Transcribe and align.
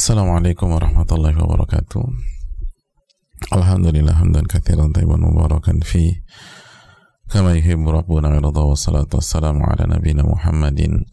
Assalamualaikum 0.00 0.72
warahmatullahi 0.72 1.36
wabarakatuh. 1.36 2.00
Alhamdulillah 3.52 4.16
hamdan 4.16 4.48
katsiran 4.48 4.96
tayyiban 4.96 5.20
mubarakan 5.20 5.84
fi 5.84 6.24
kama 7.28 7.52
yuhibbu 7.60 7.92
rabbuna 7.92 8.32
wa 8.32 8.40
yarda 8.40 8.64
wa 8.64 8.72
salatu 8.72 9.20
wassalamu 9.20 9.60
ala 9.60 9.84
nabiyyina 9.84 10.24
Muhammadin 10.24 11.04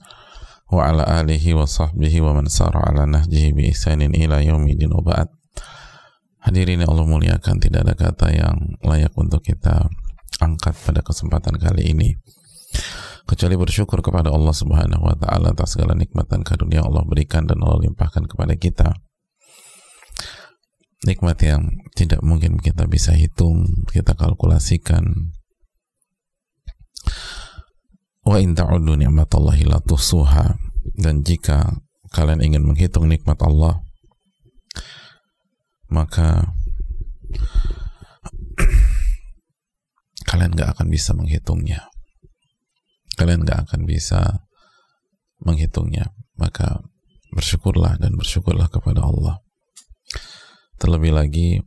wa 0.71 0.88
ala 0.88 1.04
alihi 1.04 1.52
wa 1.52 1.68
sahbihi 1.68 2.23
wa 2.23 2.39
man 2.39 2.47
sara 2.47 2.79
ala 2.79 3.04
nahjihi 3.04 3.52
bi 3.52 3.75
ihsanin 3.75 4.15
ila 4.15 4.39
yaumidin 4.39 4.96
wa 4.96 5.04
ba'd. 5.04 5.36
Hadirin 6.47 6.88
Allah 6.88 7.04
muliakan 7.04 7.60
tidak 7.60 7.92
ada 7.92 7.92
kata 7.92 8.32
yang 8.32 8.79
layak 8.88 9.11
untuk 9.19 9.43
kita 9.43 9.92
angkat 10.39 10.79
pada 10.79 11.04
kesempatan 11.04 11.60
kali 11.60 11.92
ini 11.92 12.15
kecuali 13.27 13.59
bersyukur 13.59 13.99
kepada 13.99 14.31
Allah 14.31 14.55
Subhanahu 14.55 15.04
wa 15.04 15.15
taala 15.19 15.51
atas 15.51 15.75
segala 15.75 15.91
nikmat 15.93 16.31
dan 16.31 16.47
karunia 16.47 16.87
Allah 16.87 17.04
berikan 17.04 17.43
dan 17.43 17.59
Allah 17.59 17.83
limpahkan 17.83 18.23
kepada 18.23 18.55
kita. 18.55 18.95
Nikmat 21.03 21.37
yang 21.43 21.69
tidak 21.93 22.23
mungkin 22.23 22.57
kita 22.57 22.87
bisa 22.87 23.13
hitung, 23.13 23.86
kita 23.91 24.15
kalkulasikan. 24.15 25.36
Wa 28.25 28.39
in 28.41 28.55
ta'uddu 28.57 28.95
ni'matallahi 28.95 29.67
la 29.67 29.83
tuhsuha. 29.83 30.57
Dan 30.97 31.21
jika 31.21 31.83
kalian 32.16 32.41
ingin 32.41 32.64
menghitung 32.66 33.11
nikmat 33.11 33.38
Allah, 33.44 33.83
maka 35.91 36.55
kalian 40.31 40.55
gak 40.55 40.80
akan 40.80 40.88
bisa 40.89 41.11
menghitungnya 41.14 41.91
kalian 43.18 43.44
gak 43.44 43.68
akan 43.68 43.90
bisa 43.90 44.48
menghitungnya. 45.42 46.14
Maka 46.38 46.86
bersyukurlah 47.34 47.98
dan 47.98 48.14
bersyukurlah 48.14 48.70
kepada 48.70 49.04
Allah. 49.04 49.42
Terlebih 50.78 51.18
lagi 51.18 51.59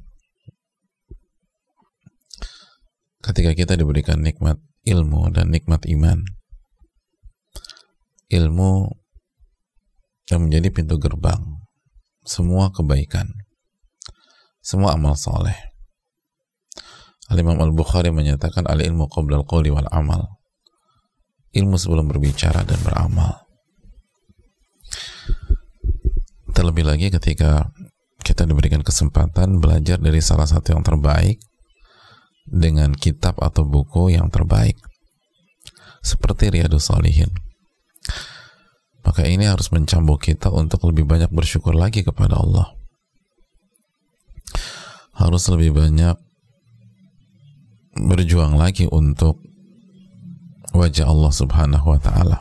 ketika 3.21 3.53
kita 3.53 3.75
diberikan 3.77 4.23
nikmat 4.25 4.57
ilmu 4.89 5.29
dan 5.29 5.53
nikmat 5.53 5.85
iman 5.85 6.25
ilmu 8.33 8.89
yang 10.33 10.49
menjadi 10.49 10.73
pintu 10.73 10.97
gerbang 10.97 11.61
semua 12.25 12.73
kebaikan 12.73 13.29
semua 14.65 14.97
amal 14.97 15.19
soleh 15.21 15.57
Al-Imam 17.31 17.61
Al-Bukhari 17.61 18.11
menyatakan 18.11 18.67
al-ilmu 18.67 19.07
qabla 19.07 19.45
al-qawli 19.45 19.69
wal 19.69 19.87
amal 19.93 20.40
ilmu 21.55 21.77
sebelum 21.79 22.07
berbicara 22.11 22.63
dan 22.63 22.79
beramal. 22.83 23.47
Terlebih 26.51 26.85
lagi 26.87 27.09
ketika 27.09 27.71
kita 28.21 28.45
diberikan 28.45 28.85
kesempatan 28.85 29.63
belajar 29.63 29.97
dari 29.97 30.21
salah 30.21 30.47
satu 30.47 30.77
yang 30.77 30.85
terbaik 30.85 31.41
dengan 32.45 32.93
kitab 32.93 33.39
atau 33.41 33.65
buku 33.65 34.13
yang 34.15 34.29
terbaik. 34.29 34.77
Seperti 36.01 36.49
Riyadus 36.49 36.89
Salihin 36.89 37.31
maka 39.11 39.25
ini 39.25 39.49
harus 39.49 39.73
mencambuk 39.73 40.21
kita 40.21 40.53
untuk 40.53 40.85
lebih 40.87 41.09
banyak 41.09 41.33
bersyukur 41.33 41.73
lagi 41.73 42.05
kepada 42.05 42.37
Allah. 42.37 42.77
Harus 45.17 45.49
lebih 45.53 45.77
banyak 45.77 46.17
berjuang 47.99 48.57
lagi 48.57 48.89
untuk 48.89 49.41
wajah 50.75 51.07
Allah 51.07 51.33
Subhanahu 51.35 51.87
wa 51.87 52.01
taala. 52.01 52.39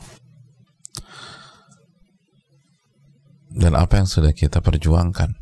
Dan 3.49 3.73
apa 3.75 3.99
yang 3.99 4.07
sudah 4.07 4.31
kita 4.31 4.61
perjuangkan? 4.61 5.35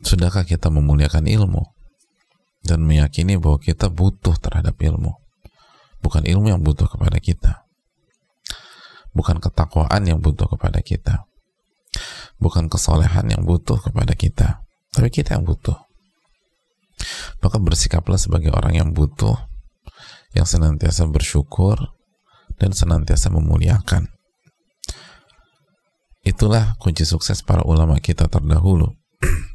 Sudahkah 0.00 0.48
kita 0.48 0.72
memuliakan 0.72 1.28
ilmu 1.28 1.60
dan 2.64 2.80
meyakini 2.82 3.36
bahwa 3.36 3.60
kita 3.60 3.92
butuh 3.92 4.32
terhadap 4.40 4.80
ilmu? 4.80 5.12
Bukan 6.00 6.24
ilmu 6.24 6.48
yang 6.48 6.64
butuh 6.64 6.88
kepada 6.88 7.20
kita. 7.20 7.68
Bukan 9.12 9.44
ketakwaan 9.44 10.08
yang 10.08 10.24
butuh 10.24 10.48
kepada 10.48 10.80
kita. 10.80 11.28
Bukan 12.40 12.72
kesolehan 12.72 13.28
yang 13.28 13.44
butuh 13.44 13.76
kepada 13.76 14.16
kita. 14.16 14.64
Tapi 14.96 15.12
kita 15.12 15.36
yang 15.36 15.44
butuh. 15.44 15.76
Maka 17.44 17.60
bersikaplah 17.60 18.16
sebagai 18.16 18.56
orang 18.56 18.80
yang 18.80 18.88
butuh 18.96 19.49
yang 20.36 20.46
senantiasa 20.46 21.06
bersyukur 21.10 21.78
dan 22.60 22.70
senantiasa 22.70 23.32
memuliakan. 23.32 24.10
Itulah 26.20 26.76
kunci 26.76 27.08
sukses 27.08 27.40
para 27.40 27.64
ulama 27.64 27.96
kita 27.98 28.28
terdahulu. 28.28 28.92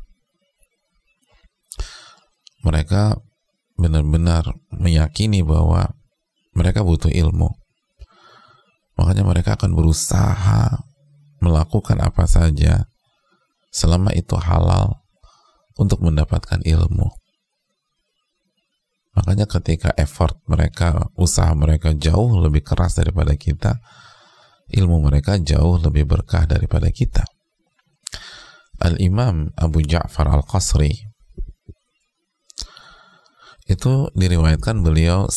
mereka 2.66 3.22
benar-benar 3.78 4.58
meyakini 4.74 5.46
bahwa 5.46 5.94
mereka 6.58 6.82
butuh 6.82 7.14
ilmu. 7.14 7.54
Makanya 8.98 9.28
mereka 9.28 9.54
akan 9.54 9.76
berusaha 9.78 10.82
melakukan 11.44 12.02
apa 12.02 12.26
saja 12.26 12.90
selama 13.70 14.10
itu 14.16 14.34
halal 14.40 15.06
untuk 15.78 16.02
mendapatkan 16.02 16.64
ilmu. 16.64 17.12
Makanya 19.16 19.48
ketika 19.48 19.96
effort 19.96 20.36
mereka, 20.46 21.08
usaha 21.16 21.56
mereka 21.56 21.96
jauh 21.96 22.36
lebih 22.36 22.68
keras 22.68 23.00
daripada 23.00 23.32
kita, 23.40 23.80
ilmu 24.76 25.08
mereka 25.08 25.40
jauh 25.40 25.80
lebih 25.80 26.04
berkah 26.04 26.44
daripada 26.44 26.92
kita. 26.92 27.24
Al-Imam 28.84 29.56
Abu 29.56 29.80
Ja'far 29.88 30.28
Al-Qasri 30.28 30.92
itu 33.66 33.94
diriwayatkan 34.14 34.84
beliau 34.84 35.32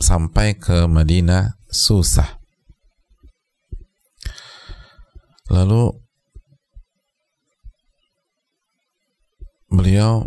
sampai 0.00 0.56
ke 0.56 0.88
Madinah 0.88 1.60
susah. 1.68 2.40
Lalu 5.52 5.92
beliau 9.68 10.26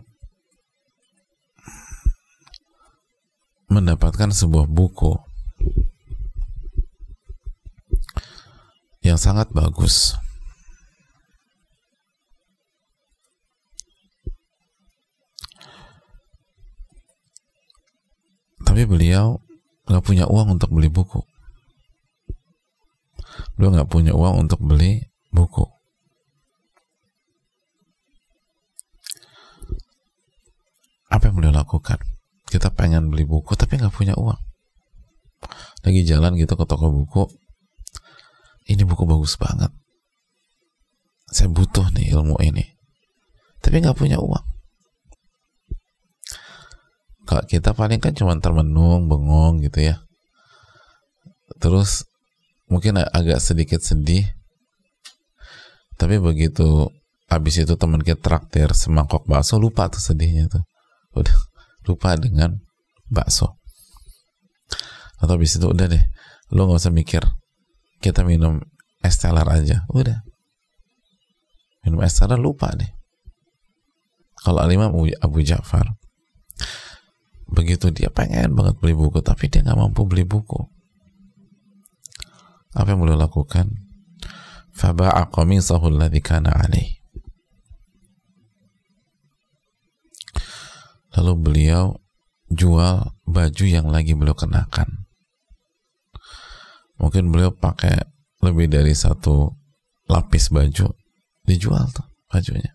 mendapatkan 3.75 4.31
sebuah 4.31 4.71
buku 4.71 5.19
yang 9.03 9.19
sangat 9.19 9.51
bagus. 9.51 10.15
Tapi 18.65 18.87
beliau 18.87 19.43
nggak 19.85 20.03
punya 20.03 20.25
uang 20.25 20.57
untuk 20.57 20.71
beli 20.71 20.87
buku. 20.87 21.21
Beliau 23.55 23.71
nggak 23.75 23.91
punya 23.91 24.11
uang 24.15 24.47
untuk 24.47 24.63
beli 24.63 25.05
buku. 25.29 25.63
Apa 31.11 31.29
yang 31.29 31.35
beliau 31.37 31.53
lakukan? 31.55 32.14
Kita 32.55 32.71
pengen 32.71 33.11
beli 33.11 33.27
buku 33.27 33.51
tapi 33.59 33.75
nggak 33.75 33.91
punya 33.91 34.15
uang. 34.15 34.39
Lagi 35.83 36.01
jalan 36.07 36.39
gitu 36.39 36.55
ke 36.55 36.63
toko 36.63 36.87
buku. 36.87 37.27
Ini 38.71 38.87
buku 38.87 39.03
bagus 39.03 39.35
banget. 39.35 39.69
Saya 41.27 41.51
butuh 41.51 41.91
nih 41.91 42.15
ilmu 42.15 42.39
ini. 42.39 42.63
Tapi 43.59 43.83
nggak 43.83 43.99
punya 43.99 44.23
uang. 44.23 44.45
Kalau 47.27 47.43
kita 47.43 47.75
paling 47.75 47.99
kan 47.99 48.15
cuma 48.15 48.39
termenung 48.39 49.11
bengong 49.11 49.59
gitu 49.67 49.83
ya. 49.83 49.99
Terus 51.59 52.07
mungkin 52.71 53.03
agak 53.03 53.43
sedikit 53.43 53.83
sedih. 53.83 54.23
Tapi 55.99 56.23
begitu 56.23 56.87
habis 57.27 57.59
itu 57.59 57.75
teman 57.75 57.99
kita 57.99 58.21
traktir 58.21 58.71
semangkok 58.71 59.27
bakso 59.27 59.59
lupa 59.59 59.91
tuh 59.91 59.99
sedihnya 59.99 60.47
tuh. 60.47 60.63
Udah 61.17 61.35
lupa 61.85 62.17
dengan 62.17 62.59
bakso. 63.09 63.57
Atau 65.21 65.39
habis 65.39 65.55
itu 65.55 65.65
udah 65.69 65.87
deh 65.87 66.03
lo 66.53 66.69
nggak 66.69 66.81
usah 66.81 66.93
mikir. 66.93 67.23
Kita 68.01 68.21
minum 68.21 68.61
es 69.01 69.17
teler 69.17 69.47
aja 69.47 69.85
udah. 69.89 70.21
Minum 71.85 72.01
es 72.05 72.17
teler 72.17 72.37
lupa 72.37 72.73
deh. 72.75 72.89
Kalau 74.45 74.61
alimam 74.61 74.93
Abu 75.21 75.41
Ja'far 75.41 75.97
begitu 77.45 77.93
dia 77.93 78.09
pengen 78.09 78.57
banget 78.57 78.81
beli 78.81 78.97
buku 78.97 79.21
tapi 79.21 79.47
dia 79.47 79.61
nggak 79.61 79.77
mampu 79.77 80.05
beli 80.05 80.25
buku. 80.25 80.65
Apa 82.75 82.91
yang 82.91 83.05
boleh 83.05 83.15
lakukan? 83.15 83.71
Faba'a 84.75 85.31
qamisahu 85.31 85.87
alladhi 85.87 86.19
kana 86.19 86.51
alaih 86.51 86.94
lalu 91.15 91.33
beliau 91.39 91.95
jual 92.51 93.15
baju 93.25 93.65
yang 93.65 93.87
lagi 93.89 94.13
beliau 94.13 94.37
kenakan. 94.37 95.07
Mungkin 96.99 97.31
beliau 97.31 97.51
pakai 97.51 98.03
lebih 98.43 98.71
dari 98.71 98.93
satu 98.95 99.51
lapis 100.07 100.53
baju 100.53 100.91
dijual 101.43 101.83
tuh 101.91 102.05
bajunya. 102.29 102.71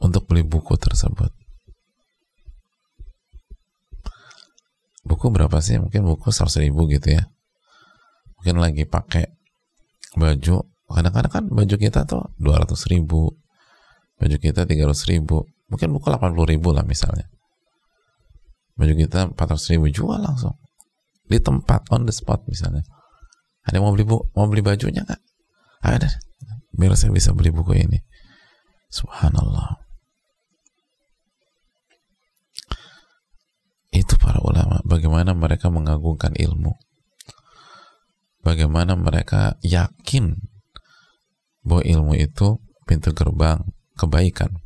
Untuk 0.00 0.24
beli 0.28 0.40
buku 0.44 0.76
tersebut. 0.80 1.28
Buku 5.04 5.26
berapa 5.32 5.60
sih? 5.60 5.76
Mungkin 5.76 6.06
buku 6.06 6.32
100 6.32 6.64
ribu 6.64 6.88
gitu 6.88 7.12
ya. 7.20 7.28
Mungkin 8.40 8.56
lagi 8.60 8.88
pakai 8.88 9.28
baju. 10.16 10.64
Kadang-kadang 10.90 11.32
kan 11.32 11.44
baju 11.52 11.76
kita 11.76 12.08
tuh 12.08 12.32
200 12.40 12.72
ribu 12.88 13.39
baju 14.20 14.36
kita 14.36 14.68
300 14.68 15.10
ribu. 15.16 15.48
Mungkin 15.72 15.88
buku 15.96 16.12
80 16.12 16.36
ribu 16.44 16.76
lah 16.76 16.84
misalnya. 16.84 17.24
Baju 18.76 18.92
kita 18.92 19.32
400 19.32 19.72
ribu 19.72 19.88
jual 19.88 20.20
langsung. 20.20 20.60
Di 21.24 21.40
tempat 21.40 21.88
on 21.88 22.04
the 22.04 22.12
spot 22.12 22.44
misalnya. 22.44 22.84
Ada 23.64 23.80
yang 23.80 23.88
mau 23.88 23.94
beli 23.96 24.04
bu 24.04 24.28
mau 24.36 24.44
beli 24.44 24.60
bajunya 24.60 25.00
nggak? 25.00 25.22
Ada. 25.80 26.20
Biar 26.76 26.92
saya 27.00 27.16
bisa 27.16 27.32
beli 27.32 27.48
buku 27.48 27.72
ini. 27.80 27.96
Subhanallah. 28.92 29.80
Itu 33.90 34.20
para 34.20 34.38
ulama. 34.44 34.84
Bagaimana 34.84 35.32
mereka 35.32 35.72
mengagungkan 35.72 36.36
ilmu? 36.36 36.76
Bagaimana 38.40 38.96
mereka 38.96 39.60
yakin 39.60 40.40
bahwa 41.60 41.84
ilmu 41.84 42.16
itu 42.16 42.56
pintu 42.88 43.12
gerbang 43.12 43.60
kebaikan. 44.00 44.56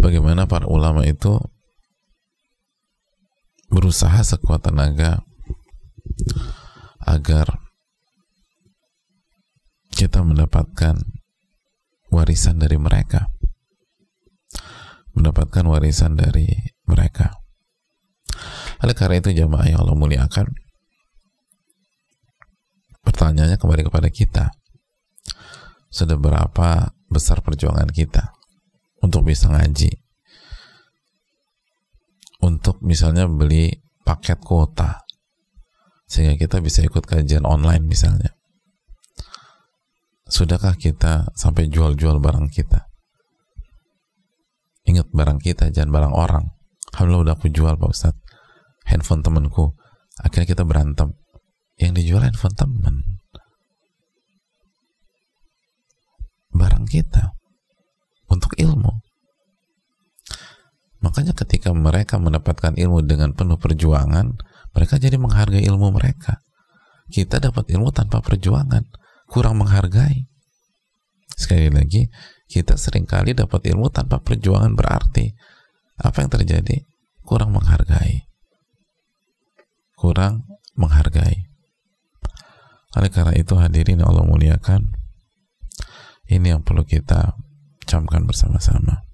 Bagaimana 0.00 0.48
para 0.48 0.64
ulama 0.64 1.04
itu 1.04 1.36
berusaha 3.68 4.24
sekuat 4.24 4.64
tenaga 4.64 5.20
agar 7.04 7.60
kita 9.92 10.24
mendapatkan 10.24 10.96
warisan 12.08 12.56
dari 12.56 12.80
mereka. 12.80 13.28
Mendapatkan 15.12 15.68
warisan 15.68 16.16
dari 16.16 16.48
mereka. 16.88 17.36
Oleh 18.80 18.96
karena 18.96 19.20
itu 19.20 19.30
jamaah 19.36 19.68
yang 19.68 19.84
Allah 19.84 19.94
muliakan 19.94 20.48
pertanyaannya 23.04 23.60
kembali 23.60 23.82
kepada 23.86 24.08
kita 24.10 24.50
sudah 25.94 26.18
berapa 26.18 26.90
besar 27.06 27.38
perjuangan 27.46 27.86
kita 27.94 28.34
untuk 28.98 29.30
bisa 29.30 29.46
ngaji? 29.46 29.94
Untuk 32.42 32.82
misalnya 32.82 33.30
beli 33.30 33.70
paket 34.02 34.42
kuota 34.42 35.06
sehingga 36.10 36.34
kita 36.34 36.58
bisa 36.58 36.82
ikut 36.82 37.06
kajian 37.06 37.46
online 37.46 37.86
misalnya. 37.86 38.34
Sudahkah 40.26 40.74
kita 40.74 41.30
sampai 41.38 41.70
jual-jual 41.70 42.18
barang 42.18 42.50
kita? 42.50 42.90
Ingat 44.84 45.14
barang 45.14 45.40
kita 45.40 45.70
jangan 45.70 45.94
barang 45.94 46.14
orang. 46.14 46.44
Alhamdulillah 46.92 47.32
udah 47.32 47.34
aku 47.38 47.48
jual 47.54 47.78
Pak 47.78 47.90
Ustadz. 47.94 48.20
Handphone 48.84 49.24
temanku. 49.24 49.72
Akhirnya 50.20 50.52
kita 50.52 50.66
berantem. 50.66 51.16
Yang 51.80 52.04
dijual 52.04 52.28
handphone 52.28 52.54
teman 52.54 53.13
barang 56.54 56.86
kita 56.86 57.34
untuk 58.30 58.54
ilmu 58.56 59.04
Makanya 61.04 61.36
ketika 61.36 61.68
mereka 61.76 62.16
mendapatkan 62.16 62.80
ilmu 62.80 63.04
dengan 63.04 63.36
penuh 63.36 63.60
perjuangan, 63.60 64.40
mereka 64.72 64.96
jadi 64.96 65.20
menghargai 65.20 65.60
ilmu 65.68 65.92
mereka. 65.92 66.40
Kita 67.12 67.36
dapat 67.44 67.68
ilmu 67.76 67.92
tanpa 67.92 68.24
perjuangan, 68.24 68.88
kurang 69.28 69.60
menghargai. 69.60 70.24
Sekali 71.36 71.68
lagi, 71.68 72.08
kita 72.48 72.80
sering 72.80 73.04
kali 73.04 73.36
dapat 73.36 73.68
ilmu 73.68 73.92
tanpa 73.92 74.24
perjuangan 74.24 74.72
berarti 74.72 75.36
apa 76.00 76.24
yang 76.24 76.32
terjadi? 76.32 76.76
Kurang 77.20 77.52
menghargai. 77.52 78.24
Kurang 80.00 80.48
menghargai. 80.72 81.52
Oleh 82.96 83.10
karena 83.12 83.36
itu 83.36 83.52
hadirin 83.60 84.00
Allah 84.00 84.24
muliakan, 84.24 84.88
ini 86.34 86.50
yang 86.50 86.66
perlu 86.66 86.82
kita 86.82 87.38
camkan 87.86 88.26
bersama-sama. 88.26 89.06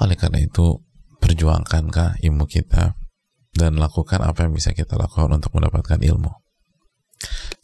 Oleh 0.00 0.16
karena 0.16 0.40
itu, 0.40 0.80
perjuangkankah 1.20 2.24
ilmu 2.24 2.48
kita 2.48 2.96
dan 3.54 3.78
lakukan 3.78 4.24
apa 4.24 4.48
yang 4.48 4.52
bisa 4.56 4.74
kita 4.74 4.98
lakukan 4.98 5.30
untuk 5.30 5.54
mendapatkan 5.54 6.00
ilmu. 6.02 6.32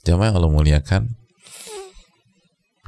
Jamaah 0.06 0.30
yang 0.30 0.36
Allah 0.38 0.52
muliakan, 0.52 1.02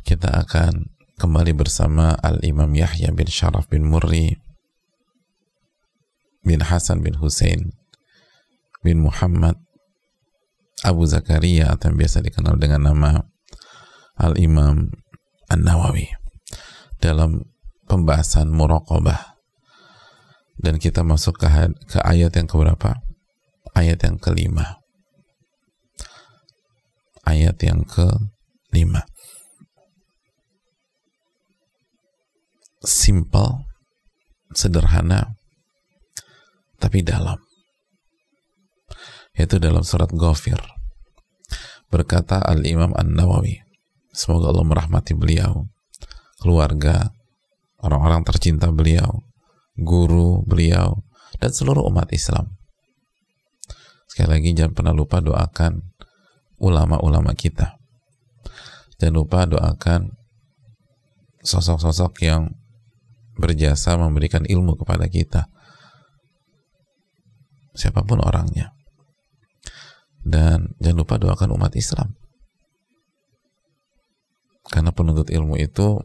kita 0.07 0.31
akan 0.47 0.93
kembali 1.19 1.53
bersama 1.57 2.15
Al-Imam 2.21 2.71
Yahya 2.73 3.11
bin 3.13 3.29
Sharaf 3.29 3.69
bin 3.69 3.87
Murri 3.87 4.39
bin 6.43 6.59
Hasan 6.59 6.99
bin 7.07 7.23
Hussein 7.23 7.71
bin 8.83 8.99
Muhammad 9.07 9.55
Abu 10.83 11.07
Zakaria 11.07 11.71
atau 11.71 11.91
yang 11.91 11.99
biasa 11.99 12.19
dikenal 12.23 12.59
dengan 12.59 12.91
nama 12.91 13.23
Al-Imam 14.19 14.91
An-Nawawi 15.47 16.11
dalam 16.99 17.47
pembahasan 17.87 18.51
muraqabah 18.51 19.33
dan 20.63 20.79
kita 20.79 21.03
masuk 21.03 21.43
ke, 21.43 21.49
ke 21.91 21.99
ayat 22.07 22.31
yang 22.39 22.47
keberapa? 22.47 23.03
Ayat 23.75 23.99
yang 24.07 24.17
kelima. 24.23 24.79
Ayat 27.27 27.59
yang 27.63 27.83
kelima. 27.83 29.03
Simple, 32.83 33.67
sederhana, 34.55 35.39
tapi 36.79 37.03
dalam. 37.03 37.39
Yaitu 39.37 39.57
dalam 39.57 39.85
surat 39.85 40.13
Ghafir. 40.13 40.61
Berkata 41.89 42.41
Al-Imam 42.41 42.93
An-Nawawi. 42.97 43.61
Semoga 44.13 44.53
Allah 44.53 44.69
merahmati 44.69 45.17
beliau, 45.17 45.73
keluarga, 46.37 47.17
orang-orang 47.81 48.29
tercinta 48.29 48.69
beliau, 48.69 49.25
guru 49.73 50.45
beliau, 50.45 51.01
dan 51.41 51.49
seluruh 51.49 51.89
umat 51.89 52.13
Islam. 52.13 52.61
Sekali 54.05 54.29
lagi 54.37 54.53
jangan 54.53 54.77
pernah 54.77 54.93
lupa 54.93 55.25
doakan 55.25 55.81
ulama-ulama 56.61 57.33
kita. 57.33 57.81
Jangan 59.01 59.17
lupa 59.17 59.49
doakan 59.49 60.13
sosok-sosok 61.41 62.13
yang 62.23 62.53
berjasa 63.41 63.97
memberikan 63.97 64.45
ilmu 64.45 64.77
kepada 64.77 65.09
kita. 65.09 65.49
Siapa 67.73 68.05
pun 68.05 68.21
orangnya. 68.21 68.77
Dan 70.23 70.79
jangan 70.79 70.99
lupa 71.03 71.19
doakan 71.19 71.51
umat 71.59 71.75
Islam. 71.75 72.15
Karena 74.71 74.95
penuntut 74.95 75.29
ilmu 75.29 75.59
itu 75.59 75.99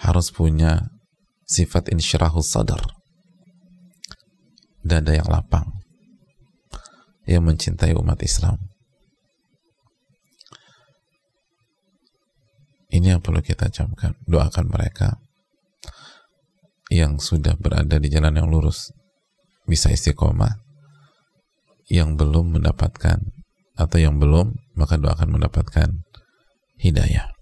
harus 0.00 0.32
punya 0.32 0.88
sifat 1.44 1.92
insyirahul 1.92 2.42
sadar. 2.42 2.80
Dada 4.82 5.12
yang 5.12 5.28
lapang. 5.28 5.68
Yang 7.28 7.42
mencintai 7.44 7.94
umat 7.94 8.18
Islam. 8.24 8.58
Ini 12.92 13.16
yang 13.16 13.22
perlu 13.22 13.40
kita 13.44 13.70
camkan. 13.70 14.16
Doakan 14.26 14.68
mereka 14.68 15.20
yang 16.92 17.16
sudah 17.16 17.56
berada 17.56 17.96
di 17.96 18.08
jalan 18.10 18.36
yang 18.36 18.48
lurus. 18.52 18.92
Bisa 19.64 19.88
istiqomah 19.88 20.71
yang 21.87 22.19
belum 22.19 22.59
mendapatkan 22.59 23.21
atau 23.77 23.97
yang 23.97 24.17
belum 24.17 24.57
maka 24.75 24.97
doakan 24.97 25.29
mendapatkan 25.33 26.03
hidayah 26.77 27.33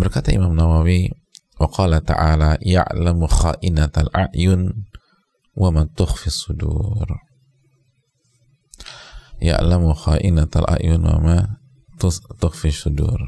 Berkata 0.00 0.32
Imam 0.32 0.56
Nawawi, 0.56 1.12
وقال 1.60 2.04
تعالى 2.04 2.58
يعلم 2.62 3.26
خائنة 3.26 3.92
الأعين 3.96 4.86
وما 5.56 5.84
تخفي 5.96 6.26
الصدور 6.26 7.06
يعلم 9.42 9.94
خائنة 9.94 10.48
الأعين 10.56 11.06
وما 11.06 11.56
تخفي 12.40 12.68
الصدور 12.68 13.20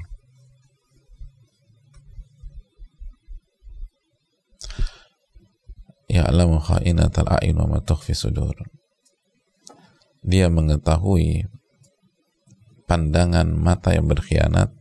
ya'lamu 6.08 6.64
kha'inatal 6.64 7.28
a'yun 7.28 7.60
wa 7.68 7.78
ma 7.78 7.80
sudur. 7.84 8.56
Dia 10.24 10.48
mengetahui 10.52 11.48
pandangan 12.88 13.52
mata 13.52 13.96
yang 13.96 14.08
berkhianat 14.08 14.72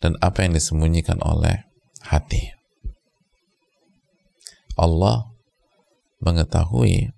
dan 0.00 0.16
apa 0.24 0.44
yang 0.48 0.56
disembunyikan 0.56 1.20
oleh 1.20 1.68
hati. 2.04 2.56
Allah 4.78 5.28
mengetahui 6.24 7.12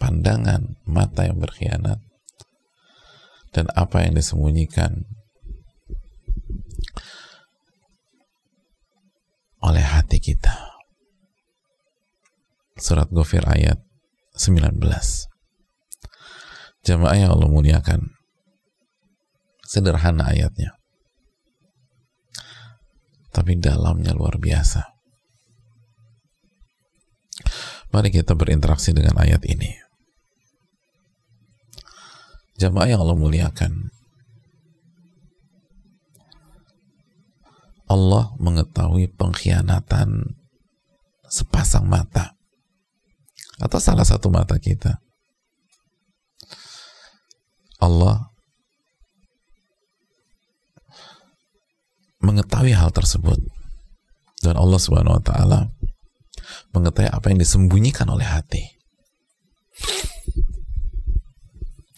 pandangan 0.00 0.80
mata 0.88 1.28
yang 1.28 1.38
berkhianat 1.38 2.00
dan 3.52 3.66
apa 3.76 4.08
yang 4.08 4.16
disembunyikan 4.16 5.04
oleh 9.60 9.84
hati 9.84 10.16
kita. 10.16 10.79
Surat 12.80 13.12
Ghafir 13.12 13.44
ayat 13.44 13.76
19. 14.40 14.80
Jamaah 16.80 17.12
yang 17.12 17.36
Allah 17.36 17.52
muliakan. 17.52 18.08
Sederhana 19.68 20.32
ayatnya. 20.32 20.80
Tapi 23.36 23.60
dalamnya 23.60 24.16
luar 24.16 24.40
biasa. 24.40 24.96
Mari 27.92 28.08
kita 28.08 28.32
berinteraksi 28.32 28.96
dengan 28.96 29.20
ayat 29.20 29.44
ini. 29.44 29.76
Jamaah 32.56 32.96
yang 32.96 33.04
Allah 33.04 33.18
muliakan. 33.20 33.92
Allah 37.92 38.32
mengetahui 38.40 39.12
pengkhianatan 39.20 40.32
sepasang 41.28 41.84
mata 41.84 42.39
atau 43.60 43.78
salah 43.78 44.08
satu 44.08 44.32
mata 44.32 44.56
kita. 44.56 44.96
Allah 47.80 48.28
mengetahui 52.20 52.76
hal 52.76 52.92
tersebut 52.92 53.40
dan 54.44 54.56
Allah 54.56 54.80
Subhanahu 54.80 55.16
wa 55.16 55.24
taala 55.24 55.60
mengetahui 56.72 57.08
apa 57.08 57.26
yang 57.32 57.40
disembunyikan 57.40 58.08
oleh 58.08 58.24
hati. 58.24 58.64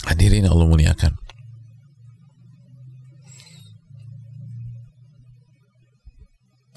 Hadirin 0.07 0.50
Allah 0.50 0.66
muliakan. 0.66 1.14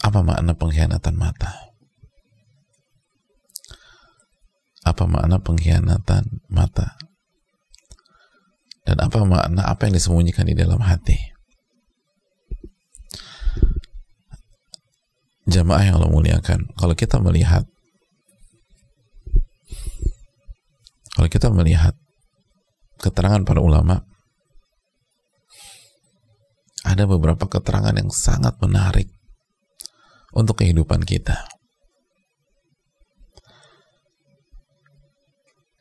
Apa 0.06 0.22
makna 0.22 0.54
pengkhianatan 0.54 1.18
mata? 1.18 1.65
Apa 4.86 5.04
makna 5.10 5.42
pengkhianatan 5.42 6.46
mata? 6.48 6.94
Dan 8.86 9.02
apa 9.02 9.26
makna 9.26 9.66
apa 9.66 9.90
yang 9.90 9.98
disembunyikan 9.98 10.46
di 10.46 10.54
dalam 10.54 10.78
hati? 10.78 11.18
Jamaah 15.50 15.82
yang 15.90 15.96
Allah 15.98 16.14
muliakan 16.14 16.70
kalau 16.78 16.94
kita 16.94 17.18
melihat 17.22 17.66
kalau 21.14 21.30
kita 21.30 21.48
melihat 21.54 21.94
keterangan 22.98 23.46
para 23.46 23.62
ulama 23.62 24.02
ada 26.86 27.06
beberapa 27.06 27.46
keterangan 27.46 27.94
yang 27.94 28.10
sangat 28.10 28.58
menarik 28.58 29.10
untuk 30.34 30.66
kehidupan 30.66 31.06
kita 31.06 31.46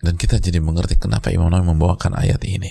Dan 0.04 0.20
kita 0.20 0.36
jadi 0.36 0.60
mengerti 0.60 1.00
kenapa 1.00 1.32
Imam 1.32 1.48
Nawawi 1.48 1.72
membawakan 1.72 2.12
ayat 2.20 2.44
ini. 2.44 2.68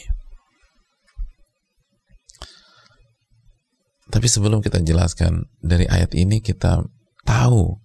Tapi 4.13 4.29
sebelum 4.29 4.61
kita 4.61 4.77
jelaskan 4.85 5.49
dari 5.57 5.89
ayat 5.89 6.13
ini 6.13 6.37
kita 6.37 6.85
tahu 7.25 7.81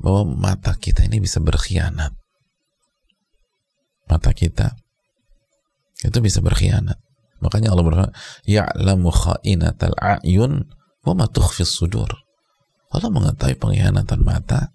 bahwa 0.00 0.22
mata 0.32 0.72
kita 0.72 1.04
ini 1.04 1.20
bisa 1.20 1.44
berkhianat. 1.44 2.16
Mata 4.08 4.32
kita 4.32 4.72
itu 6.00 6.16
bisa 6.24 6.40
berkhianat. 6.40 6.96
Makanya 7.44 7.76
Allah 7.76 7.84
berfirman, 7.84 8.14
"Ya'lamu 8.48 9.12
kha'inatal 9.12 10.00
a'yun 10.00 10.64
wa 11.04 11.12
ma 11.12 11.28
tukhfis 11.28 11.76
sudur." 11.76 12.08
Allah 12.88 13.12
mengetahui 13.12 13.60
pengkhianatan 13.60 14.24
mata 14.24 14.72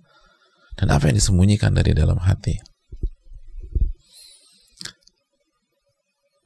dan 0.78 0.94
apa 0.94 1.10
yang 1.10 1.18
disembunyikan 1.18 1.74
dari 1.74 1.98
dalam 1.98 2.22
hati. 2.22 2.62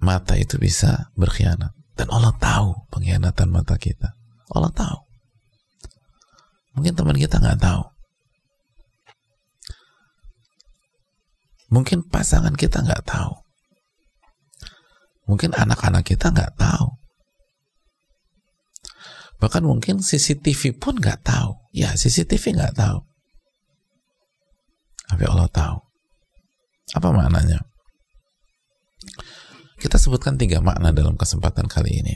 Mata 0.08 0.40
itu 0.40 0.56
bisa 0.56 1.12
berkhianat. 1.20 1.76
Dan 2.00 2.08
Allah 2.08 2.32
tahu 2.40 2.88
pengkhianatan 2.88 3.52
mata 3.52 3.76
kita. 3.76 4.16
Allah 4.56 4.72
tahu. 4.72 5.00
Mungkin 6.80 6.96
teman 6.96 7.20
kita 7.20 7.44
nggak 7.44 7.60
tahu. 7.60 7.84
Mungkin 11.68 12.08
pasangan 12.08 12.56
kita 12.56 12.80
nggak 12.80 13.04
tahu. 13.04 13.36
Mungkin 15.28 15.52
anak-anak 15.52 16.08
kita 16.08 16.32
nggak 16.32 16.56
tahu. 16.56 16.88
Bahkan 19.44 19.68
mungkin 19.68 20.00
CCTV 20.00 20.80
pun 20.80 20.96
nggak 20.96 21.28
tahu. 21.28 21.52
Ya 21.76 21.92
CCTV 21.92 22.56
nggak 22.56 22.80
tahu. 22.80 23.04
Tapi 25.12 25.24
Allah 25.28 25.50
tahu. 25.52 25.78
Apa 26.96 27.12
maknanya 27.12 27.60
kita 29.77 30.01
sebutkan 30.01 30.36
tiga 30.36 30.57
makna 30.60 30.89
dalam 30.89 31.13
kesempatan 31.13 31.69
kali 31.69 32.01
ini. 32.01 32.15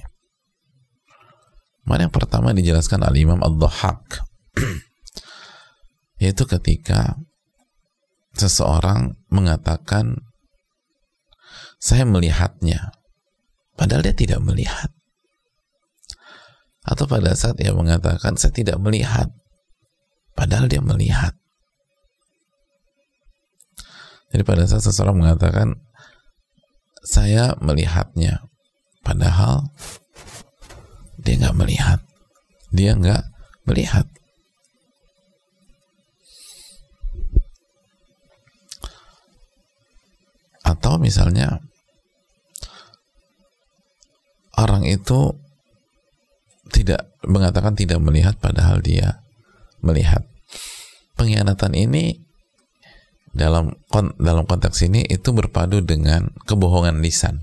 Mana 1.85 2.09
yang 2.09 2.13
pertama 2.13 2.53
dijelaskan 2.53 3.01
al-Imam 3.01 3.41
Al-Dhahak 3.41 4.21
yaitu 6.21 6.45
ketika 6.45 7.17
seseorang 8.37 9.17
mengatakan 9.33 10.21
saya 11.81 12.05
melihatnya. 12.05 12.93
Padahal 13.73 14.05
dia 14.05 14.13
tidak 14.13 14.45
melihat. 14.45 14.93
Atau 16.85 17.09
pada 17.09 17.33
saat 17.33 17.57
dia 17.57 17.73
mengatakan 17.73 18.37
saya 18.37 18.53
tidak 18.53 18.77
melihat. 18.77 19.33
Padahal 20.37 20.69
dia 20.69 20.85
melihat. 20.85 21.33
Jadi 24.29 24.45
pada 24.45 24.69
saat 24.69 24.85
seseorang 24.85 25.17
mengatakan 25.17 25.81
saya 27.01 27.57
melihatnya. 27.57 28.45
Padahal 29.01 29.73
dia 31.17 31.35
nggak 31.41 31.57
melihat. 31.57 31.99
Dia 32.69 32.93
nggak 32.93 33.23
melihat. 33.65 34.05
Atau 40.61 41.01
misalnya 41.01 41.59
orang 44.55 44.85
itu 44.85 45.35
tidak 46.71 47.11
mengatakan 47.25 47.75
tidak 47.75 47.99
melihat 47.99 48.37
padahal 48.37 48.79
dia 48.79 49.25
melihat. 49.83 50.23
Pengkhianatan 51.17 51.75
ini 51.75 52.30
dalam 53.31 53.71
dalam 54.19 54.43
konteks 54.43 54.83
ini 54.87 55.07
itu 55.07 55.31
berpadu 55.31 55.79
dengan 55.83 56.27
kebohongan 56.43 56.99
lisan. 56.99 57.39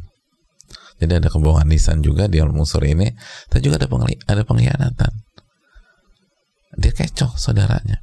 Jadi 0.99 1.23
ada 1.23 1.28
kebohongan 1.30 1.71
lisan 1.71 2.02
juga 2.02 2.26
di 2.26 2.42
al-musur 2.42 2.83
ini, 2.85 3.09
tapi 3.49 3.62
juga 3.62 3.80
ada 3.80 3.88
ada 4.28 4.42
pengkhianatan. 4.42 5.12
Dia 6.78 6.92
kecoh 6.92 7.38
saudaranya. 7.38 8.02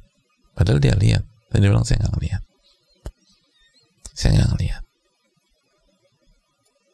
Padahal 0.56 0.80
dia 0.80 0.96
lihat. 0.96 1.22
Tadi 1.52 1.62
dia 1.62 1.70
bilang 1.70 1.86
saya 1.86 2.02
nggak 2.02 2.20
lihat. 2.24 2.42
Saya 4.16 4.30
nggak 4.40 4.58
lihat. 4.64 4.82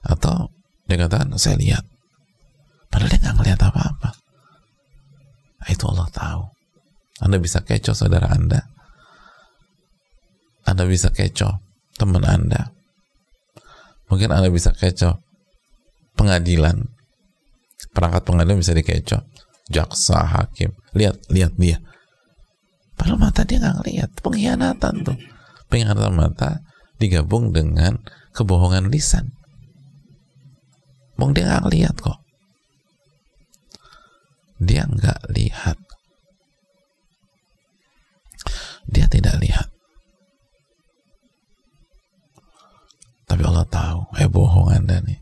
Atau 0.02 0.50
dia 0.90 0.99
katakan 0.99 1.30
saya 1.38 1.56
lihat. 1.56 1.84
Padahal 2.90 3.08
dia 3.08 3.20
nggak 3.22 3.37
ngelihat 3.38 3.61
apa-apa. 3.62 4.11
Nah, 5.62 5.68
itu 5.70 5.84
Allah 5.87 6.11
tahu. 6.11 6.42
Anda 7.22 7.38
bisa 7.38 7.62
kecoh 7.62 7.94
saudara 7.94 8.34
Anda 8.34 8.71
anda 10.62 10.87
bisa 10.87 11.11
kecoh 11.11 11.62
teman 11.97 12.25
Anda. 12.25 12.73
Mungkin 14.11 14.28
Anda 14.35 14.50
bisa 14.50 14.75
kecoh 14.75 15.23
pengadilan. 16.19 16.90
Perangkat 17.92 18.23
pengadilan 18.25 18.61
bisa 18.61 18.75
dikecoh. 18.75 19.23
Jaksa, 19.71 20.26
hakim. 20.26 20.75
Lihat, 20.97 21.31
lihat 21.33 21.54
dia. 21.57 21.81
Padahal 22.99 23.21
mata 23.21 23.47
dia 23.47 23.62
nggak 23.62 23.76
ngeliat. 23.81 24.11
Pengkhianatan 24.21 24.95
tuh. 25.07 25.19
Pengkhianatan 25.71 26.12
mata 26.12 26.61
digabung 27.00 27.54
dengan 27.54 28.02
kebohongan 28.37 28.90
lisan. 28.92 29.33
Bung 31.16 31.33
dia 31.33 31.49
nggak 31.49 31.71
lihat 31.73 31.97
kok. 32.00 32.19
Dia 34.62 34.87
nggak 34.87 35.21
lihat. 35.33 35.78
Dia 38.90 39.07
tidak 39.09 39.38
lihat. 39.40 39.71
Tapi 43.32 43.42
Allah 43.48 43.64
tahu, 43.64 44.12
eh 44.20 44.28
bohong 44.28 44.68
anda 44.76 45.00
nih. 45.00 45.16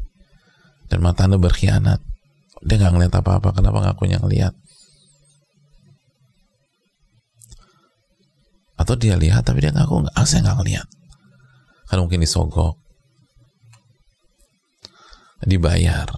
Dan 0.90 0.98
mata 1.06 1.30
anda 1.30 1.38
berkhianat. 1.38 2.02
Dia 2.66 2.76
nggak 2.82 2.92
ngeliat 2.98 3.14
apa-apa, 3.14 3.54
kenapa 3.54 3.78
ngakunya 3.86 4.18
ngeliat? 4.18 4.50
atau 8.80 8.96
dia 8.96 9.12
lihat 9.12 9.44
tapi 9.44 9.60
dia 9.60 9.76
ngaku 9.76 10.08
nggak, 10.08 10.16
ah, 10.16 10.24
saya 10.24 10.40
nggak 10.48 10.58
ngeliat. 10.64 10.88
Kan 11.84 12.00
mungkin 12.00 12.24
disogok, 12.24 12.80
dibayar. 15.44 16.08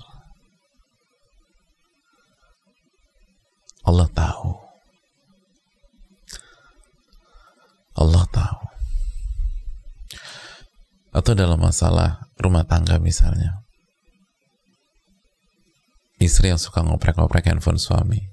Allah 3.82 4.06
tahu. 4.14 4.54
Allah 7.99 8.25
tahu. 8.30 8.72
Atau 11.12 11.37
dalam 11.37 11.61
masalah 11.61 12.25
rumah 12.40 12.64
tangga 12.64 12.97
misalnya. 12.97 13.61
Istri 16.16 16.54
yang 16.54 16.61
suka 16.61 16.81
ngoprek-ngoprek 16.81 17.52
handphone 17.52 17.76
suami. 17.76 18.33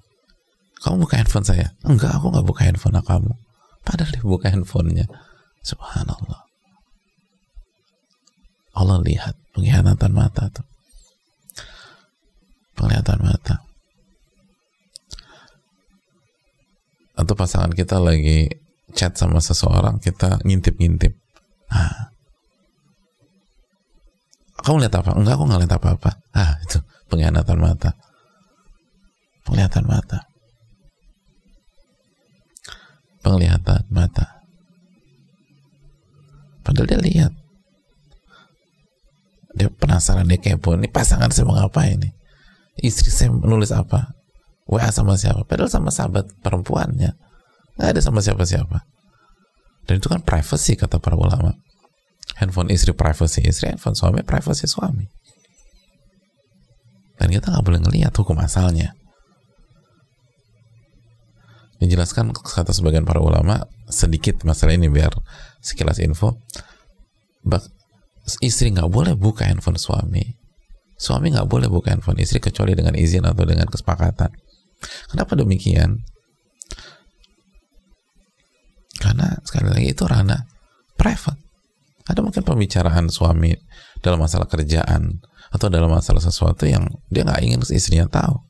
Kamu 0.80 1.04
buka 1.04 1.20
handphone 1.20 1.44
saya? 1.44 1.76
Enggak, 1.84 2.16
aku 2.16 2.32
nggak 2.32 2.48
buka 2.48 2.64
handphone 2.64 2.96
kamu. 3.04 3.36
Padahal 3.84 4.12
dia 4.16 4.24
buka 4.24 4.48
handphonenya. 4.48 5.06
Subhanallah. 5.60 6.48
Allah 8.80 8.98
lihat 9.04 9.36
pengkhianatan 9.52 10.14
mata 10.16 10.48
tuh. 10.48 10.64
Penglihatan 12.80 13.20
mata. 13.20 13.60
Atau 17.20 17.36
pasangan 17.36 17.76
kita 17.76 18.00
lagi 18.00 18.48
chat 18.96 19.20
sama 19.20 19.44
seseorang, 19.44 20.00
kita 20.00 20.40
ngintip-ngintip. 20.48 21.12
Nah, 21.76 22.16
kamu 24.70 24.86
lihat 24.86 25.02
apa? 25.02 25.18
Enggak, 25.18 25.34
aku 25.34 25.44
nggak 25.50 25.62
lihat 25.66 25.74
apa-apa. 25.82 26.12
Ah, 26.30 26.54
itu 26.62 26.78
pengkhianatan 27.10 27.58
mata. 27.58 27.90
Penglihatan 29.42 29.86
mata. 29.90 30.20
Penglihatan 33.26 33.82
mata. 33.90 34.46
Padahal 36.62 36.86
dia 36.86 37.02
lihat. 37.02 37.34
Dia 39.58 39.74
penasaran, 39.74 40.30
dia 40.30 40.38
kepo. 40.38 40.78
Ini 40.78 40.86
pasangan 40.94 41.34
saya 41.34 41.50
mau 41.50 41.58
ngapain 41.58 41.98
ini? 41.98 42.14
Istri 42.78 43.10
saya 43.10 43.34
menulis 43.34 43.74
apa? 43.74 44.14
WA 44.70 44.94
sama 44.94 45.18
siapa? 45.18 45.50
Padahal 45.50 45.74
sama 45.74 45.90
sahabat 45.90 46.30
perempuannya. 46.46 47.18
Nggak 47.74 47.90
ada 47.90 48.02
sama 48.06 48.22
siapa-siapa. 48.22 48.86
Dan 49.90 49.98
itu 49.98 50.14
kan 50.14 50.22
privacy 50.22 50.78
kata 50.78 51.02
para 51.02 51.18
ulama 51.18 51.58
handphone 52.40 52.72
istri 52.72 52.96
privacy 52.96 53.44
istri, 53.44 53.68
handphone 53.70 54.00
suami 54.00 54.24
privacy 54.24 54.66
suami. 54.66 55.06
Dan 57.20 57.36
kita 57.36 57.52
nggak 57.52 57.66
boleh 57.68 57.80
ngelihat 57.84 58.16
hukum 58.16 58.40
asalnya. 58.40 58.96
Dijelaskan 61.84 62.32
kata 62.32 62.72
sebagian 62.72 63.04
para 63.04 63.20
ulama 63.20 63.68
sedikit 63.92 64.44
masalah 64.48 64.76
ini 64.76 64.88
biar 64.88 65.12
sekilas 65.60 66.00
info. 66.00 66.40
Bak, 67.44 67.64
istri 68.40 68.72
nggak 68.72 68.88
boleh 68.88 69.20
buka 69.20 69.48
handphone 69.48 69.80
suami. 69.80 70.24
Suami 71.00 71.32
nggak 71.36 71.48
boleh 71.48 71.68
buka 71.68 71.92
handphone 71.92 72.20
istri 72.24 72.40
kecuali 72.40 72.76
dengan 72.76 72.96
izin 72.96 73.28
atau 73.28 73.44
dengan 73.44 73.68
kesepakatan. 73.68 74.32
Kenapa 75.12 75.36
demikian? 75.36 76.04
Karena 79.00 79.40
sekali 79.44 79.68
lagi 79.72 79.88
itu 79.92 80.04
ranah 80.04 80.44
private 81.00 81.49
ada 82.10 82.26
mungkin 82.26 82.42
pembicaraan 82.42 83.14
suami 83.14 83.54
dalam 84.02 84.18
masalah 84.18 84.50
kerjaan 84.50 85.22
atau 85.54 85.70
dalam 85.70 85.94
masalah 85.94 86.22
sesuatu 86.22 86.66
yang 86.66 86.90
dia 87.14 87.22
nggak 87.22 87.42
ingin 87.46 87.62
istrinya 87.70 88.10
tahu. 88.10 88.42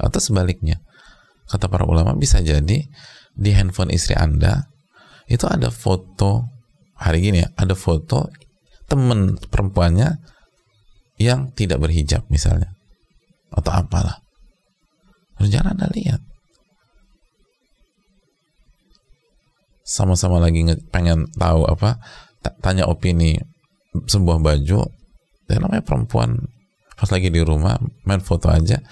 Atau 0.00 0.24
sebaliknya, 0.24 0.80
kata 1.52 1.68
para 1.68 1.84
ulama 1.84 2.16
bisa 2.16 2.40
jadi 2.40 2.88
di 3.36 3.50
handphone 3.52 3.92
istri 3.92 4.16
Anda 4.16 4.72
itu 5.28 5.44
ada 5.44 5.68
foto 5.68 6.48
hari 6.96 7.28
gini 7.28 7.44
ya, 7.44 7.48
ada 7.60 7.76
foto 7.76 8.32
temen 8.88 9.36
perempuannya 9.36 10.16
yang 11.20 11.52
tidak 11.52 11.84
berhijab 11.84 12.24
misalnya 12.32 12.72
atau 13.52 13.72
apalah. 13.74 14.24
Jangan 15.38 15.76
Anda 15.76 15.92
lihat. 15.92 16.24
Sama-sama 19.88 20.40
lagi 20.42 20.62
pengen 20.92 21.30
tahu 21.36 21.64
apa 21.64 21.96
tanya 22.60 22.88
opini 22.88 23.38
sebuah 23.94 24.38
baju 24.42 24.80
ya 25.48 25.56
namanya 25.58 25.84
perempuan. 25.84 26.36
Pas 26.98 27.08
lagi 27.14 27.30
di 27.30 27.40
rumah 27.40 27.78
main 28.04 28.18
foto 28.18 28.50
aja 28.50 28.82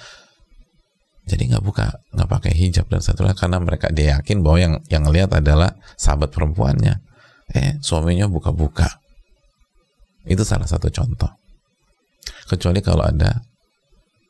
jadi 1.26 1.42
nggak 1.50 1.64
buka 1.66 1.90
nggak 2.14 2.30
pakai 2.30 2.52
hijab 2.54 2.86
dan 2.86 3.02
satu 3.02 3.26
karena 3.26 3.58
mereka 3.58 3.90
dia 3.90 4.18
yakin 4.18 4.46
bahwa 4.46 4.58
yang 4.62 4.74
yang 4.86 5.04
lihat 5.10 5.34
adalah 5.34 5.74
sahabat 5.98 6.30
perempuannya. 6.30 7.02
Eh 7.50 7.78
suaminya 7.82 8.30
buka-buka. 8.30 9.02
Itu 10.26 10.46
salah 10.46 10.70
satu 10.70 10.86
contoh. 10.90 11.30
Kecuali 12.46 12.78
kalau 12.78 13.02
ada 13.02 13.42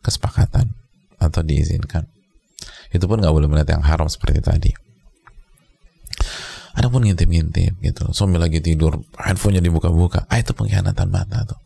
kesepakatan 0.00 0.72
atau 1.20 1.40
diizinkan. 1.44 2.04
Itu 2.92 3.04
pun 3.08 3.20
nggak 3.20 3.32
boleh 3.32 3.48
melihat 3.48 3.76
yang 3.76 3.84
haram 3.84 4.08
seperti 4.08 4.40
tadi 4.40 4.85
ada 6.76 6.92
pun 6.92 7.00
ngintip-ngintip 7.08 7.80
gitu. 7.80 8.04
Suami 8.12 8.36
lagi 8.36 8.60
tidur, 8.60 9.00
handphonenya 9.16 9.64
dibuka-buka. 9.64 10.28
Ah 10.28 10.36
itu 10.36 10.52
pengkhianatan 10.52 11.08
mata 11.08 11.48
tuh. 11.48 11.56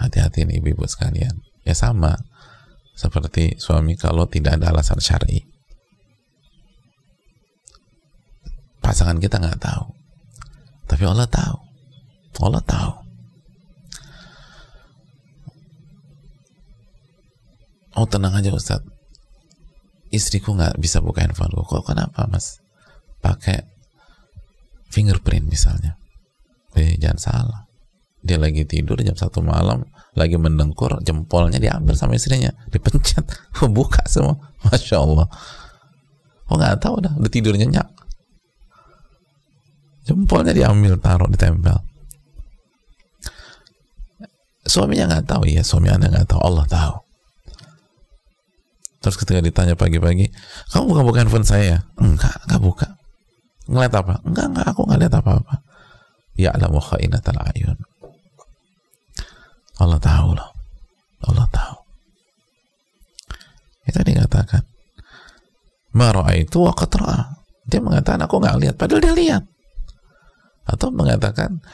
Hati-hati 0.00 0.48
nih 0.48 0.64
ibu-ibu 0.64 0.88
sekalian. 0.88 1.44
Ya 1.60 1.76
sama 1.76 2.16
seperti 2.96 3.60
suami 3.60 4.00
kalau 4.00 4.24
tidak 4.24 4.56
ada 4.56 4.72
alasan 4.72 4.96
syar'i. 4.96 5.44
Pasangan 8.80 9.20
kita 9.20 9.36
nggak 9.36 9.60
tahu. 9.60 9.92
Tapi 10.88 11.04
Allah 11.04 11.28
tahu. 11.28 11.56
Allah 12.48 12.64
tahu. 12.64 12.92
Oh 18.00 18.08
tenang 18.08 18.40
aja 18.40 18.50
Ustadz. 18.56 18.88
Istriku 20.08 20.56
nggak 20.56 20.80
bisa 20.80 21.04
buka 21.04 21.28
handphone. 21.28 21.52
Kok 21.52 21.92
kenapa 21.92 22.24
mas? 22.24 22.63
Pakai 23.24 23.64
fingerprint 24.92 25.48
misalnya. 25.48 25.96
Eh 26.76 27.00
jangan 27.00 27.16
salah. 27.16 27.60
Dia 28.20 28.36
lagi 28.36 28.68
tidur 28.68 29.00
jam 29.00 29.16
satu 29.16 29.40
malam 29.40 29.88
lagi 30.14 30.36
mendengkur 30.36 31.00
jempolnya 31.02 31.58
diambil 31.58 31.96
sama 31.96 32.14
istrinya 32.20 32.52
dipencet 32.68 33.24
buka 33.76 34.04
semua. 34.04 34.36
Masya 34.68 35.00
Allah. 35.00 35.26
Oh 36.52 36.60
nggak 36.60 36.84
tahu 36.84 37.00
dah 37.00 37.16
udah 37.16 37.32
tidur 37.32 37.56
nyenyak. 37.56 37.88
Jempolnya 40.04 40.52
diambil 40.52 41.00
taruh 41.00 41.32
ditempel 41.32 41.80
suaminya 44.64 45.06
nggak 45.06 45.26
tahu 45.28 45.42
ya 45.46 45.62
suami 45.62 45.92
anda 45.92 46.08
nggak 46.08 46.26
tahu 46.28 46.40
Allah 46.40 46.66
tahu. 46.66 46.96
Terus 49.04 49.16
ketika 49.20 49.40
ditanya 49.44 49.76
pagi-pagi 49.76 50.32
kamu 50.72 50.84
buka 50.88 51.02
buka 51.04 51.18
handphone 51.20 51.44
saya 51.44 51.84
enggak 52.00 52.32
enggak 52.48 52.60
buka 52.64 52.88
Ngeliat 53.64 53.94
apa? 53.96 54.14
Enggak, 54.28 54.46
enggak, 54.52 54.66
aku 54.68 54.80
nggak 54.84 55.00
lihat 55.00 55.14
apa-apa. 55.16 55.54
Ya 56.34 56.50
alamu 56.52 56.82
khainatal 56.82 57.38
ayun. 57.54 57.78
Allah 59.80 59.98
tahu 59.98 60.36
loh. 60.36 60.50
Allah 61.24 61.46
tahu. 61.48 61.76
Itu 63.88 64.00
dikatakan. 64.04 64.64
itu 66.34 66.58
wa 66.60 66.72
qatra. 66.74 67.40
Dia 67.64 67.80
mengatakan 67.80 68.20
aku 68.28 68.36
nggak 68.42 68.58
lihat, 68.60 68.74
padahal 68.76 69.00
dia 69.00 69.14
lihat. 69.16 69.42
Atau 70.68 70.92
mengatakan 70.92 71.64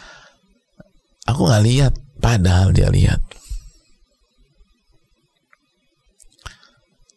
aku 1.26 1.50
nggak 1.50 1.64
lihat, 1.66 1.92
padahal 2.22 2.70
dia 2.70 2.90
lihat. 2.92 3.18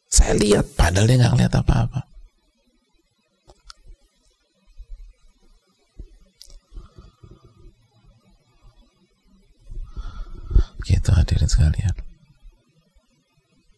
Saya 0.10 0.34
lihat, 0.38 0.66
padahal 0.74 1.06
dia 1.06 1.18
nggak 1.22 1.38
lihat 1.38 1.54
apa-apa. 1.54 2.13
Gitu 10.84 11.10
hadirin 11.16 11.48
sekalian. 11.48 11.96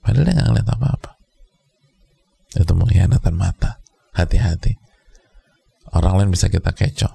Padahal 0.01 0.25
dia 0.25 0.33
nggak 0.37 0.47
ngeliat 0.49 0.69
apa-apa. 0.69 1.11
Itu 2.57 2.73
mengkhianatan 2.73 3.35
mata. 3.37 3.81
Hati-hati. 4.15 4.73
Orang 5.93 6.17
lain 6.17 6.31
bisa 6.33 6.49
kita 6.49 6.73
kecoh. 6.73 7.13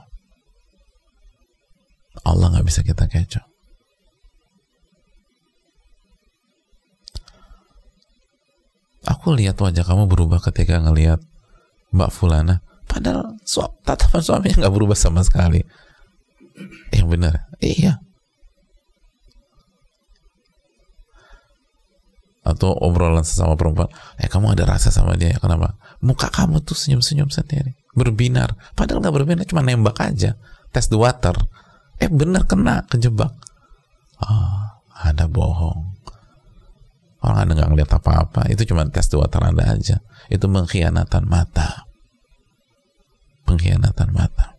Allah 2.22 2.46
nggak 2.54 2.66
bisa 2.66 2.82
kita 2.86 3.06
kecoh. 3.06 3.46
Aku 9.08 9.32
lihat 9.32 9.56
wajah 9.58 9.82
kamu 9.82 10.06
berubah 10.06 10.38
ketika 10.44 10.78
ngelihat 10.78 11.18
Mbak 11.90 12.10
Fulana. 12.12 12.62
Padahal 12.84 13.38
su 13.46 13.64
tatapan 13.86 14.22
suaminya 14.22 14.66
nggak 14.66 14.74
berubah 14.76 14.98
sama 14.98 15.24
sekali. 15.24 15.64
Yang 16.92 17.06
benar, 17.08 17.34
iya 17.64 18.02
atau 22.40 22.72
obrolan 22.72 23.20
sesama 23.20 23.52
perempuan 23.52 23.92
eh 24.16 24.24
kamu 24.24 24.56
ada 24.56 24.64
rasa 24.64 24.88
sama 24.88 25.12
dia 25.16 25.36
kenapa? 25.36 25.76
Muka 26.00 26.32
kamu 26.32 26.64
tuh 26.64 26.72
senyum-senyum 26.72 27.28
sendiri 27.28 27.76
berbinar. 27.94 28.54
Padahal 28.78 29.02
nggak 29.02 29.14
berbinar 29.14 29.44
cuma 29.46 29.62
nembak 29.64 29.98
aja. 30.00 30.38
Tes 30.70 30.86
the 30.86 30.98
water. 30.98 31.34
Eh 31.98 32.08
bener 32.08 32.46
kena 32.46 32.86
kejebak. 32.86 33.34
Oh, 34.22 34.62
ada 34.94 35.26
bohong. 35.26 35.98
Orang 37.20 37.44
anda 37.44 37.52
nggak 37.52 37.70
ngeliat 37.76 37.90
apa-apa 37.92 38.48
itu 38.48 38.64
cuma 38.64 38.86
tes 38.88 39.10
the 39.10 39.18
water 39.18 39.42
anda 39.42 39.66
aja. 39.66 40.00
Itu 40.30 40.46
pengkhianatan 40.48 41.26
mata. 41.26 41.84
Pengkhianatan 43.44 44.08
mata. 44.14 44.56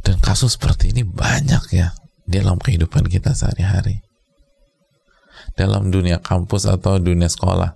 Dan 0.00 0.16
kasus 0.24 0.56
seperti 0.56 0.96
ini 0.96 1.04
banyak 1.04 1.64
ya 1.74 1.92
dalam 2.24 2.56
kehidupan 2.56 3.08
kita 3.12 3.36
sehari-hari 3.36 4.07
dalam 5.58 5.90
dunia 5.90 6.22
kampus 6.22 6.70
atau 6.70 7.02
dunia 7.02 7.26
sekolah. 7.26 7.74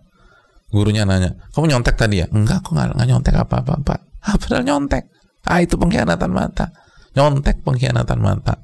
Gurunya 0.70 1.02
nanya 1.02 1.34
kamu 1.52 1.74
nyontek 1.74 1.98
tadi 1.98 2.22
ya? 2.22 2.26
Enggak 2.30 2.62
aku 2.62 2.78
nggak, 2.78 2.94
nyontek 2.94 3.34
apa-apa 3.34 3.82
pak. 3.82 4.00
Ah, 4.22 4.38
padahal 4.38 4.62
nyontek. 4.62 5.10
Ah 5.42 5.58
itu 5.58 5.74
pengkhianatan 5.74 6.30
mata. 6.30 6.70
Nyontek 7.18 7.66
pengkhianatan 7.66 8.18
mata. 8.22 8.54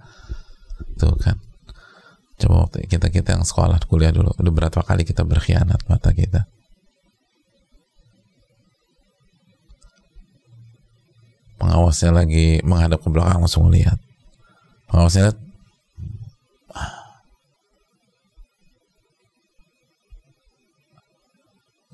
Tuh 0.97 1.19
kan. 1.19 1.37
Coba 2.39 2.71
waktu 2.71 2.87
kita 2.87 3.11
kita 3.11 3.35
yang 3.35 3.43
sekolah 3.43 3.83
kuliah 3.91 4.15
dulu 4.15 4.31
udah 4.31 4.53
berapa 4.55 4.81
kali 4.87 5.03
kita 5.03 5.27
berkhianat 5.27 5.83
mata 5.91 6.15
kita? 6.15 6.47
Pengawasnya 11.59 12.15
lagi 12.15 12.63
menghadap 12.63 13.03
ke 13.03 13.11
belakang 13.11 13.43
langsung 13.43 13.67
lihat. 13.75 13.99
Pengawasnya 14.87 15.35
lihat 15.35 15.39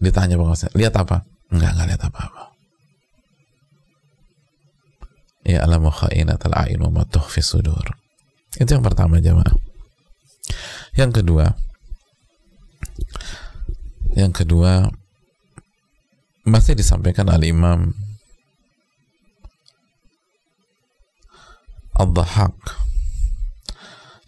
ditanya 0.05 0.37
pengawasnya 0.37 0.71
lihat 0.77 0.95
apa? 1.01 1.25
Enggak 1.49 1.73
enggak 1.73 1.89
lihat 1.97 2.03
apa-apa. 2.05 2.43
Ya 5.45 5.61
alamu 5.65 5.93
khainatal 5.93 6.57
a'in 6.57 6.81
wa 6.81 7.01
ma 7.01 7.05
sudur. 7.41 7.85
Itu 8.61 8.71
yang 8.77 8.85
pertama 8.85 9.19
jemaah 9.21 9.65
yang 10.95 11.11
kedua 11.11 11.59
yang 14.15 14.31
kedua 14.31 14.95
masih 16.47 16.79
disampaikan 16.79 17.27
al 17.27 17.43
imam 17.43 17.91
al-dhahak 21.99 22.55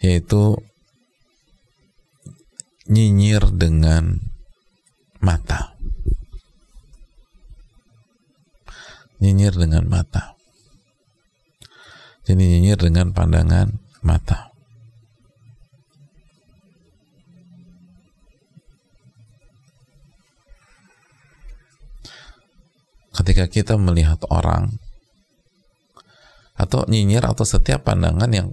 yaitu 0.03 0.59
nyinyir 2.87 3.43
dengan 3.55 4.23
mata. 5.19 5.66
Nyinyir 9.23 9.57
dengan 9.57 9.85
mata. 9.89 10.37
Jadi 12.27 12.43
nyinyir 12.43 12.77
dengan 12.77 13.15
pandangan 13.15 13.71
mata. 14.03 14.51
Ketika 23.17 23.49
kita 23.49 23.75
melihat 23.81 24.21
orang 24.29 24.77
atau 26.57 26.89
nyinyir 26.89 27.25
atau 27.25 27.45
setiap 27.45 27.85
pandangan 27.85 28.29
yang 28.33 28.49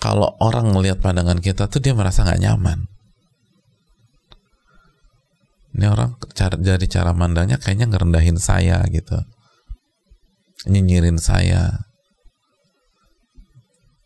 kalau 0.00 0.32
orang 0.40 0.72
melihat 0.72 1.00
pandangan 1.00 1.40
kita 1.40 1.68
tuh 1.68 1.80
dia 1.80 1.92
merasa 1.92 2.24
nggak 2.24 2.40
nyaman 2.40 2.88
ini 5.74 5.86
orang 5.90 6.16
dari 6.62 6.86
cara 6.88 7.12
mandangnya 7.12 7.60
kayaknya 7.60 7.92
ngerendahin 7.92 8.40
saya 8.40 8.80
gitu 8.88 9.20
nyinyirin 10.62 11.18
saya. 11.18 11.84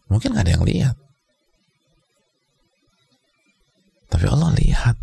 Mungkin 0.08 0.32
gak 0.32 0.48
ada 0.48 0.52
yang 0.56 0.64
lihat. 0.64 0.96
Tapi 4.08 4.24
Allah 4.24 4.56
lihat. 4.56 4.96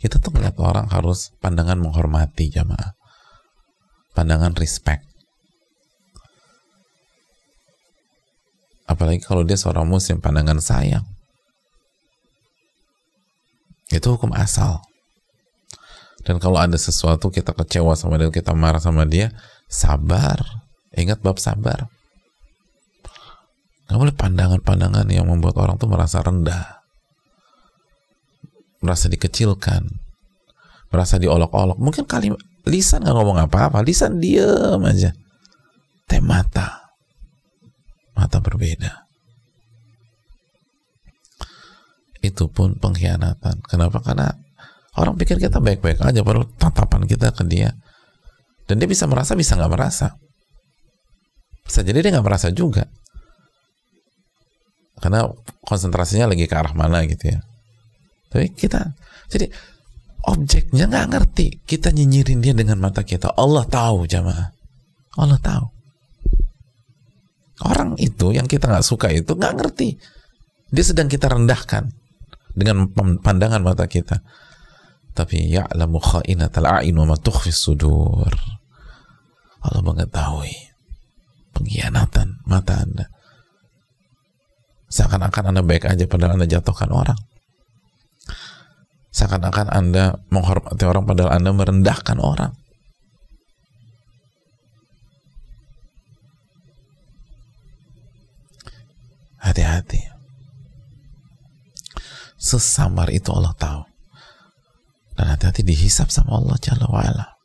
Kita 0.00 0.16
tuh 0.20 0.32
melihat 0.32 0.56
orang 0.60 0.88
harus 0.88 1.32
pandangan 1.40 1.76
menghormati 1.76 2.48
jamaah. 2.48 2.96
Pandangan 4.16 4.56
respect. 4.56 5.04
Apalagi 8.86 9.20
kalau 9.20 9.42
dia 9.42 9.58
seorang 9.58 9.84
muslim 9.84 10.22
pandangan 10.22 10.62
sayang. 10.62 11.04
Itu 13.90 14.14
hukum 14.14 14.32
asal. 14.32 14.80
Dan 16.26 16.42
kalau 16.42 16.58
ada 16.58 16.74
sesuatu 16.74 17.30
kita 17.30 17.54
kecewa 17.54 17.94
sama 17.94 18.18
dia 18.18 18.30
kita 18.34 18.50
marah 18.50 18.82
sama 18.82 19.06
dia 19.06 19.30
sabar. 19.66 20.38
Ingat 20.96 21.20
bab 21.20 21.36
sabar. 21.36 21.90
Nggak 23.86 23.98
boleh 24.02 24.16
pandangan-pandangan 24.16 25.06
yang 25.12 25.30
membuat 25.30 25.60
orang 25.62 25.78
tuh 25.78 25.86
merasa 25.86 26.18
rendah. 26.24 26.82
Merasa 28.82 29.06
dikecilkan. 29.06 29.86
Merasa 30.90 31.18
diolok-olok. 31.22 31.78
Mungkin 31.78 32.06
kali 32.06 32.34
lisan 32.66 33.06
nggak 33.06 33.14
ngomong 33.14 33.38
apa-apa. 33.46 33.82
Lisan 33.86 34.18
diem 34.18 34.82
aja. 34.82 35.14
Teh 36.10 36.22
mata. 36.22 36.90
Mata 38.16 38.42
berbeda. 38.42 39.06
Itu 42.24 42.50
pun 42.50 42.74
pengkhianatan. 42.74 43.62
Kenapa? 43.70 44.02
Karena 44.02 44.34
orang 44.98 45.14
pikir 45.14 45.38
kita 45.38 45.62
baik-baik 45.62 46.02
aja, 46.02 46.20
baru 46.26 46.42
tatapan 46.58 47.06
kita 47.06 47.30
ke 47.30 47.46
dia. 47.46 47.70
Dan 48.66 48.82
dia 48.82 48.90
bisa 48.90 49.06
merasa, 49.06 49.38
bisa 49.38 49.54
nggak 49.54 49.72
merasa. 49.72 50.18
Bisa 51.62 51.86
jadi 51.86 52.02
dia 52.02 52.10
nggak 52.18 52.26
merasa 52.26 52.50
juga. 52.50 52.86
Karena 54.98 55.30
konsentrasinya 55.62 56.34
lagi 56.34 56.50
ke 56.50 56.54
arah 56.54 56.74
mana 56.74 57.06
gitu 57.06 57.30
ya. 57.30 57.38
Tapi 58.30 58.50
kita, 58.58 58.90
jadi 59.30 59.46
objeknya 60.26 60.90
nggak 60.90 61.08
ngerti. 61.14 61.46
Kita 61.62 61.94
nyinyirin 61.94 62.42
dia 62.42 62.54
dengan 62.58 62.82
mata 62.82 63.06
kita. 63.06 63.38
Allah 63.38 63.62
tahu 63.70 64.06
jamaah. 64.10 64.50
Allah 65.16 65.38
tahu. 65.38 65.66
Orang 67.64 67.96
itu 67.96 68.34
yang 68.34 68.50
kita 68.50 68.68
nggak 68.68 68.84
suka 68.84 69.14
itu 69.14 69.32
nggak 69.32 69.54
ngerti. 69.56 69.96
Dia 70.74 70.84
sedang 70.84 71.06
kita 71.06 71.30
rendahkan 71.30 71.88
dengan 72.56 72.90
pandangan 73.22 73.62
mata 73.62 73.86
kita 73.86 74.20
tapi 75.16 75.48
ya'lamu 75.48 75.96
kha'inatal 75.96 76.68
a'in 76.68 76.92
wa 76.92 77.08
ma 77.08 77.16
sudur 77.48 78.28
Allah 79.66 79.82
mengetahui 79.82 80.54
pengkhianatan 81.56 82.44
mata 82.44 82.84
Anda. 82.84 83.06
Seakan-akan 84.92 85.50
Anda 85.50 85.62
baik 85.66 85.88
aja 85.88 86.04
padahal 86.06 86.38
Anda 86.38 86.46
jatuhkan 86.46 86.92
orang. 86.92 87.18
Seakan-akan 89.10 89.72
Anda 89.72 90.20
menghormati 90.28 90.84
orang 90.84 91.08
padahal 91.08 91.32
Anda 91.34 91.50
merendahkan 91.56 92.20
orang. 92.20 92.52
Hati-hati. 99.40 100.00
Sesamar 102.36 103.10
itu 103.10 103.32
Allah 103.34 103.54
tahu. 103.56 103.82
Dan 105.16 105.32
hati-hati 105.32 105.64
dihisap 105.64 106.12
sama 106.12 106.36
Allah 106.36 106.60
Jalla 106.60 106.86
wa'ala 106.92 107.35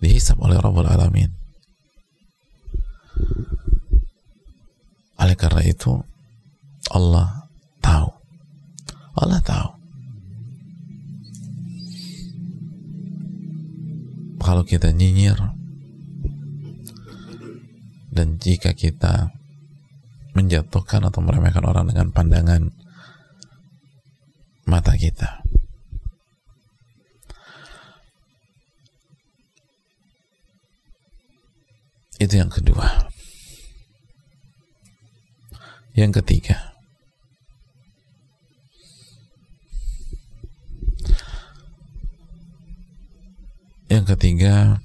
dihisap 0.00 0.40
oleh 0.40 0.56
Rabbul 0.56 0.88
Alamin 0.88 1.30
oleh 5.20 5.36
karena 5.36 5.62
itu 5.64 6.00
Allah 6.90 7.48
tahu 7.84 8.08
Allah 9.20 9.40
tahu 9.44 9.70
kalau 14.40 14.64
kita 14.64 14.90
nyinyir 14.90 15.36
dan 18.10 18.40
jika 18.42 18.74
kita 18.74 19.30
menjatuhkan 20.34 21.06
atau 21.06 21.20
meremehkan 21.22 21.62
orang 21.66 21.90
dengan 21.90 22.10
pandangan 22.10 22.70
mata 24.66 24.94
kita. 24.94 25.39
Itu 32.20 32.36
yang 32.36 32.52
kedua. 32.52 33.08
Yang 35.96 36.20
ketiga. 36.20 36.76
Yang 43.88 44.04
ketiga 44.14 44.84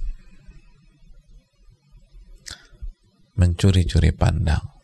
mencuri-curi 3.35 4.15
pandang. 4.15 4.75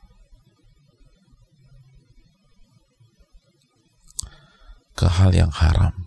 ke 5.01 5.09
hal 5.09 5.33
yang 5.33 5.49
haram. 5.49 6.00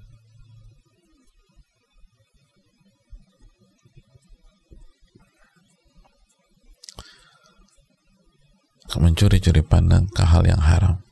Mencuri-curi 9.45 9.69
pandang 9.69 10.09
ke 10.09 10.25
hal 10.25 10.41
yang 10.49 10.57
haram. 10.57 11.05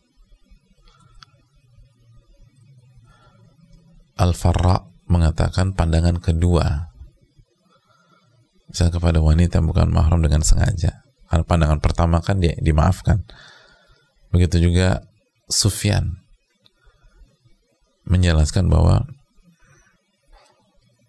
Al-Farra 4.17 4.89
mengatakan 5.05 5.77
pandangan 5.77 6.17
kedua. 6.17 6.89
Misalnya 8.73 8.97
kepada 8.97 9.21
wanita 9.21 9.61
bukan 9.61 9.93
mahram 9.93 10.25
dengan 10.25 10.41
sengaja. 10.41 11.05
Karena 11.29 11.45
pandangan 11.45 11.85
pertama 11.85 12.25
kan 12.25 12.41
dia 12.41 12.57
dimaafkan. 12.57 13.21
Begitu 14.33 14.65
juga 14.65 15.05
Sufyan 15.53 16.17
menjelaskan 18.09 18.73
bahwa 18.73 19.13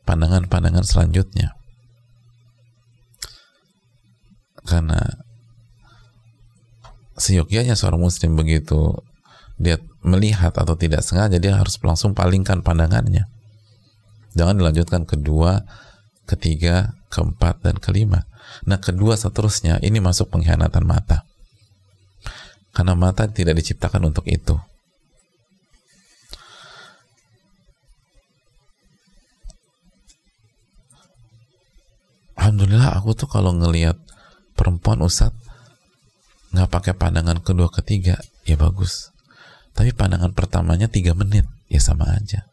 pandangan-pandangan 0.04 0.84
selanjutnya. 0.84 1.56
Karena 4.68 5.23
seyogyanya 7.18 7.78
seorang 7.78 8.02
muslim 8.02 8.34
begitu 8.34 9.02
dia 9.62 9.78
melihat 10.02 10.52
atau 10.58 10.74
tidak 10.74 11.06
sengaja 11.06 11.38
dia 11.38 11.56
harus 11.56 11.78
langsung 11.80 12.18
palingkan 12.18 12.66
pandangannya. 12.66 13.30
Jangan 14.34 14.58
dilanjutkan 14.58 15.06
kedua 15.06 15.62
ketiga 16.26 16.98
keempat 17.14 17.62
dan 17.62 17.78
kelima. 17.78 18.26
Nah 18.66 18.82
kedua 18.82 19.14
seterusnya 19.14 19.78
ini 19.86 20.02
masuk 20.02 20.34
pengkhianatan 20.34 20.84
mata. 20.84 21.24
Karena 22.74 22.98
mata 22.98 23.30
tidak 23.30 23.62
diciptakan 23.62 24.10
untuk 24.10 24.26
itu. 24.26 24.58
Alhamdulillah 32.34 32.98
aku 32.98 33.14
tuh 33.14 33.30
kalau 33.30 33.54
ngelihat 33.54 33.96
perempuan 34.58 35.00
ustadz 35.06 35.43
nggak 36.54 36.70
pakai 36.70 36.94
pandangan 36.94 37.42
kedua 37.42 37.68
ketiga 37.74 38.22
ya 38.46 38.56
bagus. 38.56 39.10
Tapi 39.74 39.90
pandangan 39.90 40.32
pertamanya 40.38 40.86
tiga 40.86 41.18
menit 41.18 41.50
ya 41.66 41.82
sama 41.82 42.06
aja. 42.14 42.46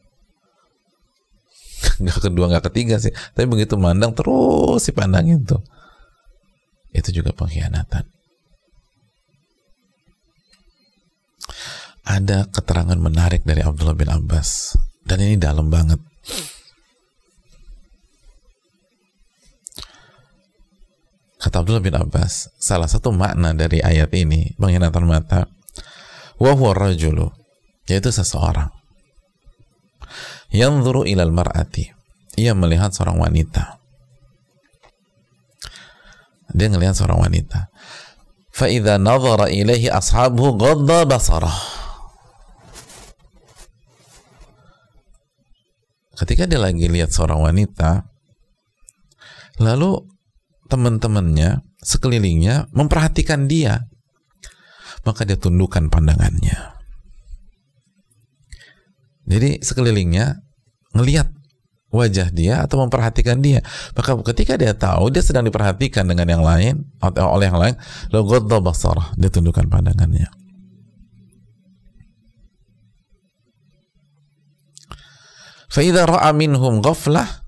Nggak 2.01 2.29
kedua 2.29 2.49
nggak 2.49 2.73
ketiga 2.73 2.97
sih. 2.97 3.13
Tapi 3.13 3.45
begitu 3.45 3.77
mandang 3.77 4.17
terus 4.17 4.85
si 4.85 4.93
pandangin 4.93 5.45
tuh. 5.45 5.61
Itu 6.97 7.13
juga 7.13 7.37
pengkhianatan. 7.37 8.05
Ada 12.09 12.49
keterangan 12.49 12.97
menarik 12.97 13.45
dari 13.45 13.61
Abdullah 13.61 13.97
bin 13.97 14.09
Abbas. 14.09 14.77
Dan 15.05 15.21
ini 15.25 15.37
dalam 15.37 15.69
banget 15.69 16.01
Kata 21.41 21.65
Abdullah 21.65 21.81
bin 21.81 21.97
Abbas, 21.97 22.53
salah 22.61 22.85
satu 22.85 23.17
makna 23.17 23.57
dari 23.57 23.81
ayat 23.81 24.13
ini, 24.13 24.53
penghinaan 24.61 24.93
mata, 25.09 25.49
wahuwa 26.37 26.77
rajulu, 26.77 27.33
yaitu 27.89 28.13
seseorang. 28.13 28.69
yang 30.53 30.85
Yanzuru 30.85 31.09
ilal 31.09 31.33
mar'ati, 31.33 31.89
ia 32.37 32.53
melihat 32.53 32.93
seorang 32.93 33.17
wanita. 33.17 33.81
Dia 36.53 36.69
melihat 36.69 36.99
seorang 36.99 37.25
wanita. 37.25 37.71
Fa'idha 38.51 38.99
nazar 38.99 39.49
ilaihi 39.49 39.89
ashabu 39.89 40.59
qadha 40.59 41.07
basarah. 41.09 41.55
Ketika 46.21 46.45
dia 46.45 46.61
lagi 46.61 46.85
lihat 46.85 47.15
seorang 47.15 47.41
wanita, 47.41 48.05
lalu 49.57 50.05
teman-temannya, 50.71 51.67
sekelilingnya 51.83 52.71
memperhatikan 52.71 53.51
dia, 53.51 53.91
maka 55.03 55.27
dia 55.27 55.35
tundukkan 55.35 55.91
pandangannya. 55.91 56.79
Jadi 59.27 59.63
sekelilingnya 59.63 60.43
ngelihat 60.95 61.31
wajah 61.91 62.31
dia 62.31 62.63
atau 62.63 62.83
memperhatikan 62.83 63.43
dia. 63.43 63.63
Maka 63.95 64.15
ketika 64.35 64.55
dia 64.55 64.75
tahu 64.75 65.11
dia 65.11 65.23
sedang 65.23 65.47
diperhatikan 65.47 66.07
dengan 66.07 66.27
yang 66.27 66.43
lain 66.47 66.87
atau 67.03 67.31
oleh 67.35 67.51
yang 67.51 67.59
lain, 67.59 67.75
basarah, 68.63 69.15
dia 69.19 69.31
tundukkan 69.31 69.67
pandangannya. 69.67 70.31
Fa'idha 75.71 76.03
ra'a 76.03 76.35
minhum 76.35 76.83
ghaflah 76.83 77.47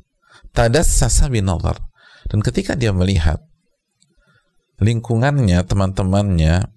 tadassasa 0.55 1.27
binadhar. 1.27 1.92
dan 2.32 2.40
ketika 2.44 2.76
dia 2.76 2.92
melihat 2.92 3.40
lingkungannya, 4.84 5.64
teman-temannya, 5.64 6.70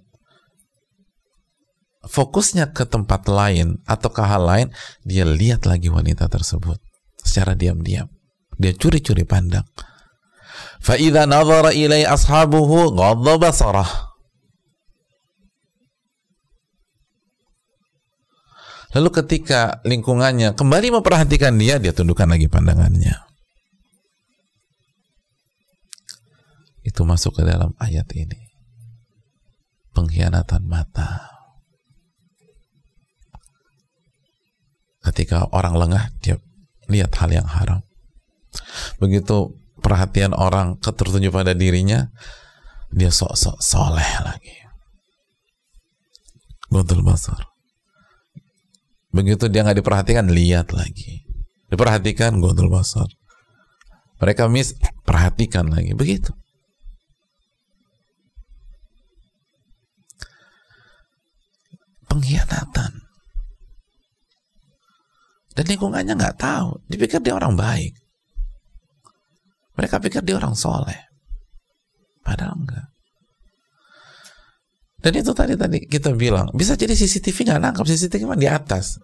fokusnya 2.07 2.73
ke 2.73 2.89
tempat 2.89 3.29
lain 3.29 3.83
atau 3.85 4.09
ke 4.09 4.23
hal 4.25 4.43
lain, 4.47 4.69
dia 5.05 5.27
lihat 5.27 5.69
lagi 5.69 5.93
wanita 5.93 6.31
tersebut 6.31 6.81
secara 7.21 7.53
diam-diam. 7.59 8.09
Dia 8.57 8.73
curi-curi 8.77 9.25
pandang. 9.25 9.67
فَإِذَا 10.81 11.29
نَظَرَ 11.29 11.77
إِلَيْ 11.77 12.09
أَصْحَابُهُ 12.09 12.71
غَضَّ 12.97 13.27
بَصَرَهُ 13.37 13.89
Lalu 18.91 19.11
ketika 19.23 19.79
lingkungannya 19.87 20.59
kembali 20.59 20.99
memperhatikan 20.99 21.55
dia, 21.55 21.79
dia 21.79 21.95
tundukkan 21.95 22.27
lagi 22.27 22.51
pandangannya. 22.51 23.24
Itu 26.86 27.02
masuk 27.02 27.42
ke 27.42 27.44
dalam 27.44 27.74
ayat 27.82 28.06
ini. 28.14 28.54
Pengkhianatan 29.98 30.70
mata. 30.70 31.34
Ketika 35.02 35.50
orang 35.50 35.74
lengah, 35.78 36.14
dia 36.22 36.38
lihat 36.86 37.14
hal 37.18 37.34
yang 37.34 37.50
haram. 37.50 37.82
Begitu 39.02 39.58
perhatian 39.82 40.38
orang 40.38 40.78
ketertuju 40.78 41.34
pada 41.34 41.58
dirinya, 41.58 42.10
dia 42.94 43.10
sok-sok 43.10 43.58
soleh 43.62 44.12
lagi. 44.22 44.58
Betul 46.70 47.02
basar. 47.02 47.50
Begitu 49.10 49.48
dia 49.50 49.66
nggak 49.66 49.80
diperhatikan, 49.82 50.28
lihat 50.30 50.76
lagi. 50.76 51.24
Diperhatikan, 51.72 52.38
godul 52.38 52.70
basar. 52.70 53.08
Mereka 54.20 54.52
mis, 54.52 54.76
perhatikan 55.08 55.72
lagi. 55.72 55.96
Begitu. 55.96 56.36
Pengkhianatan. 62.16 62.92
Dan 65.56 65.66
lingkungannya 65.68 66.16
nggak 66.16 66.40
tahu, 66.40 66.80
dipikir 66.88 67.20
dia 67.20 67.36
orang 67.36 67.60
baik. 67.60 67.92
Mereka 69.76 70.00
pikir 70.00 70.24
dia 70.24 70.40
orang 70.40 70.56
soleh. 70.56 71.00
Padahal 72.24 72.56
enggak. 72.56 72.88
Dan 75.04 75.12
itu 75.20 75.32
tadi 75.36 75.54
tadi 75.60 75.78
kita 75.84 76.16
bilang, 76.16 76.48
bisa 76.56 76.80
jadi 76.80 76.96
CCTV 76.96 77.52
nggak 77.52 77.62
nangkap, 77.62 77.84
CCTV 77.84 78.24
mah 78.24 78.40
di 78.40 78.48
atas. 78.48 79.00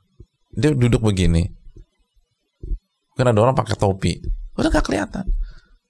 Dia 0.52 0.72
duduk 0.72 1.04
begini. 1.04 1.44
Mungkin 3.12 3.28
ada 3.28 3.40
orang 3.44 3.56
pakai 3.56 3.76
topi. 3.76 4.20
Udah 4.56 4.72
nggak 4.72 4.88
kelihatan. 4.88 5.28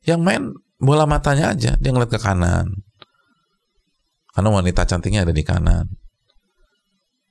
Yang 0.06 0.20
main 0.22 0.44
bola 0.82 1.06
matanya 1.06 1.54
aja, 1.54 1.78
dia 1.78 1.90
ngeliat 1.94 2.10
ke 2.10 2.22
kanan. 2.22 2.70
Karena 4.34 4.50
wanita 4.50 4.86
cantiknya 4.86 5.26
ada 5.26 5.34
di 5.34 5.46
kanan 5.46 6.01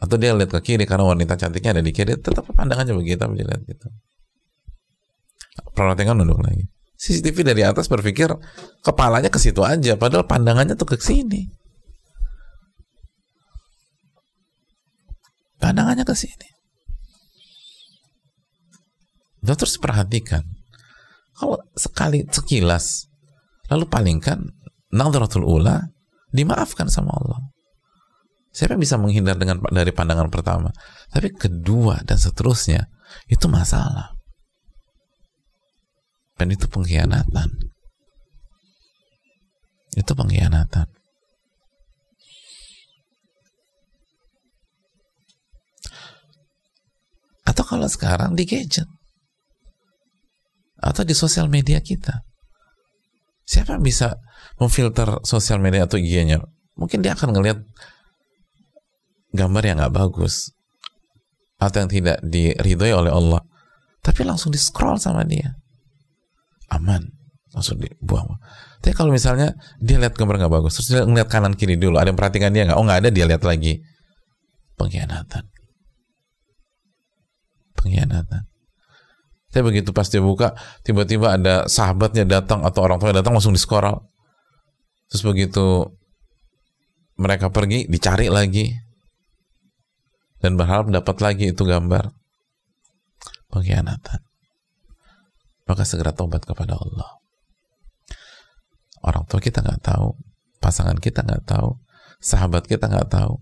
atau 0.01 0.17
dia 0.17 0.33
lihat 0.33 0.49
ke 0.49 0.61
kiri 0.65 0.89
karena 0.89 1.05
wanita 1.05 1.37
cantiknya 1.37 1.77
ada 1.77 1.83
di 1.85 1.93
kiri 1.93 2.17
tetap 2.17 2.49
pandangannya 2.57 2.97
begitu 2.97 3.21
dia 3.37 3.45
lihat 3.45 3.63
gitu. 3.69 3.87
Perhatikan 5.77 6.17
nunduk 6.17 6.41
lagi. 6.41 6.65
CCTV 6.97 7.45
dari 7.45 7.63
atas 7.65 7.89
berpikir 7.89 8.33
kepalanya 8.81 9.29
ke 9.29 9.37
situ 9.37 9.61
aja 9.61 9.97
padahal 10.01 10.25
pandangannya 10.25 10.73
tuh 10.77 10.89
ke 10.89 10.97
sini. 10.97 11.53
Pandangannya 15.61 16.09
ke 16.09 16.17
sini. 16.17 16.49
Dan 19.41 19.57
terus 19.57 19.77
perhatikan. 19.81 20.45
Kalau 21.37 21.61
sekali 21.77 22.25
sekilas 22.29 23.09
lalu 23.73 23.89
palingkan 23.89 24.45
nadratul 24.93 25.45
ula 25.45 25.89
dimaafkan 26.33 26.89
sama 26.93 27.17
Allah 27.17 27.41
Siapa 28.51 28.75
yang 28.75 28.83
bisa 28.83 28.99
menghindar 28.99 29.39
dengan 29.39 29.63
dari 29.71 29.95
pandangan 29.95 30.27
pertama? 30.27 30.75
Tapi 31.15 31.31
kedua 31.31 32.03
dan 32.03 32.19
seterusnya 32.19 32.91
itu 33.31 33.47
masalah. 33.47 34.19
Dan 36.35 36.51
itu 36.51 36.67
pengkhianatan. 36.67 37.49
Itu 39.95 40.13
pengkhianatan. 40.19 40.87
Atau 47.47 47.65
kalau 47.67 47.87
sekarang 47.91 48.35
di 48.35 48.47
gadget 48.47 48.87
atau 50.81 51.05
di 51.05 51.13
sosial 51.13 51.47
media 51.53 51.79
kita. 51.85 52.25
Siapa 53.45 53.77
yang 53.77 53.85
bisa 53.85 54.17
memfilter 54.57 55.21
sosial 55.27 55.61
media 55.61 55.85
atau 55.85 56.01
IG-nya? 56.01 56.41
Mungkin 56.79 57.05
dia 57.05 57.13
akan 57.13 57.37
ngelihat 57.37 57.61
gambar 59.31 59.63
yang 59.63 59.77
nggak 59.81 59.95
bagus 59.95 60.51
atau 61.61 61.85
yang 61.85 61.91
tidak 61.93 62.19
diridhoi 62.25 62.93
oleh 62.95 63.13
Allah, 63.13 63.41
tapi 64.01 64.25
langsung 64.25 64.51
di 64.51 64.59
scroll 64.59 64.97
sama 64.97 65.23
dia, 65.29 65.55
aman, 66.73 67.05
langsung 67.53 67.77
dibuang. 67.77 68.41
Tapi 68.81 68.97
kalau 68.97 69.13
misalnya 69.13 69.53
dia 69.77 70.01
lihat 70.01 70.17
gambar 70.17 70.41
nggak 70.41 70.55
bagus, 70.57 70.81
terus 70.81 70.89
dia 70.89 71.05
ngeliat 71.05 71.29
kanan 71.29 71.53
kiri 71.53 71.77
dulu, 71.77 72.01
ada 72.01 72.09
yang 72.09 72.19
perhatikan 72.19 72.51
dia 72.51 72.65
nggak? 72.65 72.79
Oh 72.81 72.85
nggak 72.87 73.01
ada, 73.05 73.11
dia 73.13 73.25
lihat 73.29 73.45
lagi. 73.45 73.77
Pengkhianatan. 74.81 75.45
Pengkhianatan. 77.77 78.43
Saya 79.51 79.63
begitu 79.67 79.91
pas 79.91 80.07
dia 80.07 80.23
buka, 80.23 80.55
tiba-tiba 80.87 81.35
ada 81.37 81.67
sahabatnya 81.67 82.25
datang 82.25 82.63
atau 82.63 82.87
orang 82.87 83.03
tua 83.03 83.11
datang 83.11 83.35
langsung 83.35 83.53
di 83.53 83.61
scroll. 83.61 83.99
Terus 85.11 85.23
begitu 85.27 85.91
mereka 87.21 87.53
pergi, 87.53 87.85
dicari 87.91 88.31
lagi. 88.31 88.71
Dan 90.41 90.57
berharap 90.57 90.89
dapat 90.89 91.17
lagi 91.21 91.53
itu 91.53 91.63
gambar. 91.69 92.11
Pengkhianatan. 93.53 94.21
Maka 95.69 95.83
segera 95.85 96.17
tobat 96.17 96.43
kepada 96.43 96.81
Allah. 96.81 97.21
Orang 99.01 99.25
tua 99.29 99.41
kita 99.41 99.65
nggak 99.65 99.81
tahu 99.81 100.13
pasangan 100.61 101.01
kita 101.01 101.25
nggak 101.25 101.49
tahu 101.49 101.73
sahabat 102.21 102.69
kita 102.69 102.89
nggak 102.89 103.09
tahu. 103.09 103.41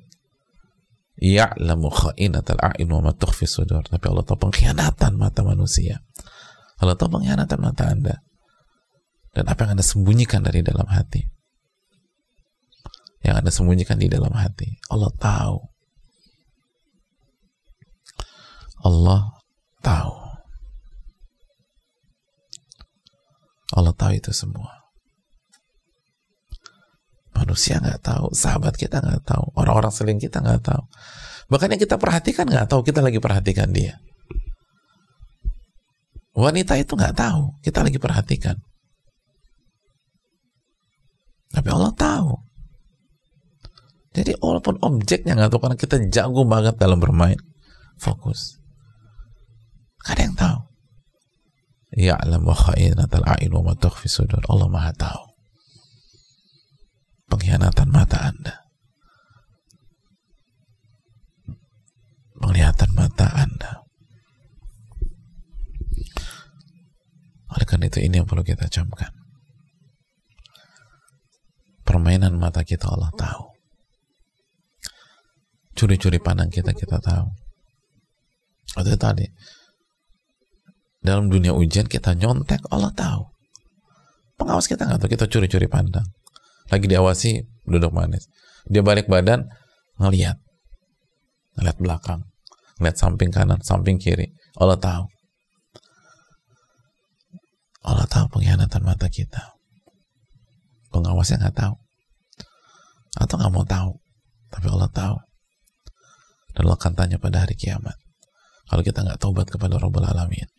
Ya'lamu 1.18 1.90
a'in 1.90 2.88
wa 2.94 3.00
ma 3.02 3.12
sudur. 3.42 3.82
Tapi 3.82 4.04
Allah 4.06 4.24
tahu 4.26 4.38
pengkhianatan 4.38 5.18
mata 5.18 5.42
manusia. 5.42 5.98
Allah 6.78 6.94
tahu 6.94 7.18
pengkhianatan 7.18 7.58
mata 7.58 7.90
anda. 7.90 8.22
Dan 9.34 9.50
apa 9.50 9.66
yang 9.66 9.78
anda 9.78 9.86
sembunyikan 9.86 10.46
dari 10.46 10.62
dalam 10.62 10.86
hati? 10.86 11.26
Yang 13.22 13.34
anda 13.42 13.50
sembunyikan 13.50 13.98
di 13.98 14.06
dalam 14.06 14.30
hati 14.30 14.78
Allah 14.94 15.10
tahu 15.18 15.58
Allah 18.84 19.34
tahu 19.82 20.14
Allah 23.74 23.94
tahu 23.94 24.12
itu 24.16 24.32
semua 24.34 24.78
Manusia 27.38 27.78
nggak 27.78 28.02
tahu, 28.02 28.34
sahabat 28.34 28.74
kita 28.74 28.98
nggak 28.98 29.22
tahu, 29.22 29.54
orang-orang 29.54 29.94
seling 29.94 30.18
kita 30.18 30.42
nggak 30.42 30.58
tahu. 30.58 30.82
Bahkan 31.46 31.70
yang 31.70 31.80
kita 31.86 31.94
perhatikan 31.94 32.50
nggak 32.50 32.66
tahu, 32.66 32.82
kita 32.82 32.98
lagi 32.98 33.22
perhatikan 33.22 33.70
dia. 33.70 33.94
Wanita 36.34 36.74
itu 36.74 36.98
nggak 36.98 37.14
tahu, 37.14 37.62
kita 37.62 37.86
lagi 37.86 37.98
perhatikan. 38.02 38.58
Tapi 41.54 41.68
Allah 41.70 41.94
tahu. 41.94 42.42
Jadi 44.18 44.34
walaupun 44.42 44.82
objeknya 44.82 45.38
nggak 45.38 45.54
tahu 45.54 45.60
karena 45.62 45.78
kita 45.78 45.96
jago 46.10 46.42
banget 46.42 46.74
dalam 46.74 46.98
bermain, 46.98 47.38
fokus. 48.02 48.57
Ada 50.08 50.20
yang 50.24 50.36
tahu. 50.36 50.58
Ya'lamu 51.98 52.52
kha'inatal 52.52 53.24
a'in 53.24 53.52
wa 53.52 53.72
ma 53.72 53.74
sudur. 54.08 54.40
Allah 54.48 54.68
Maha 54.68 54.92
tahu 54.96 55.28
pengkhianatan 57.28 57.88
mata 57.92 58.18
Anda. 58.32 58.54
Penglihatan 62.40 62.90
mata 62.96 63.26
Anda. 63.36 63.72
Oleh 67.52 67.66
karena 67.68 67.88
itu 67.88 68.00
ini 68.00 68.20
yang 68.20 68.28
perlu 68.28 68.44
kita 68.44 68.68
camkan. 68.68 69.12
Permainan 71.84 72.36
mata 72.36 72.64
kita 72.64 72.88
Allah 72.88 73.12
tahu. 73.16 73.48
Curi-curi 75.72 76.20
pandang 76.20 76.52
kita 76.52 76.76
kita 76.76 77.00
tahu. 77.00 77.26
Itu 78.76 78.96
tadi. 79.00 79.24
Dalam 80.98 81.30
dunia 81.30 81.54
ujian 81.54 81.86
kita 81.86 82.18
nyontek 82.18 82.62
Allah 82.74 82.90
tahu. 82.90 83.22
Pengawas 84.38 84.66
kita 84.66 84.86
nggak 84.86 84.98
tahu 85.02 85.10
kita 85.10 85.26
curi-curi 85.30 85.70
pandang. 85.70 86.06
Lagi 86.70 86.86
diawasi 86.90 87.30
duduk 87.66 87.94
manis. 87.94 88.26
Dia 88.66 88.82
balik 88.82 89.06
badan 89.06 89.46
ngeliat. 89.98 90.38
Ngeliat 91.58 91.78
belakang. 91.78 92.20
Ngeliat 92.78 92.96
samping 92.98 93.30
kanan 93.30 93.58
samping 93.62 93.98
kiri. 93.98 94.30
Allah 94.58 94.78
tahu. 94.78 95.04
Allah 97.86 98.06
tahu 98.10 98.26
pengkhianatan 98.38 98.82
mata 98.82 99.06
kita. 99.06 99.54
Pengawasnya 100.90 101.46
nggak 101.46 101.56
tahu. 101.56 101.74
Atau 103.18 103.34
nggak 103.38 103.52
mau 103.54 103.66
tahu 103.66 103.90
tapi 104.50 104.66
Allah 104.70 104.90
tahu. 104.90 105.16
Dan 106.54 106.66
Allah 106.66 106.78
akan 106.78 106.92
tanya 106.98 107.16
pada 107.22 107.46
hari 107.46 107.54
kiamat. 107.54 107.94
Kalau 108.66 108.82
kita 108.82 109.06
nggak 109.06 109.18
taubat 109.22 109.46
kepada 109.46 109.78
Rabbul 109.78 110.04
Alamin 110.04 110.57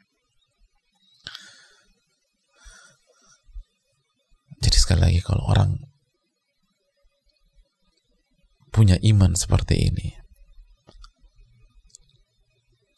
jadi 4.59 4.77
sekali 4.77 5.01
lagi 5.03 5.19
kalau 5.23 5.43
orang 5.47 5.79
punya 8.69 8.95
iman 9.01 9.33
seperti 9.33 9.89
ini 9.89 10.07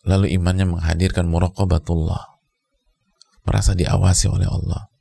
lalu 0.04 0.34
imannya 0.36 0.68
menghadirkan 0.68 1.30
muraqabatullah 1.30 2.42
merasa 3.46 3.78
diawasi 3.78 4.30
oleh 4.30 4.50
Allah 4.50 4.92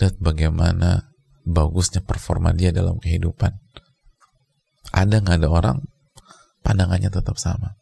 lihat 0.00 0.18
bagaimana 0.18 1.14
bagusnya 1.44 2.00
performa 2.00 2.56
dia 2.56 2.72
dalam 2.72 2.96
kehidupan. 2.98 3.52
Ada 4.90 5.20
nggak 5.20 5.38
ada 5.44 5.48
orang 5.52 5.76
pandangannya 6.64 7.12
tetap 7.12 7.36
sama. 7.36 7.76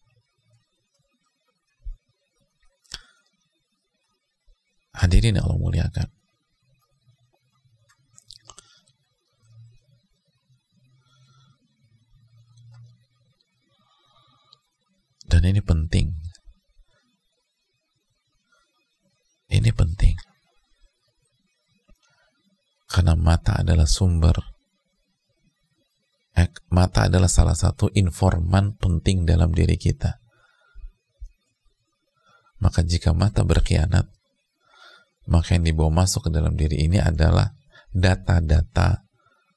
Hadirin 4.92 5.40
yang 5.40 5.49
Allah 5.49 5.62
muliakan 5.62 6.09
Dan 15.33 15.49
ini 15.49 15.64
penting. 15.64 16.12
Ini 19.49 19.71
penting. 19.73 20.12
Karena 22.92 23.16
mata 23.16 23.64
adalah 23.64 23.88
sumber 23.88 24.37
eh, 26.37 26.53
mata 26.68 27.09
adalah 27.09 27.33
salah 27.33 27.57
satu 27.57 27.88
informan 27.97 28.77
penting 28.77 29.25
dalam 29.25 29.57
diri 29.57 29.81
kita. 29.81 30.21
Maka 32.61 32.85
jika 32.85 33.16
mata 33.16 33.40
berkhianat, 33.40 34.05
maka 35.33 35.57
yang 35.57 35.64
dibawa 35.64 36.05
masuk 36.05 36.29
ke 36.29 36.31
dalam 36.37 36.61
diri 36.61 36.85
ini 36.85 37.01
adalah 37.01 37.57
data-data 37.88 39.09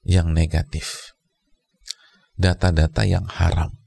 yang 0.08 0.32
negatif. 0.32 1.12
Data-data 2.40 3.04
yang 3.04 3.28
haram 3.28 3.85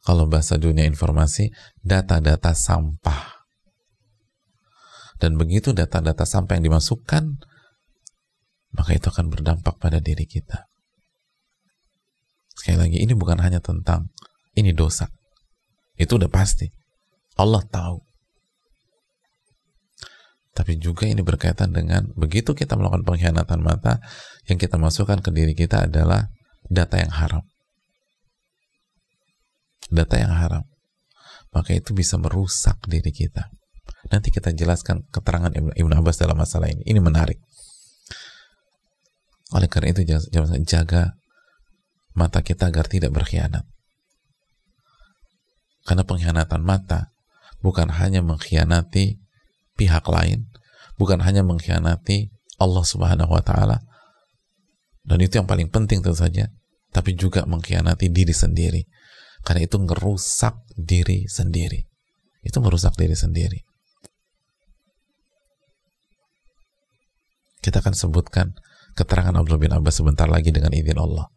kalau 0.00 0.24
bahasa 0.24 0.56
dunia 0.56 0.88
informasi, 0.88 1.52
data-data 1.84 2.56
sampah. 2.56 3.44
Dan 5.20 5.36
begitu 5.36 5.76
data-data 5.76 6.24
sampah 6.24 6.56
yang 6.56 6.72
dimasukkan, 6.72 7.24
maka 8.72 8.90
itu 8.96 9.06
akan 9.12 9.28
berdampak 9.28 9.76
pada 9.76 10.00
diri 10.00 10.24
kita. 10.24 10.72
Sekali 12.56 12.76
lagi, 12.80 12.98
ini 13.04 13.12
bukan 13.12 13.44
hanya 13.44 13.60
tentang 13.60 14.08
ini 14.56 14.72
dosa. 14.72 15.12
Itu 16.00 16.16
udah 16.16 16.32
pasti. 16.32 16.64
Allah 17.36 17.60
tahu. 17.68 18.00
Tapi 20.56 20.80
juga 20.80 21.04
ini 21.08 21.20
berkaitan 21.20 21.76
dengan 21.76 22.08
begitu 22.16 22.56
kita 22.56 22.76
melakukan 22.76 23.04
pengkhianatan 23.04 23.60
mata, 23.60 24.00
yang 24.48 24.56
kita 24.56 24.80
masukkan 24.80 25.20
ke 25.20 25.28
diri 25.28 25.52
kita 25.52 25.88
adalah 25.88 26.32
data 26.68 26.96
yang 27.00 27.12
haram 27.12 27.44
data 29.90 30.16
yang 30.16 30.32
haram 30.32 30.64
maka 31.50 31.74
itu 31.74 31.90
bisa 31.94 32.14
merusak 32.16 32.78
diri 32.86 33.10
kita. 33.10 33.50
Nanti 34.10 34.30
kita 34.30 34.54
jelaskan 34.54 35.04
keterangan 35.10 35.50
Ibn 35.52 35.92
Abbas 35.98 36.18
dalam 36.18 36.38
masalah 36.38 36.70
ini. 36.70 36.86
Ini 36.86 37.02
menarik. 37.02 37.38
Oleh 39.50 39.66
karena 39.66 39.90
itu 39.90 40.06
jaga 40.62 41.18
mata 42.14 42.40
kita 42.40 42.70
agar 42.70 42.86
tidak 42.86 43.10
berkhianat. 43.10 43.66
Karena 45.84 46.06
pengkhianatan 46.06 46.62
mata 46.62 47.10
bukan 47.60 47.90
hanya 47.98 48.22
mengkhianati 48.22 49.18
pihak 49.74 50.06
lain 50.06 50.46
bukan 51.00 51.18
hanya 51.24 51.42
mengkhianati 51.42 52.30
Allah 52.62 52.84
subhanahu 52.86 53.32
wa 53.32 53.42
ta'ala. 53.42 53.82
Dan 55.02 55.18
itu 55.18 55.40
yang 55.42 55.48
paling 55.50 55.66
penting 55.66 55.98
tentu 55.98 56.14
saja 56.14 56.46
tapi 56.94 57.18
juga 57.18 57.42
mengkhianati 57.42 58.06
diri 58.10 58.34
sendiri 58.34 58.82
karena 59.44 59.64
itu 59.64 59.76
ngerusak 59.80 60.56
diri 60.76 61.26
sendiri. 61.26 61.84
Itu 62.40 62.60
merusak 62.64 62.96
diri 62.96 63.16
sendiri. 63.16 63.60
Kita 67.60 67.84
akan 67.84 67.92
sebutkan 67.92 68.56
keterangan 68.96 69.36
Abdullah 69.36 69.60
bin 69.60 69.72
Abbas 69.76 70.00
sebentar 70.00 70.24
lagi 70.24 70.48
dengan 70.48 70.72
izin 70.72 70.96
Allah. 70.96 71.28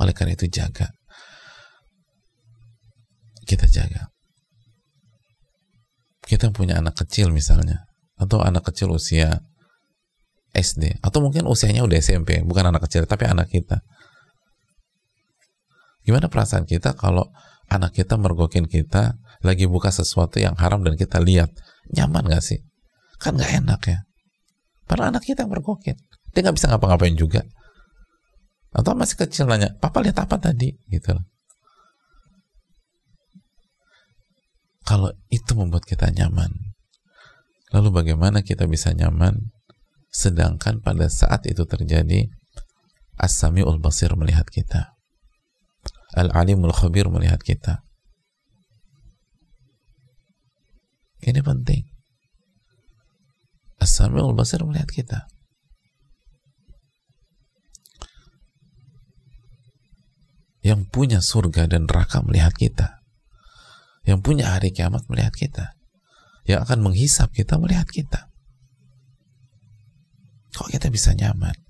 Oleh 0.00 0.16
karena 0.16 0.32
itu 0.32 0.48
jaga. 0.48 0.88
Kita 3.44 3.68
jaga. 3.68 4.08
Kita 6.24 6.52
punya 6.52 6.80
anak 6.80 6.96
kecil 7.04 7.32
misalnya 7.32 7.88
atau 8.20 8.44
anak 8.44 8.68
kecil 8.68 8.92
usia 8.92 9.40
SD 10.52 11.00
atau 11.00 11.22
mungkin 11.22 11.46
usianya 11.46 11.86
udah 11.86 11.96
SMP 12.02 12.42
bukan 12.42 12.68
anak 12.68 12.88
kecil 12.88 13.06
tapi 13.06 13.24
anak 13.30 13.48
kita 13.48 13.80
gimana 16.08 16.32
perasaan 16.32 16.64
kita 16.64 16.96
kalau 16.96 17.28
anak 17.68 17.92
kita 17.92 18.16
mergokin 18.16 18.64
kita 18.64 19.20
lagi 19.44 19.68
buka 19.68 19.92
sesuatu 19.92 20.40
yang 20.40 20.56
haram 20.56 20.80
dan 20.80 20.96
kita 20.96 21.20
lihat 21.20 21.52
nyaman 21.92 22.24
gak 22.32 22.40
sih? 22.40 22.64
Kan 23.20 23.36
gak 23.36 23.52
enak 23.52 23.80
ya. 23.84 23.98
Padahal 24.88 25.12
anak 25.12 25.28
kita 25.28 25.44
yang 25.44 25.52
mergokin. 25.52 26.00
Dia 26.32 26.40
nggak 26.48 26.56
bisa 26.56 26.72
ngapa-ngapain 26.72 27.12
juga. 27.12 27.44
Atau 28.72 28.96
masih 28.96 29.20
kecil 29.20 29.44
nanya 29.44 29.76
papa 29.76 30.00
lihat 30.00 30.16
apa 30.24 30.40
tadi? 30.40 30.72
Gitu 30.88 31.12
kalau 34.88 35.12
itu 35.28 35.52
membuat 35.52 35.84
kita 35.84 36.08
nyaman 36.08 36.48
lalu 37.76 37.92
bagaimana 37.92 38.40
kita 38.40 38.64
bisa 38.64 38.96
nyaman? 38.96 39.52
Sedangkan 40.08 40.80
pada 40.80 41.04
saat 41.12 41.44
itu 41.44 41.68
terjadi 41.68 42.32
As-Sami'ul 43.20 43.76
Basir 43.76 44.08
melihat 44.16 44.48
kita 44.48 44.96
Al-Alimul 46.16 46.72
Khabir 46.72 47.12
melihat 47.12 47.42
kita. 47.44 47.84
Ini 51.20 51.44
penting. 51.44 51.84
As-Sami'ul 53.78 54.32
Basir 54.32 54.64
melihat 54.64 54.88
kita. 54.88 55.28
Yang 60.64 60.88
punya 60.88 61.20
surga 61.20 61.68
dan 61.68 61.84
neraka 61.84 62.24
melihat 62.24 62.56
kita. 62.56 63.04
Yang 64.08 64.18
punya 64.24 64.56
hari 64.56 64.72
kiamat 64.72 65.04
melihat 65.12 65.36
kita. 65.36 65.76
Yang 66.48 66.64
akan 66.64 66.78
menghisap 66.88 67.28
kita 67.36 67.60
melihat 67.60 67.84
kita. 67.84 68.32
Kok 70.56 70.72
kita 70.72 70.88
bisa 70.88 71.12
nyaman? 71.12 71.67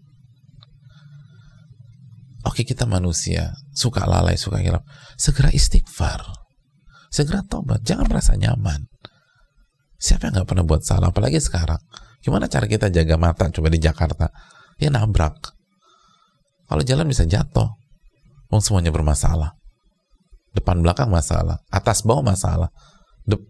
Oke 2.46 2.62
kita 2.62 2.86
manusia, 2.86 3.50
suka 3.74 4.06
lalai, 4.06 4.38
suka 4.38 4.62
hilap. 4.62 4.86
Segera 5.18 5.50
istighfar. 5.50 6.22
Segera 7.10 7.42
tobat. 7.42 7.82
Jangan 7.82 8.06
merasa 8.06 8.38
nyaman. 8.38 8.86
Siapa 9.98 10.30
yang 10.30 10.38
nggak 10.38 10.46
pernah 10.46 10.62
buat 10.62 10.86
salah? 10.86 11.10
Apalagi 11.10 11.42
sekarang. 11.42 11.82
Gimana 12.22 12.46
cara 12.46 12.70
kita 12.70 12.86
jaga 12.94 13.18
mata 13.18 13.50
coba 13.50 13.66
di 13.66 13.82
Jakarta? 13.82 14.30
Ya 14.78 14.94
nabrak. 14.94 15.34
Kalau 16.70 16.82
jalan 16.86 17.10
bisa 17.10 17.26
jatuh. 17.26 17.74
Mau 18.54 18.62
semuanya 18.62 18.94
bermasalah. 18.94 19.58
Depan 20.54 20.78
belakang 20.78 21.10
masalah. 21.10 21.58
Atas 21.74 22.06
bawah 22.06 22.22
masalah. 22.22 22.70
Dep 23.26 23.42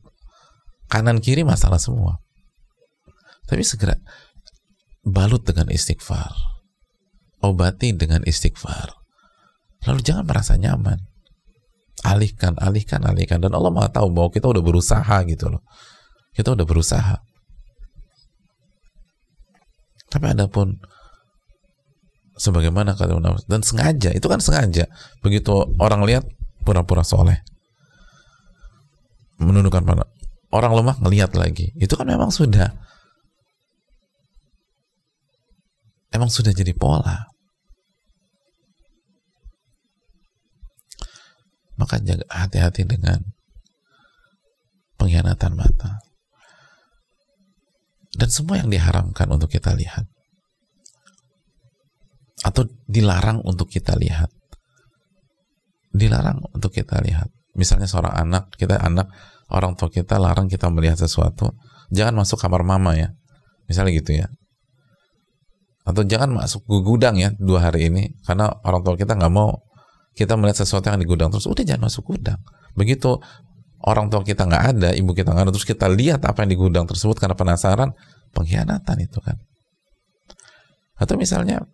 kanan 0.88 1.20
kiri 1.20 1.44
masalah 1.44 1.76
semua. 1.76 2.16
Tapi 3.44 3.60
segera 3.60 3.96
balut 5.04 5.44
dengan 5.44 5.68
istighfar 5.72 6.47
obati 7.42 7.94
dengan 7.94 8.22
istighfar. 8.26 8.94
Lalu 9.86 10.00
jangan 10.02 10.24
merasa 10.26 10.58
nyaman. 10.58 10.98
Alihkan 12.02 12.58
alihkan 12.58 13.02
alihkan. 13.06 13.42
Dan 13.42 13.54
Allah 13.54 13.70
mau 13.70 13.86
tahu 13.86 14.10
bahwa 14.10 14.30
kita 14.30 14.50
udah 14.50 14.62
berusaha 14.62 15.16
gitu 15.26 15.46
loh. 15.50 15.62
Kita 16.34 16.54
udah 16.54 16.66
berusaha. 16.66 17.16
Tapi 20.08 20.24
adapun 20.24 20.80
sebagaimana 22.38 22.96
kata 22.96 23.18
dan 23.44 23.60
sengaja 23.60 24.10
itu 24.14 24.26
kan 24.26 24.40
sengaja. 24.40 24.88
Begitu 25.20 25.52
orang 25.78 26.06
lihat 26.06 26.24
pura-pura 26.62 27.02
soleh. 27.04 27.42
Menundukkan 29.38 29.86
pada 29.86 30.06
orang 30.50 30.72
lemah 30.74 30.96
ngelihat 31.02 31.34
lagi. 31.38 31.70
Itu 31.78 31.94
kan 31.94 32.08
memang 32.08 32.32
sudah 32.34 32.87
Emang 36.08 36.32
sudah 36.32 36.52
jadi 36.56 36.72
pola. 36.72 37.28
Maka 41.78 42.00
jaga 42.02 42.26
hati-hati 42.32 42.82
dengan 42.88 43.22
pengkhianatan 44.98 45.52
mata. 45.54 46.02
Dan 48.18 48.28
semua 48.32 48.58
yang 48.58 48.72
diharamkan 48.72 49.30
untuk 49.30 49.52
kita 49.52 49.76
lihat. 49.78 50.08
Atau 52.42 52.66
dilarang 52.88 53.44
untuk 53.46 53.70
kita 53.70 53.94
lihat. 53.94 54.32
Dilarang 55.94 56.42
untuk 56.50 56.74
kita 56.74 56.98
lihat. 57.04 57.30
Misalnya 57.54 57.86
seorang 57.86 58.16
anak, 58.16 58.50
kita 58.58 58.80
anak, 58.80 59.12
orang 59.52 59.78
tua 59.78 59.92
kita 59.92 60.18
larang 60.18 60.50
kita 60.50 60.66
melihat 60.72 60.98
sesuatu. 60.98 61.54
Jangan 61.94 62.26
masuk 62.26 62.42
kamar 62.42 62.66
mama 62.66 62.98
ya. 62.98 63.14
Misalnya 63.70 63.94
gitu 63.94 64.18
ya 64.18 64.26
atau 65.88 66.04
jangan 66.04 66.28
masuk 66.28 66.68
ke 66.68 66.76
gudang 66.84 67.16
ya 67.16 67.32
dua 67.40 67.64
hari 67.64 67.88
ini 67.88 68.12
karena 68.28 68.52
orang 68.60 68.84
tua 68.84 68.92
kita 69.00 69.16
nggak 69.16 69.32
mau 69.32 69.56
kita 70.12 70.36
melihat 70.36 70.60
sesuatu 70.60 70.92
yang 70.92 71.00
di 71.00 71.08
gudang 71.08 71.32
terus 71.32 71.48
udah 71.48 71.64
jangan 71.64 71.88
masuk 71.88 72.12
gudang. 72.12 72.36
Begitu 72.76 73.16
orang 73.80 74.12
tua 74.12 74.20
kita 74.20 74.44
nggak 74.44 74.64
ada 74.76 74.90
ibu 74.92 75.16
kita 75.16 75.32
nggak 75.32 75.48
ada 75.48 75.52
terus 75.54 75.64
kita 75.64 75.88
lihat 75.88 76.20
apa 76.28 76.44
yang 76.44 76.50
di 76.52 76.58
gudang 76.60 76.84
tersebut 76.84 77.16
karena 77.16 77.32
penasaran 77.32 77.96
pengkhianatan 78.36 78.96
itu 79.00 79.16
kan. 79.24 79.40
Atau 80.98 81.16
misalnya 81.16 81.64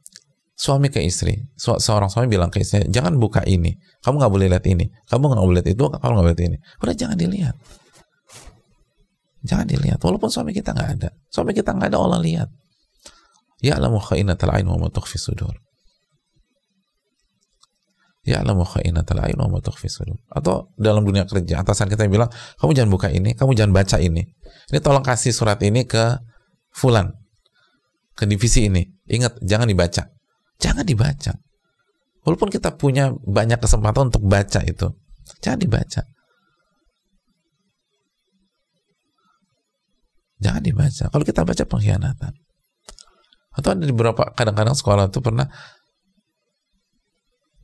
suami 0.55 0.95
ke 0.95 1.03
istri 1.03 1.51
seorang 1.59 2.07
suami 2.07 2.31
bilang 2.31 2.55
ke 2.55 2.62
istri 2.62 2.87
jangan 2.87 3.19
buka 3.19 3.43
ini 3.43 3.75
kamu 4.07 4.23
nggak 4.23 4.31
boleh 4.31 4.47
lihat 4.47 4.67
ini 4.71 4.87
kamu 5.11 5.35
nggak 5.35 5.43
boleh 5.43 5.59
lihat 5.59 5.69
itu 5.75 5.85
kamu 5.91 6.12
nggak 6.15 6.23
boleh 6.23 6.37
lihat 6.39 6.43
ini. 6.47 6.57
Udah 6.85 6.95
jangan 6.95 7.17
dilihat. 7.19 7.57
Jangan 9.43 9.67
dilihat 9.67 9.99
walaupun 9.99 10.31
suami 10.31 10.55
kita 10.55 10.71
nggak 10.71 10.91
ada. 11.03 11.09
Suami 11.33 11.51
kita 11.51 11.75
nggak 11.75 11.91
ada 11.91 11.99
Allah 11.99 12.23
lihat 12.23 12.49
Ya'lamu 13.65 13.97
kha'inatal 13.97 14.53
ain 14.53 14.69
wa 14.69 14.77
ma 14.77 14.89
tukhfi 14.93 15.17
sudur. 15.17 15.57
Ya'lamu 18.29 18.61
kha'inatal 18.61 19.25
ain 19.25 19.41
wa 19.41 19.49
ma 19.49 19.59
tukhfi 19.65 19.89
sudur. 19.89 20.21
Atau 20.29 20.69
dalam 20.77 21.01
dunia 21.01 21.25
kerja, 21.25 21.65
atasan 21.65 21.89
kita 21.89 22.05
bilang, 22.12 22.29
kamu 22.61 22.77
jangan 22.77 22.91
buka 22.93 23.09
ini, 23.09 23.33
kamu 23.33 23.57
jangan 23.57 23.73
baca 23.73 23.97
ini. 23.97 24.21
Ini 24.69 24.79
tolong 24.85 25.01
kasih 25.01 25.33
surat 25.33 25.57
ini 25.65 25.89
ke 25.89 26.21
fulan. 26.77 27.09
Ke 28.12 28.29
divisi 28.29 28.69
ini. 28.69 28.85
Ingat, 29.09 29.41
jangan 29.41 29.65
dibaca. 29.65 30.12
Jangan 30.61 30.85
dibaca. 30.85 31.33
Walaupun 32.29 32.53
kita 32.53 32.77
punya 32.77 33.17
banyak 33.17 33.65
kesempatan 33.65 34.12
untuk 34.12 34.29
baca 34.29 34.61
itu. 34.61 34.93
Jangan 35.41 35.61
dibaca. 35.61 36.03
Jangan 40.45 40.61
dibaca. 40.61 41.05
Kalau 41.09 41.25
kita 41.25 41.41
baca 41.49 41.65
pengkhianatan. 41.65 42.43
Atau 43.55 43.78
ada 43.78 43.86
beberapa 43.86 44.22
kadang-kadang 44.34 44.74
sekolah 44.74 45.09
itu 45.09 45.22
pernah 45.22 45.46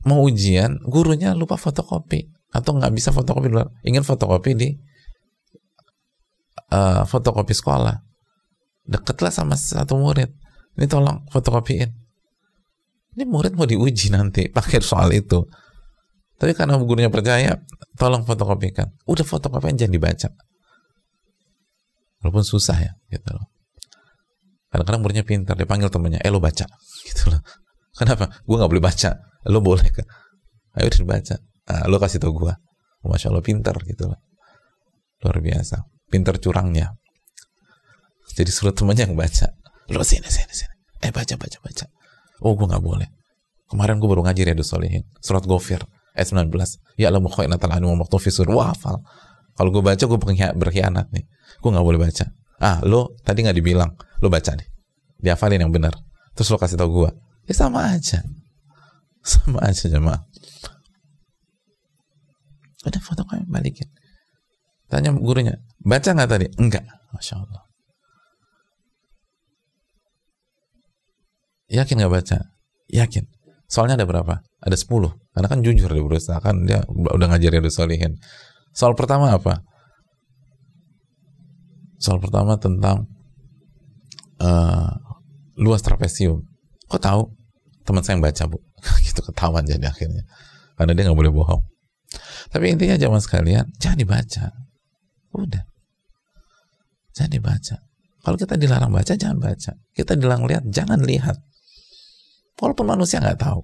mau 0.07 0.23
ujian, 0.25 0.79
gurunya 0.87 1.35
lupa 1.35 1.59
fotokopi 1.59 2.31
atau 2.51 2.75
nggak 2.75 2.91
bisa 2.95 3.13
fotokopi 3.13 3.47
dulu, 3.51 3.67
ingin 3.85 4.03
fotokopi 4.03 4.51
di 4.55 4.69
uh, 6.71 7.03
fotokopi 7.03 7.51
sekolah. 7.51 7.95
Deketlah 8.87 9.31
sama 9.31 9.55
satu 9.59 9.99
murid. 9.99 10.31
Ini 10.79 10.87
tolong 10.87 11.27
fotokopiin. 11.29 11.89
Ini 13.11 13.23
murid 13.27 13.53
mau 13.59 13.67
diuji 13.67 14.09
nanti 14.09 14.47
pakai 14.57 14.79
soal 14.79 15.11
itu. 15.11 15.43
Tapi 16.39 16.57
karena 16.57 16.79
gurunya 16.81 17.11
percaya, 17.13 17.61
tolong 17.99 18.25
fotokopikan. 18.25 18.89
Udah 19.05 19.21
fotokopian 19.27 19.77
jangan 19.77 19.93
dibaca. 19.93 20.29
Walaupun 22.25 22.41
susah 22.41 22.77
ya, 22.81 22.91
gitu 23.13 23.37
loh 23.37 23.50
kadang-kadang 24.71 25.01
muridnya 25.03 25.25
pintar 25.27 25.59
dia 25.59 25.67
panggil 25.67 25.91
temennya 25.91 26.23
eh 26.23 26.31
lo 26.31 26.39
baca. 26.39 26.63
Gitu 27.03 27.23
loh. 27.27 27.43
Kenapa? 27.99 28.31
Gue 28.47 28.55
nggak 28.55 28.71
boleh 28.71 28.83
baca. 28.83 29.19
Lo 29.51 29.59
boleh 29.59 29.91
kan 29.91 30.07
ayo 30.79 30.87
udah 30.87 31.03
baca. 31.03 31.35
Nah, 31.67 31.83
lo 31.91 31.99
kasih 31.99 32.23
tau 32.23 32.31
gue 32.31 32.53
masya 33.03 33.27
allah 33.35 33.43
pintar. 33.43 33.75
Gitu 33.83 34.07
loh. 34.07 34.19
Luar 35.27 35.37
biasa. 35.43 35.83
Pintar 36.07 36.39
curangnya. 36.39 36.95
Jadi 38.31 38.47
suruh 38.47 38.71
temennya 38.71 39.11
yang 39.11 39.19
baca. 39.19 39.51
Lo 39.91 40.07
sini 40.07 40.31
sini 40.31 40.53
sini. 40.55 40.75
Eh 41.03 41.11
baca 41.11 41.35
baca 41.35 41.57
baca. 41.59 41.85
Oh 42.39 42.55
gue 42.55 42.67
nggak 42.71 42.79
boleh. 42.79 43.11
Kemarin 43.67 43.99
gue 43.99 44.07
baru 44.07 44.23
ngaji 44.23 44.41
Riyadus 44.51 44.71
Solihin 44.71 45.03
surat 45.23 45.47
Gofir 45.47 45.83
ayat 46.11 46.27
19 46.27 46.51
ya 46.99 47.07
Allah 47.07 47.23
mukhainatal 47.23 47.71
anu 47.71 47.91
wa 47.91 48.07
fisur 48.23 48.47
wah 48.55 48.71
hafal. 48.71 49.03
Kalau 49.51 49.67
gue 49.67 49.83
baca 49.83 49.99
gue 49.99 50.19
berkhianat 50.55 51.11
nih. 51.11 51.27
Gue 51.59 51.69
nggak 51.75 51.83
boleh 51.83 51.99
baca 52.07 52.31
ah 52.61 52.77
lo 52.85 53.17
tadi 53.25 53.41
nggak 53.41 53.57
dibilang. 53.57 53.91
Lo 54.21 54.29
baca 54.29 54.53
nih 54.53 54.67
dihafalin 55.17 55.65
yang 55.65 55.73
benar. 55.73 55.97
Terus 56.37 56.47
lo 56.53 56.57
kasih 56.61 56.77
tau 56.77 56.89
gue 56.89 57.09
ya 57.49 57.53
sama 57.57 57.91
aja. 57.91 58.21
Sama 59.21 59.61
aja 59.65 59.85
jemaah. 59.85 60.21
Balikin? 63.45 63.85
Tanya 64.89 65.13
gurunya 65.13 65.61
baca 65.77 66.09
nggak 66.09 66.29
tadi? 66.29 66.47
Enggak. 66.57 66.85
Masya 67.13 67.35
Allah. 67.37 67.63
Yakin 71.69 71.95
nggak 72.01 72.13
baca? 72.13 72.37
Yakin. 72.89 73.25
Soalnya 73.69 74.01
ada 74.01 74.09
berapa? 74.09 74.41
Ada 74.61 74.75
10 74.75 74.89
karena 75.31 75.47
kan 75.47 75.59
jujur 75.63 75.89
dia 75.89 76.03
berusaha. 76.03 76.37
Kan 76.41 76.65
dia 76.65 76.81
udah 76.89 77.27
ngajar 77.29 77.53
ya 77.53 77.61
solihin 77.69 78.17
soal 78.71 78.95
pertama 78.95 79.35
apa 79.35 79.63
soal 82.01 82.17
pertama 82.17 82.57
tentang 82.57 83.05
uh, 84.41 84.89
luas 85.61 85.85
trapesium. 85.85 86.41
Kok 86.89 86.99
tahu? 87.01 87.21
Teman 87.85 88.01
saya 88.01 88.17
yang 88.17 88.25
baca 88.25 88.43
bu. 88.49 88.57
Gitu 89.05 89.21
ketahuan 89.21 89.63
jadi 89.63 89.85
akhirnya. 89.85 90.25
Karena 90.73 90.97
dia 90.97 91.03
nggak 91.05 91.19
boleh 91.21 91.29
bohong. 91.29 91.61
Tapi 92.51 92.73
intinya 92.73 92.97
zaman 92.97 93.21
sekalian 93.21 93.69
jangan 93.77 94.01
dibaca. 94.01 94.45
Udah. 95.37 95.63
Jangan 97.13 97.31
dibaca. 97.31 97.75
Kalau 98.21 98.37
kita 98.37 98.57
dilarang 98.57 98.91
baca 98.91 99.13
jangan 99.13 99.37
baca. 99.37 99.71
Kita 99.93 100.17
dilarang 100.17 100.49
lihat 100.49 100.63
jangan 100.67 100.99
lihat. 101.05 101.37
Walaupun 102.57 102.85
manusia 102.89 103.21
nggak 103.21 103.39
tahu. 103.39 103.61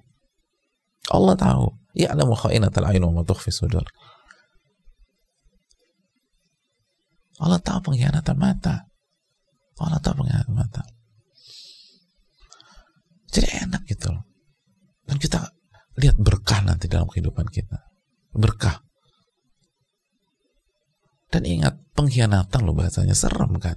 Allah 1.10 1.34
tahu. 1.34 1.66
Ya 1.98 2.14
ada 2.14 2.22
khainatal 2.22 2.86
ayun 2.86 3.10
wa 3.10 3.26
sudur 3.50 3.82
Allah 7.38 7.60
tahu 7.62 7.92
pengkhianatan 7.92 8.36
mata. 8.38 8.86
Allah 9.78 10.02
tahu 10.02 10.22
pengkhianatan 10.22 10.54
mata. 10.54 10.82
Jadi 13.30 13.48
enak 13.68 13.82
gitu 13.86 14.10
loh. 14.10 14.24
Dan 15.06 15.16
kita 15.22 15.40
lihat 15.98 16.16
berkah 16.18 16.60
nanti 16.66 16.90
dalam 16.90 17.06
kehidupan 17.06 17.46
kita. 17.48 17.78
Berkah. 18.34 18.82
Dan 21.28 21.44
ingat 21.44 21.76
pengkhianatan 21.92 22.64
loh 22.64 22.72
bahasanya 22.72 23.12
serem 23.12 23.60
kan 23.60 23.76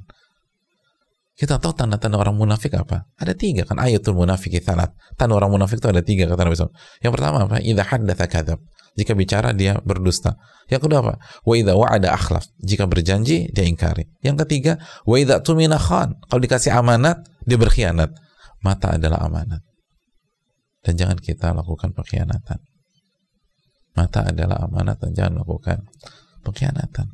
kita 1.42 1.58
tahu 1.58 1.74
tanda-tanda 1.74 2.22
orang 2.22 2.38
munafik 2.38 2.78
apa? 2.78 3.10
Ada 3.18 3.34
tiga 3.34 3.66
kan 3.66 3.82
ayatul 3.82 4.14
munafik 4.14 4.62
salat. 4.62 4.94
Tanda 5.18 5.34
orang 5.34 5.50
munafik 5.50 5.82
itu 5.82 5.90
ada 5.90 6.06
tiga 6.06 6.30
kata 6.30 6.46
Nabi 6.46 6.54
SAW. 6.54 6.70
Yang 7.02 7.12
pertama 7.18 7.38
apa? 7.50 7.58
Idza 7.58 7.82
haddatsa 7.82 8.26
kadzab. 8.30 8.60
Jika 8.94 9.18
bicara 9.18 9.50
dia 9.50 9.82
berdusta. 9.82 10.38
Yang 10.70 10.86
kedua 10.86 11.02
apa? 11.02 11.14
Wa 11.42 11.54
idza 11.58 11.74
wa'ada 11.74 12.14
akhlaf. 12.14 12.46
Jika 12.62 12.86
berjanji 12.86 13.50
dia 13.50 13.66
ingkari. 13.66 14.06
Yang 14.22 14.46
ketiga, 14.46 14.78
wa 15.02 15.18
idza 15.18 15.42
tumina 15.42 15.82
khan. 15.82 16.14
Kalau 16.30 16.42
dikasih 16.46 16.78
amanat 16.78 17.26
dia 17.42 17.58
berkhianat. 17.58 18.14
Mata 18.62 19.02
adalah 19.02 19.26
amanat. 19.26 19.66
Dan 20.86 20.94
jangan 20.94 21.18
kita 21.18 21.58
lakukan 21.58 21.90
pengkhianatan. 21.98 22.62
Mata 23.98 24.30
adalah 24.30 24.62
amanat 24.62 25.02
dan 25.02 25.18
jangan 25.18 25.42
lakukan 25.42 25.90
pengkhianatan. 26.46 27.10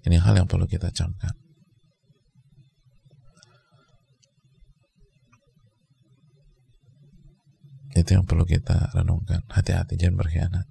Ini 0.00 0.16
hal 0.16 0.40
yang 0.40 0.48
perlu 0.48 0.64
kita 0.64 0.88
camkan. 0.88 1.36
Itu 7.92 8.16
yang 8.16 8.24
perlu 8.24 8.48
kita 8.48 8.94
renungkan. 8.96 9.44
Hati-hati 9.50 9.98
jangan 10.00 10.24
berkhianat. 10.24 10.66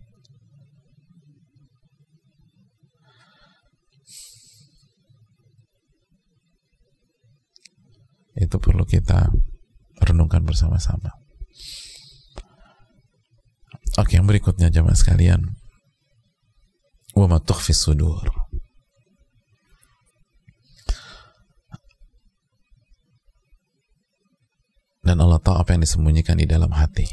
Itu 8.39 8.55
perlu 8.57 8.88
kita 8.88 9.30
renungkan 9.99 10.47
bersama-sama. 10.47 11.11
Oke, 13.99 14.15
yang 14.15 14.23
berikutnya 14.23 14.71
jamaah 14.71 14.95
sekalian. 14.95 15.59
Wa 17.11 17.27
ma 17.27 17.43
sudur 17.43 18.32
dan 25.00 25.16
Allah 25.24 25.39
tahu 25.39 25.56
apa 25.56 25.76
yang 25.76 25.82
disembunyikan 25.84 26.36
di 26.36 26.45
dalam 26.45 26.72
hati. 26.76 27.08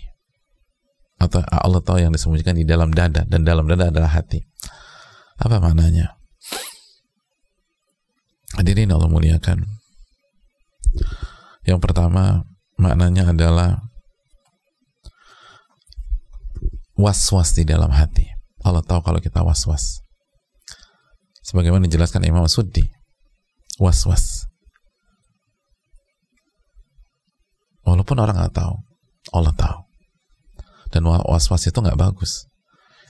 Atau 1.17 1.41
Allah 1.49 1.81
tahu 1.81 1.99
yang 2.03 2.13
disembunyikan 2.13 2.59
di 2.59 2.67
dalam 2.67 2.93
dada. 2.93 3.25
Dan 3.25 3.47
dalam 3.47 3.65
dada 3.65 3.89
adalah 3.89 4.11
hati. 4.13 4.45
Apa 5.41 5.63
maknanya? 5.63 6.19
Hadirin 8.59 8.93
Allah 8.93 9.09
muliakan. 9.09 9.65
Yang 11.65 11.79
pertama 11.83 12.45
maknanya 12.77 13.33
adalah 13.33 13.81
was-was 16.99 17.57
di 17.57 17.65
dalam 17.65 17.93
hati. 17.95 18.29
Allah 18.67 18.83
tahu 18.83 19.01
kalau 19.01 19.23
kita 19.23 19.41
was-was. 19.47 20.03
Sebagaimana 21.47 21.87
dijelaskan 21.87 22.27
Imam 22.27 22.45
Suddi. 22.51 22.85
Was-was 23.79 24.46
Walaupun 27.87 28.19
orang 28.19 28.35
nggak 28.35 28.59
tahu, 28.59 28.75
Allah 29.31 29.55
tahu. 29.55 29.79
Dan 30.91 31.07
was-was 31.07 31.71
itu 31.71 31.79
nggak 31.79 31.99
bagus. 31.99 32.51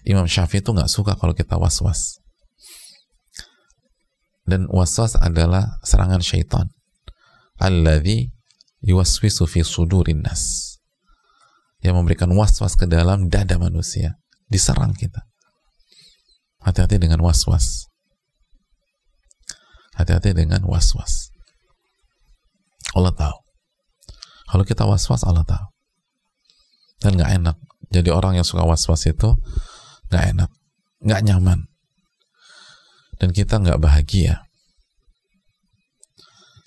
Imam 0.05 0.29
Syafi'i 0.29 0.61
itu 0.61 0.70
nggak 0.70 0.93
suka 0.93 1.16
kalau 1.16 1.33
kita 1.33 1.57
was-was. 1.57 2.20
Dan 4.47 4.68
was-was 4.68 5.16
adalah 5.18 5.81
serangan 5.83 6.20
syaitan. 6.20 6.70
Alladhi 7.57 8.31
yuwaswisu 8.85 9.49
fi 9.49 9.64
sudurin 9.64 10.22
nas. 10.22 10.77
Yang 11.81 12.05
memberikan 12.05 12.31
was-was 12.37 12.77
ke 12.77 12.85
dalam 12.85 13.33
dada 13.33 13.57
manusia. 13.57 14.20
Diserang 14.47 14.95
kita. 14.95 15.24
Hati-hati 16.62 17.01
dengan 17.01 17.24
was-was. 17.24 17.89
Hati-hati 19.97 20.37
dengan 20.37 20.62
was-was. 20.68 21.33
Allah 22.93 23.16
tahu. 23.16 23.45
Kalau 24.47 24.62
kita 24.62 24.86
was-was 24.86 25.26
Allah 25.26 25.42
tahu. 25.42 25.66
Dan 27.03 27.18
nggak 27.18 27.32
enak. 27.42 27.57
Jadi 27.90 28.11
orang 28.14 28.38
yang 28.38 28.47
suka 28.47 28.62
was-was 28.62 29.07
itu 29.07 29.34
nggak 30.11 30.24
enak, 30.34 30.51
nggak 31.03 31.22
nyaman. 31.26 31.66
Dan 33.18 33.34
kita 33.34 33.59
nggak 33.59 33.82
bahagia. 33.82 34.47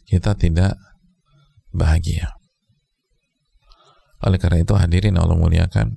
Kita 0.05 0.35
tidak 0.35 0.75
bahagia. 1.71 2.35
Oleh 4.25 4.35
karena 4.41 4.59
itu 4.59 4.75
hadirin 4.75 5.15
Allah 5.15 5.37
muliakan. 5.39 5.95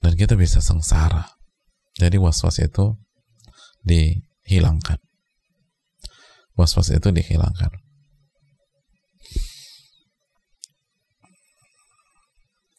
Dan 0.00 0.12
kita 0.14 0.38
bisa 0.38 0.62
sengsara. 0.62 1.26
Jadi 1.98 2.16
was-was 2.16 2.62
itu 2.62 2.94
dihilangkan 3.82 5.05
was-was 6.56 6.88
itu 6.90 7.08
dihilangkan. 7.12 7.70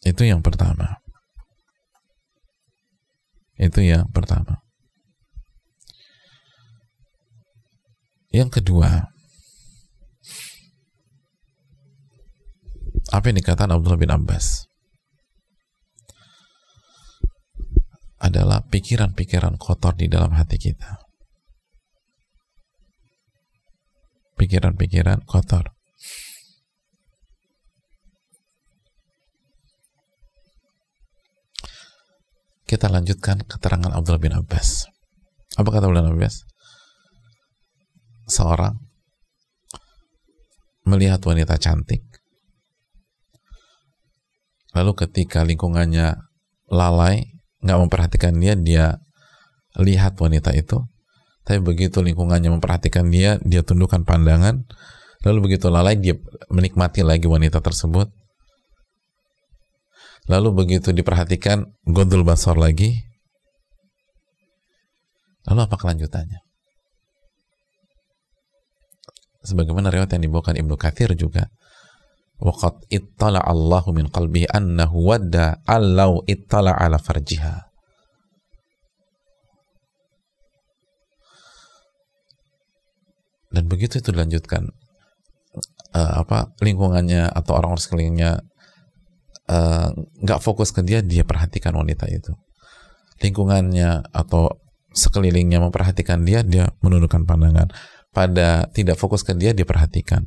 Itu 0.04 0.26
yang 0.26 0.42
pertama. 0.42 1.02
Itu 3.58 3.82
yang 3.82 4.10
pertama. 4.14 4.62
Yang 8.30 8.62
kedua, 8.62 9.10
apa 13.10 13.24
yang 13.32 13.38
dikatakan 13.40 13.72
Abdullah 13.72 13.98
bin 13.98 14.12
Abbas 14.14 14.68
adalah 18.20 18.66
pikiran-pikiran 18.68 19.56
kotor 19.58 19.96
di 19.96 20.12
dalam 20.12 20.36
hati 20.36 20.60
kita. 20.60 21.07
Pikiran-pikiran 24.38 25.26
kotor. 25.26 25.74
Kita 32.68 32.92
lanjutkan 32.92 33.48
keterangan 33.48 33.96
Abdullah 33.96 34.20
bin 34.20 34.36
Abbas. 34.36 34.86
Apa 35.56 35.72
kata 35.72 35.88
Abdullah 35.88 36.12
bin 36.12 36.20
Abbas? 36.20 36.44
Seorang 38.28 38.76
melihat 40.84 41.24
wanita 41.24 41.56
cantik, 41.56 42.04
lalu 44.76 44.92
ketika 45.00 45.48
lingkungannya 45.48 46.20
lalai, 46.68 47.40
nggak 47.64 47.80
memperhatikan 47.88 48.36
dia, 48.36 48.56
dia 48.60 48.86
lihat 49.80 50.20
wanita 50.20 50.52
itu, 50.56 50.84
tapi 51.48 51.64
begitu 51.64 52.04
lingkungannya 52.04 52.52
memperhatikan 52.60 53.08
dia, 53.08 53.40
dia 53.40 53.64
tundukkan 53.64 54.04
pandangan, 54.04 54.68
lalu 55.24 55.40
begitu 55.48 55.72
lalai 55.72 55.96
dia 55.96 56.20
menikmati 56.52 57.08
lagi 57.08 57.24
wanita 57.24 57.64
tersebut. 57.64 58.12
Lalu 60.28 60.52
begitu 60.52 60.92
diperhatikan, 60.92 61.64
gondol 61.88 62.28
basor 62.28 62.60
lagi. 62.60 63.00
Lalu 65.48 65.72
apa 65.72 65.80
kelanjutannya? 65.80 66.44
Sebagaimana 69.48 69.88
riwayat 69.88 70.12
yang 70.20 70.28
dibawakan 70.28 70.60
Ibnu 70.60 70.76
Kathir 70.76 71.16
juga, 71.16 71.48
Waqad 72.44 72.92
ittala 72.92 73.40
Allahu 73.40 73.96
min 73.96 74.12
qalbihi 74.12 74.52
annahu 74.52 75.16
wadda 75.16 75.64
allau 75.64 76.22
ittala 76.28 76.76
ala. 76.76 77.00
Dan 83.58 83.66
begitu 83.66 83.98
itu 83.98 84.14
dilanjutkan 84.14 84.70
uh, 85.98 86.14
apa 86.22 86.54
lingkungannya 86.62 87.26
atau 87.26 87.58
orang-orang 87.58 87.82
sekelilingnya 87.82 88.32
nggak 90.22 90.40
uh, 90.40 90.44
fokus 90.46 90.70
ke 90.70 90.86
dia, 90.86 91.02
dia 91.02 91.26
perhatikan 91.26 91.74
wanita 91.74 92.06
itu. 92.06 92.38
Lingkungannya 93.18 94.14
atau 94.14 94.54
sekelilingnya 94.94 95.58
memperhatikan 95.58 96.22
dia, 96.22 96.46
dia 96.46 96.70
menundukkan 96.86 97.26
pandangan. 97.26 97.74
Pada 98.14 98.70
tidak 98.78 99.02
fokus 99.02 99.26
ke 99.26 99.34
dia, 99.34 99.58
dia 99.58 99.66
perhatikan. 99.66 100.22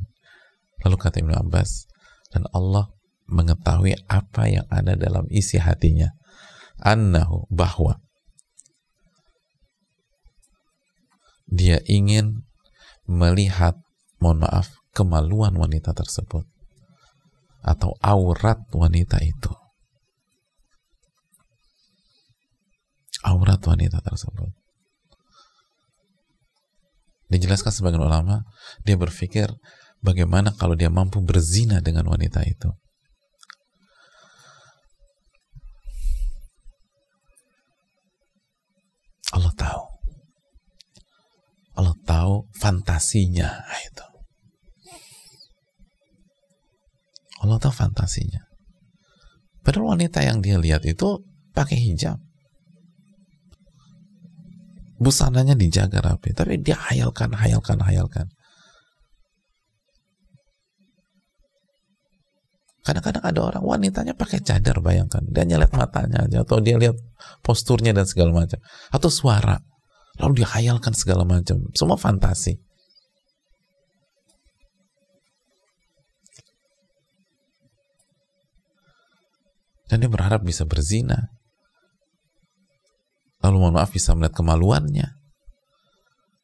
Lalu 0.83 0.95
kata 0.99 1.23
Ibnu 1.23 1.31
Abbas, 1.31 1.87
dan 2.35 2.43
Allah 2.51 2.91
mengetahui 3.31 3.95
apa 4.11 4.51
yang 4.51 4.67
ada 4.67 4.99
dalam 4.99 5.23
isi 5.31 5.55
hatinya 5.55 6.11
annahu 6.83 7.47
bahwa 7.47 8.03
dia 11.47 11.79
ingin 11.87 12.43
melihat 13.09 13.77
mohon 14.21 14.45
maaf 14.45 14.69
kemaluan 14.93 15.55
wanita 15.55 15.95
tersebut 15.95 16.45
atau 17.61 17.93
aurat 18.01 18.57
wanita 18.73 19.21
itu. 19.21 19.53
Aurat 23.21 23.61
wanita 23.61 24.01
tersebut. 24.01 24.49
Dijelaskan 27.29 27.71
sebagian 27.71 28.03
ulama 28.03 28.43
dia 28.83 28.97
berpikir 28.97 29.47
bagaimana 30.03 30.51
kalau 30.57 30.73
dia 30.75 30.89
mampu 30.89 31.21
berzina 31.21 31.79
dengan 31.79 32.09
wanita 32.09 32.43
itu. 32.43 32.69
Allah 39.31 39.53
tahu 39.55 39.90
Allah 41.81 41.97
tahu 42.05 42.45
fantasinya 42.61 43.49
nah, 43.49 43.81
itu. 43.81 44.05
Allah 47.41 47.57
tahu 47.57 47.73
fantasinya. 47.73 48.45
Padahal 49.65 49.97
wanita 49.97 50.21
yang 50.21 50.45
dia 50.45 50.61
lihat 50.61 50.85
itu 50.85 51.25
pakai 51.57 51.81
hijab. 51.81 52.21
Busananya 55.01 55.57
dijaga 55.57 56.05
rapi 56.05 56.37
tapi 56.37 56.61
dia 56.61 56.77
hayalkan 56.77 57.33
hayalkan 57.33 57.81
hayalkan. 57.81 58.29
Kadang-kadang 62.85 63.25
ada 63.25 63.39
orang 63.41 63.63
wanitanya 63.65 64.13
pakai 64.13 64.41
cadar 64.41 64.81
bayangkan, 64.81 65.21
dia 65.29 65.45
nyelek 65.45 65.69
matanya 65.73 66.25
aja 66.25 66.41
atau 66.41 66.57
dia 66.61 66.81
lihat 66.81 66.97
posturnya 67.45 67.93
dan 67.93 68.05
segala 68.09 68.33
macam. 68.33 68.57
Atau 68.89 69.09
suara. 69.13 69.70
Lalu 70.21 70.41
dia 70.41 70.49
hayalkan 70.53 70.93
segala 70.93 71.25
macam, 71.25 71.65
semua 71.73 71.97
fantasi. 71.97 72.61
Dan 79.89 79.99
dia 79.99 80.07
berharap 80.07 80.45
bisa 80.45 80.63
berzina. 80.63 81.33
Lalu 83.41 83.55
mohon 83.57 83.75
maaf 83.75 83.91
bisa 83.91 84.13
melihat 84.13 84.37
kemaluannya. 84.37 85.19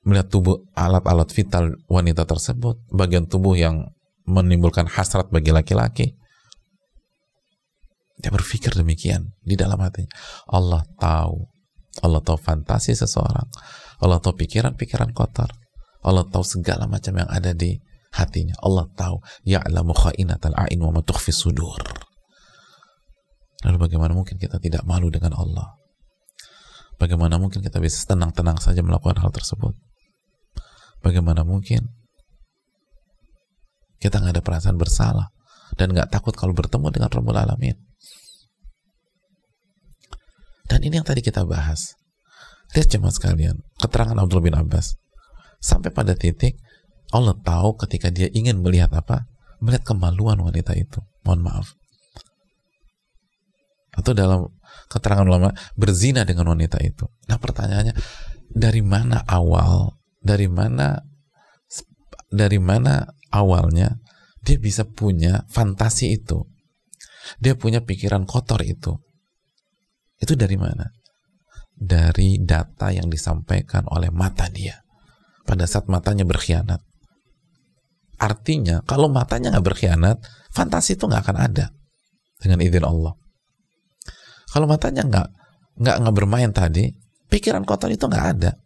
Melihat 0.04 0.28
tubuh 0.28 0.68
alat-alat 0.74 1.30
vital 1.32 1.78
wanita 1.88 2.26
tersebut, 2.28 2.82
bagian 2.92 3.30
tubuh 3.30 3.56
yang 3.56 3.94
menimbulkan 4.28 4.90
hasrat 4.90 5.32
bagi 5.32 5.56
laki-laki 5.56 6.18
dia 8.18 8.34
berpikir 8.34 8.74
demikian 8.74 9.30
di 9.46 9.54
dalam 9.54 9.78
hatinya. 9.78 10.10
Allah 10.50 10.82
tahu. 10.98 11.57
Allah 12.04 12.22
tahu 12.22 12.38
fantasi 12.38 12.94
seseorang. 12.94 13.48
Allah 14.02 14.22
tahu 14.22 14.38
pikiran-pikiran 14.38 15.14
kotor. 15.14 15.50
Allah 16.06 16.24
tahu 16.30 16.46
segala 16.46 16.86
macam 16.86 17.18
yang 17.18 17.30
ada 17.30 17.52
di 17.58 17.78
hatinya. 18.14 18.54
Allah 18.62 18.86
tahu. 18.94 19.18
Ya'lamu 19.46 19.94
kha'inatal 19.98 20.54
a'in 20.54 20.80
wa 20.82 20.94
matukhfi 20.94 21.34
sudur. 21.34 21.82
Lalu 23.66 23.78
bagaimana 23.82 24.14
mungkin 24.14 24.38
kita 24.38 24.62
tidak 24.62 24.86
malu 24.86 25.10
dengan 25.10 25.34
Allah? 25.34 25.78
Bagaimana 26.98 27.38
mungkin 27.38 27.62
kita 27.62 27.78
bisa 27.78 28.06
tenang-tenang 28.10 28.58
saja 28.62 28.82
melakukan 28.82 29.22
hal 29.22 29.30
tersebut? 29.34 29.74
Bagaimana 31.02 31.46
mungkin 31.46 31.94
kita 33.98 34.22
nggak 34.22 34.38
ada 34.38 34.44
perasaan 34.46 34.78
bersalah 34.78 35.30
dan 35.78 35.94
nggak 35.94 36.10
takut 36.10 36.34
kalau 36.34 36.54
bertemu 36.54 36.90
dengan 36.90 37.10
Rabbul 37.10 37.38
Alamin? 37.38 37.87
Dan 40.68 40.84
ini 40.84 41.00
yang 41.00 41.08
tadi 41.08 41.24
kita 41.24 41.48
bahas. 41.48 41.96
Lihat 42.76 43.00
cuma 43.00 43.08
sekalian, 43.08 43.64
keterangan 43.80 44.20
Abdul 44.20 44.44
bin 44.44 44.56
Abbas. 44.56 45.00
Sampai 45.64 45.96
pada 45.96 46.14
titik, 46.14 46.60
Allah 47.16 47.34
tahu 47.40 47.80
ketika 47.80 48.12
dia 48.12 48.28
ingin 48.36 48.60
melihat 48.60 48.92
apa? 48.92 49.32
Melihat 49.64 49.88
kemaluan 49.96 50.44
wanita 50.44 50.76
itu. 50.76 51.00
Mohon 51.24 51.42
maaf. 51.48 51.68
Atau 53.96 54.12
dalam 54.14 54.52
keterangan 54.92 55.26
ulama, 55.26 55.56
berzina 55.80 56.28
dengan 56.28 56.52
wanita 56.54 56.78
itu. 56.84 57.08
Nah 57.32 57.40
pertanyaannya, 57.40 57.96
dari 58.52 58.84
mana 58.84 59.24
awal, 59.26 59.96
dari 60.20 60.52
mana, 60.52 61.00
dari 62.28 62.60
mana 62.60 63.08
awalnya 63.32 63.98
dia 64.44 64.60
bisa 64.60 64.84
punya 64.84 65.48
fantasi 65.50 66.20
itu? 66.20 66.44
Dia 67.40 67.56
punya 67.56 67.82
pikiran 67.82 68.28
kotor 68.28 68.62
itu 68.64 69.07
itu 70.18 70.34
dari 70.34 70.58
mana? 70.58 70.86
Dari 71.78 72.42
data 72.42 72.90
yang 72.90 73.08
disampaikan 73.08 73.86
oleh 73.90 74.10
mata 74.10 74.50
dia. 74.50 74.82
Pada 75.46 75.64
saat 75.70 75.88
matanya 75.88 76.26
berkhianat. 76.26 76.82
Artinya, 78.18 78.82
kalau 78.84 79.08
matanya 79.14 79.54
nggak 79.54 79.66
berkhianat, 79.66 80.18
fantasi 80.50 80.98
itu 80.98 81.06
nggak 81.06 81.22
akan 81.22 81.38
ada 81.38 81.66
dengan 82.42 82.66
izin 82.66 82.82
Allah. 82.82 83.14
Kalau 84.50 84.66
matanya 84.66 85.06
nggak 85.06 85.28
nggak 85.78 85.96
nggak 86.02 86.16
bermain 86.18 86.50
tadi, 86.50 86.90
pikiran 87.30 87.62
kotor 87.62 87.94
itu 87.94 88.10
nggak 88.10 88.26
ada, 88.38 88.58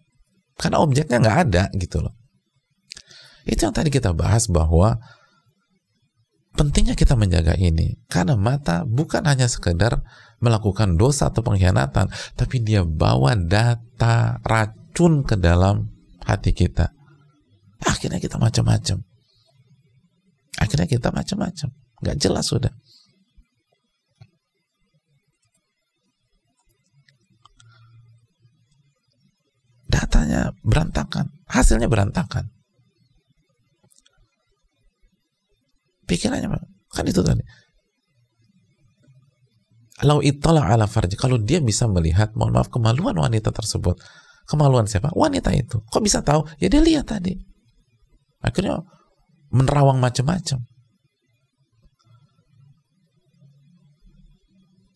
karena 0.56 0.78
objeknya 0.80 1.20
nggak 1.20 1.38
ada 1.52 1.64
gitu 1.76 1.99
loh. 1.99 2.16
Itu 3.43 3.68
yang 3.68 3.76
tadi 3.76 3.91
kita 3.91 4.16
bahas 4.16 4.47
bahwa 4.47 5.02
pentingnya 6.62 6.93
kita 6.93 7.18
menjaga 7.18 7.57
ini, 7.57 7.97
karena 8.05 8.38
mata 8.38 8.86
bukan 8.86 9.26
hanya 9.26 9.49
sekedar 9.49 10.05
melakukan 10.38 10.93
dosa 10.93 11.34
atau 11.34 11.41
pengkhianatan, 11.41 12.14
tapi 12.38 12.62
dia 12.62 12.86
bawa 12.86 13.34
data 13.34 14.38
racun 14.45 15.26
ke 15.26 15.41
dalam 15.41 15.89
hati 16.22 16.53
kita. 16.53 16.93
Akhirnya 17.82 18.22
kita 18.22 18.38
macam-macam. 18.38 19.01
Akhirnya 20.62 20.86
kita 20.86 21.09
macam-macam. 21.09 21.74
Gak 22.05 22.18
jelas 22.22 22.45
sudah. 22.45 22.70
Datanya 29.89 30.53
berantakan. 30.62 31.34
Hasilnya 31.49 31.89
berantakan. 31.89 32.53
Pikirannya, 36.12 36.51
kan 36.91 37.07
itu 37.07 37.24
tadi 37.24 37.39
Lau 40.01 40.18
itala 40.20 40.66
ala 40.66 40.89
farji. 40.89 41.14
Kalau 41.14 41.38
dia 41.38 41.62
bisa 41.62 41.86
melihat, 41.86 42.34
mohon 42.34 42.57
maaf, 42.57 42.74
kemaluan 42.74 43.14
wanita 43.14 43.53
tersebut. 43.53 44.01
Kemaluan 44.49 44.89
siapa? 44.89 45.14
Wanita 45.14 45.53
itu. 45.53 45.78
Kok 45.78 46.01
bisa 46.01 46.26
tahu? 46.26 46.41
Ya 46.57 46.74
dia 46.74 46.82
lihat 46.82 47.05
tadi. 47.14 47.38
Akhirnya 48.41 48.82
menerawang 49.53 50.01
macam-macam. 50.01 50.66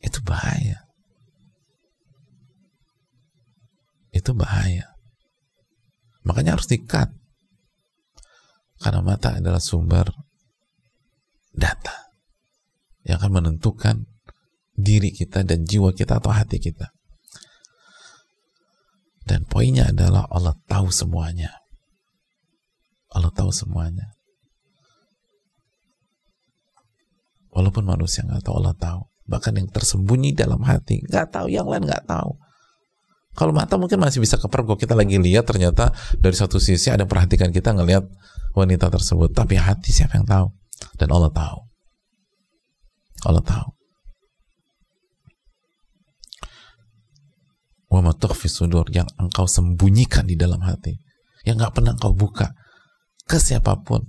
Itu 0.02 0.20
bahaya. 0.26 0.90
Itu 4.10 4.34
bahaya. 4.34 4.90
Makanya 6.26 6.58
harus 6.58 6.66
dikat. 6.66 7.14
Karena 8.82 9.06
mata 9.06 9.38
adalah 9.38 9.62
sumber 9.62 10.10
data 11.56 12.12
yang 13.08 13.22
akan 13.22 13.32
menentukan 13.42 14.06
diri 14.76 15.16
kita 15.16 15.48
dan 15.48 15.64
jiwa 15.64 15.96
kita 15.96 16.20
atau 16.20 16.36
hati 16.36 16.60
kita. 16.60 16.92
Dan 19.26 19.48
poinnya 19.50 19.90
adalah 19.90 20.30
Allah 20.30 20.54
tahu 20.70 20.94
semuanya. 20.94 21.50
Allah 23.10 23.32
tahu 23.34 23.50
semuanya. 23.50 24.14
Walaupun 27.56 27.88
manusia 27.88 28.22
nggak 28.28 28.46
tahu, 28.46 28.56
Allah 28.62 28.76
tahu. 28.76 29.02
Bahkan 29.26 29.54
yang 29.58 29.70
tersembunyi 29.72 30.38
dalam 30.38 30.62
hati, 30.62 31.02
nggak 31.08 31.34
tahu, 31.34 31.48
yang 31.50 31.66
lain 31.66 31.88
nggak 31.88 32.06
tahu. 32.06 32.38
Kalau 33.36 33.52
mata 33.52 33.76
mungkin 33.80 33.98
masih 33.98 34.22
bisa 34.22 34.38
kepergok, 34.38 34.80
kita 34.80 34.94
lagi 34.94 35.18
lihat 35.18 35.48
ternyata 35.48 35.92
dari 36.20 36.36
satu 36.38 36.62
sisi 36.62 36.92
ada 36.92 37.04
perhatikan 37.04 37.50
kita 37.50 37.74
ngelihat 37.74 38.06
wanita 38.54 38.88
tersebut. 38.92 39.34
Tapi 39.34 39.58
hati 39.58 39.90
siapa 39.90 40.22
yang 40.22 40.28
tahu? 40.28 40.48
Dan 40.96 41.12
Allah 41.12 41.32
tahu. 41.32 41.60
Allah 43.26 43.44
tahu. 43.44 43.70
Wa 47.96 48.04
ma 48.04 48.12
sudur 48.12 48.86
yang 48.92 49.08
engkau 49.16 49.48
sembunyikan 49.48 50.28
di 50.28 50.36
dalam 50.36 50.60
hati, 50.60 51.00
yang 51.48 51.56
nggak 51.56 51.80
pernah 51.80 51.96
engkau 51.96 52.12
buka 52.12 52.52
ke 53.24 53.40
siapa 53.40 53.80
pun. 53.80 54.04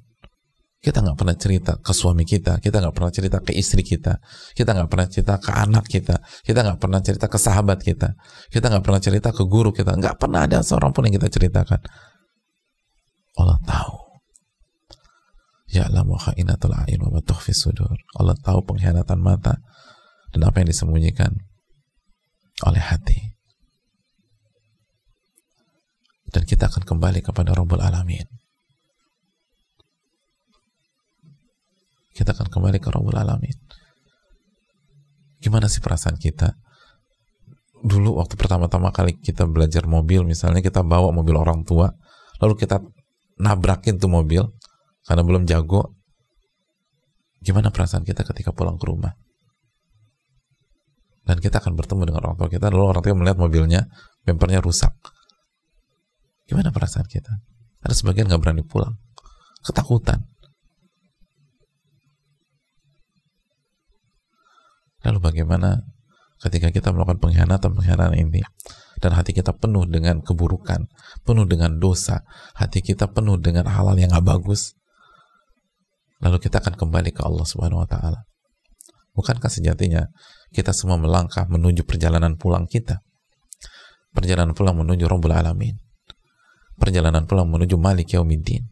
Kita 0.82 1.02
nggak 1.02 1.18
pernah 1.18 1.34
cerita 1.34 1.72
ke 1.82 1.90
suami 1.90 2.22
kita, 2.22 2.62
kita 2.62 2.78
nggak 2.78 2.94
pernah 2.94 3.10
cerita 3.10 3.38
ke 3.42 3.50
istri 3.54 3.82
kita, 3.82 4.22
kita 4.54 4.70
nggak 4.70 4.90
pernah 4.90 5.08
cerita 5.10 5.34
ke 5.38 5.50
anak 5.50 5.84
kita, 5.86 6.22
kita 6.46 6.62
nggak 6.62 6.78
pernah 6.78 7.00
cerita 7.02 7.26
ke 7.26 7.38
sahabat 7.38 7.78
kita, 7.82 8.14
kita 8.54 8.66
nggak 8.70 8.84
pernah 8.86 9.02
cerita 9.02 9.28
ke 9.34 9.42
guru 9.50 9.74
kita, 9.74 9.98
nggak 9.98 10.18
pernah 10.18 10.46
ada 10.46 10.62
seorang 10.62 10.94
pun 10.94 11.06
yang 11.06 11.18
kita 11.18 11.26
ceritakan. 11.26 11.80
Allah 13.38 13.58
tahu. 13.66 14.05
Ya'lamu 15.76 16.16
kha'inatul 16.16 16.72
a'in 16.72 17.00
wa 17.04 17.20
tukhfi 17.20 17.52
sudur. 17.52 17.92
Allah 18.16 18.36
tahu 18.40 18.64
pengkhianatan 18.64 19.20
mata 19.20 19.60
dan 20.32 20.40
apa 20.48 20.64
yang 20.64 20.68
disembunyikan 20.72 21.36
oleh 22.64 22.80
hati. 22.80 23.36
Dan 26.32 26.48
kita 26.48 26.72
akan 26.72 26.84
kembali 26.84 27.20
kepada 27.20 27.52
Rabbul 27.52 27.80
Alamin. 27.84 28.24
Kita 32.16 32.32
akan 32.32 32.48
kembali 32.48 32.80
ke 32.80 32.88
Rabbul 32.88 33.16
Alamin. 33.20 33.56
Gimana 35.44 35.68
sih 35.68 35.84
perasaan 35.84 36.16
kita? 36.16 36.56
Dulu 37.84 38.16
waktu 38.18 38.40
pertama-tama 38.40 38.88
kali 38.88 39.20
kita 39.20 39.44
belajar 39.44 39.84
mobil, 39.84 40.24
misalnya 40.24 40.64
kita 40.64 40.80
bawa 40.80 41.12
mobil 41.12 41.36
orang 41.36 41.60
tua, 41.62 41.92
lalu 42.40 42.56
kita 42.56 42.80
nabrakin 43.36 44.00
tuh 44.00 44.08
mobil, 44.08 44.48
karena 45.06 45.22
belum 45.22 45.46
jago 45.46 45.94
gimana 47.38 47.70
perasaan 47.70 48.02
kita 48.02 48.26
ketika 48.26 48.50
pulang 48.50 48.76
ke 48.76 48.86
rumah? 48.90 49.14
Dan 51.26 51.42
kita 51.42 51.58
akan 51.58 51.74
bertemu 51.74 52.10
dengan 52.10 52.22
orang 52.26 52.38
tua 52.38 52.50
kita 52.50 52.70
lalu 52.70 52.84
orang 52.86 53.02
tua 53.02 53.18
melihat 53.18 53.38
mobilnya 53.38 53.80
bempernya 54.22 54.62
rusak. 54.62 54.94
Gimana 56.46 56.70
perasaan 56.70 57.06
kita? 57.06 57.30
Ada 57.82 57.94
sebagian 57.94 58.30
nggak 58.30 58.42
berani 58.42 58.62
pulang. 58.62 58.94
Ketakutan. 59.62 60.22
Lalu 65.02 65.18
bagaimana 65.22 65.82
ketika 66.42 66.70
kita 66.70 66.90
melakukan 66.90 67.18
pengkhianatan 67.22 67.70
pengkhianatan 67.74 68.14
ini 68.18 68.42
dan 69.00 69.14
hati 69.16 69.32
kita 69.32 69.56
penuh 69.56 69.88
dengan 69.88 70.20
keburukan 70.20 70.84
penuh 71.24 71.48
dengan 71.48 71.80
dosa 71.80 72.24
hati 72.56 72.84
kita 72.84 73.08
penuh 73.08 73.40
dengan 73.40 73.64
hal-hal 73.68 73.96
yang 73.96 74.12
gak 74.12 74.24
bagus 74.24 74.76
lalu 76.22 76.36
kita 76.40 76.62
akan 76.62 76.74
kembali 76.74 77.10
ke 77.12 77.22
Allah 77.24 77.44
Subhanahu 77.44 77.84
wa 77.84 77.88
taala. 77.88 78.24
Bukankah 79.16 79.48
sejatinya 79.48 80.12
kita 80.52 80.76
semua 80.76 81.00
melangkah 81.00 81.48
menuju 81.48 81.88
perjalanan 81.88 82.36
pulang 82.36 82.68
kita? 82.68 83.00
Perjalanan 84.12 84.52
pulang 84.52 84.76
menuju 84.76 85.08
Rabbul 85.08 85.32
Alamin. 85.32 85.76
Perjalanan 86.76 87.24
pulang 87.24 87.48
menuju 87.48 87.80
Malik 87.80 88.12
Yaumiddin. 88.12 88.64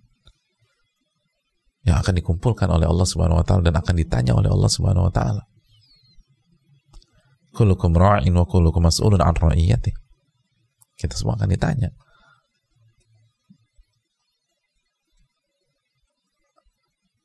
Yang 1.84 1.97
akan 2.01 2.14
dikumpulkan 2.16 2.68
oleh 2.68 2.88
Allah 2.88 3.05
Subhanahu 3.09 3.40
wa 3.40 3.45
taala 3.45 3.68
dan 3.68 3.76
akan 3.76 3.95
ditanya 3.97 4.32
oleh 4.36 4.49
Allah 4.53 4.68
Subhanahu 4.68 5.09
wa 5.09 5.12
taala. 5.12 5.45
Kullukum 7.57 7.97
ra'in 7.97 8.32
wa 8.32 8.45
kullukum 8.45 8.84
mas'ulun 8.84 9.20
an 9.20 9.36
ra'iyati. 9.36 9.92
Kita 10.97 11.16
semua 11.16 11.36
akan 11.36 11.49
ditanya. 11.49 11.92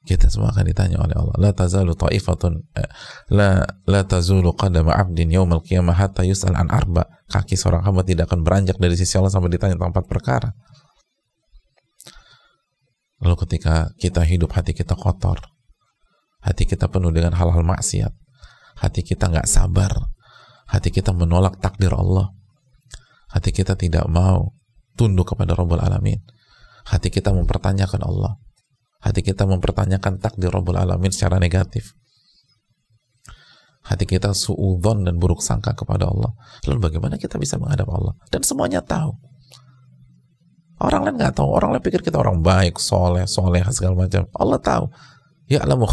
Kita 0.09 0.25
semua 0.25 0.49
akan 0.49 0.65
ditanya 0.65 0.97
oleh 0.97 1.13
Allah 1.13 1.35
la 1.37 1.51
tazalu 1.53 1.93
ta'ifatun 1.93 2.57
eh, 2.73 2.89
la 3.29 3.61
la 3.85 4.01
tazulu 4.01 4.57
qadama 4.57 4.97
'abdin 4.97 5.29
yaumal 5.29 5.61
qiyamah 5.61 5.93
hatta 5.93 6.25
yus'al 6.25 6.57
an 6.57 6.73
arba. 6.73 7.05
Kaki 7.29 7.53
seorang 7.53 7.85
hamba 7.85 8.01
tidak 8.01 8.25
akan 8.33 8.41
beranjak 8.41 8.81
dari 8.81 8.97
sisi 8.97 9.13
Allah 9.21 9.29
sampai 9.29 9.53
ditanya 9.53 9.77
tentang 9.77 9.93
empat 9.93 10.09
perkara. 10.09 10.49
Lalu 13.21 13.35
ketika 13.45 13.93
kita 14.01 14.25
hidup 14.25 14.49
hati 14.57 14.73
kita 14.73 14.97
kotor 14.97 15.37
hati 16.39 16.63
kita 16.63 16.87
penuh 16.87 17.11
dengan 17.11 17.35
hal-hal 17.35 17.63
maksiat 17.63 18.11
hati 18.79 19.03
kita 19.03 19.27
nggak 19.27 19.47
sabar 19.47 19.91
hati 20.71 20.89
kita 20.89 21.11
menolak 21.11 21.59
takdir 21.59 21.91
Allah 21.91 22.31
hati 23.35 23.51
kita 23.51 23.75
tidak 23.75 24.07
mau 24.07 24.55
tunduk 24.95 25.35
kepada 25.35 25.55
Rabbul 25.55 25.83
Alamin 25.83 26.19
hati 26.87 27.11
kita 27.11 27.35
mempertanyakan 27.35 28.01
Allah 28.07 28.39
hati 28.99 29.23
kita 29.23 29.47
mempertanyakan 29.47 30.19
takdir 30.19 30.51
Rabbul 30.51 30.75
Alamin 30.75 31.11
secara 31.11 31.39
negatif. 31.39 31.95
Hati 33.79 34.05
kita 34.05 34.35
suudon 34.35 35.07
dan 35.07 35.17
buruk 35.17 35.39
sangka 35.41 35.73
kepada 35.73 36.11
Allah. 36.11 36.35
Lalu 36.67 36.91
bagaimana 36.91 37.15
kita 37.15 37.39
bisa 37.39 37.57
menghadap 37.57 37.89
Allah? 37.89 38.13
Dan 38.29 38.43
semuanya 38.45 38.83
tahu. 38.83 39.15
Orang 40.79 41.07
lain 41.07 41.15
nggak 41.17 41.39
tahu. 41.39 41.49
Orang 41.49 41.73
lain 41.73 41.81
pikir 41.81 42.03
kita 42.03 42.19
orang 42.19 42.43
baik 42.43 42.77
soleh 42.77 43.25
soleh 43.25 43.63
segala 43.71 43.97
macam. 43.97 44.27
Allah 44.35 44.59
tahu. 44.61 44.85
Ya 45.49 45.65
wa 45.65 45.89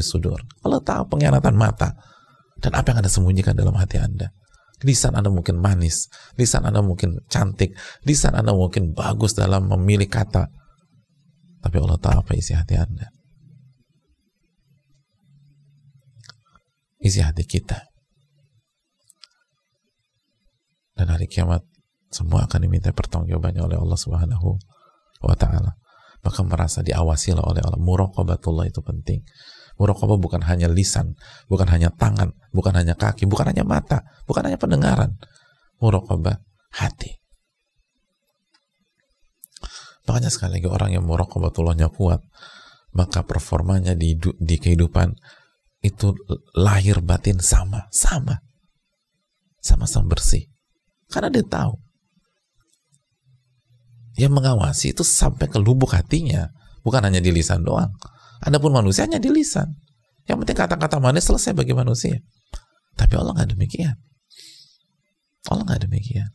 sudur. 0.00 0.40
Allah 0.64 0.80
tahu 0.80 1.02
pengkhianatan 1.12 1.54
mata. 1.54 1.92
Dan 2.58 2.74
apa 2.74 2.90
yang 2.90 3.04
anda 3.04 3.12
sembunyikan 3.12 3.54
dalam 3.54 3.76
hati 3.76 4.00
anda? 4.00 4.32
Lisan 4.82 5.14
anda 5.14 5.28
mungkin 5.30 5.58
manis. 5.58 6.08
Lisan 6.38 6.64
anda 6.64 6.80
mungkin 6.80 7.20
cantik. 7.28 7.74
Lisan 8.06 8.34
anda 8.34 8.54
mungkin 8.54 8.96
bagus 8.96 9.34
dalam 9.34 9.68
memilih 9.68 10.08
kata 10.08 10.48
tapi 11.68 11.84
Allah 11.84 12.00
tahu 12.00 12.16
apa 12.24 12.32
isi 12.32 12.56
hati 12.56 12.80
Anda. 12.80 13.12
Isi 16.96 17.20
hati 17.20 17.44
kita. 17.44 17.76
Dan 20.96 21.12
hari 21.12 21.28
kiamat 21.28 21.60
semua 22.08 22.48
akan 22.48 22.64
diminta 22.64 22.88
pertanggungjawabannya 22.96 23.68
oleh 23.68 23.76
Allah 23.76 23.98
Subhanahu 24.00 24.56
wa 25.20 25.36
taala. 25.36 25.76
Maka 26.24 26.40
merasa 26.40 26.80
diawasi 26.80 27.36
oleh 27.36 27.60
Allah. 27.60 27.76
Muraqabatullah 27.76 28.64
itu 28.72 28.80
penting. 28.80 29.20
Muraqabah 29.76 30.16
bukan 30.16 30.40
hanya 30.48 30.72
lisan, 30.72 31.20
bukan 31.52 31.68
hanya 31.68 31.92
tangan, 31.92 32.32
bukan 32.50 32.72
hanya 32.80 32.96
kaki, 32.96 33.28
bukan 33.28 33.52
hanya 33.52 33.62
mata, 33.68 34.08
bukan 34.24 34.48
hanya 34.48 34.56
pendengaran. 34.56 35.20
Muraqabah 35.84 36.40
hati. 36.80 37.20
Makanya 40.08 40.32
sekali 40.32 40.58
lagi 40.58 40.68
orang 40.72 40.96
yang 40.96 41.04
muraqabatullahnya 41.04 41.92
kuat, 41.92 42.24
maka 42.96 43.20
performanya 43.28 43.92
di, 43.92 44.16
di 44.16 44.56
kehidupan 44.56 45.12
itu 45.84 46.16
lahir 46.56 47.04
batin 47.04 47.44
sama, 47.44 47.84
sama. 47.92 48.40
Sama-sama 49.60 50.16
bersih. 50.16 50.48
Karena 51.12 51.28
dia 51.28 51.44
tahu. 51.44 51.76
Yang 54.16 54.32
mengawasi 54.32 54.96
itu 54.96 55.04
sampai 55.04 55.46
ke 55.46 55.60
lubuk 55.60 55.92
hatinya, 55.92 56.48
bukan 56.80 57.04
hanya 57.04 57.20
di 57.20 57.28
lisan 57.28 57.62
doang. 57.62 57.92
Adapun 58.40 58.72
manusia 58.72 59.04
hanya 59.04 59.20
di 59.20 59.28
lisan. 59.28 59.76
Yang 60.24 60.42
penting 60.42 60.58
kata-kata 60.58 60.96
manis 60.98 61.28
selesai 61.28 61.52
bagi 61.52 61.76
manusia. 61.76 62.16
Tapi 62.96 63.14
Allah 63.14 63.36
nggak 63.36 63.54
demikian. 63.54 63.94
Allah 65.52 65.64
nggak 65.68 65.84
demikian. 65.86 66.32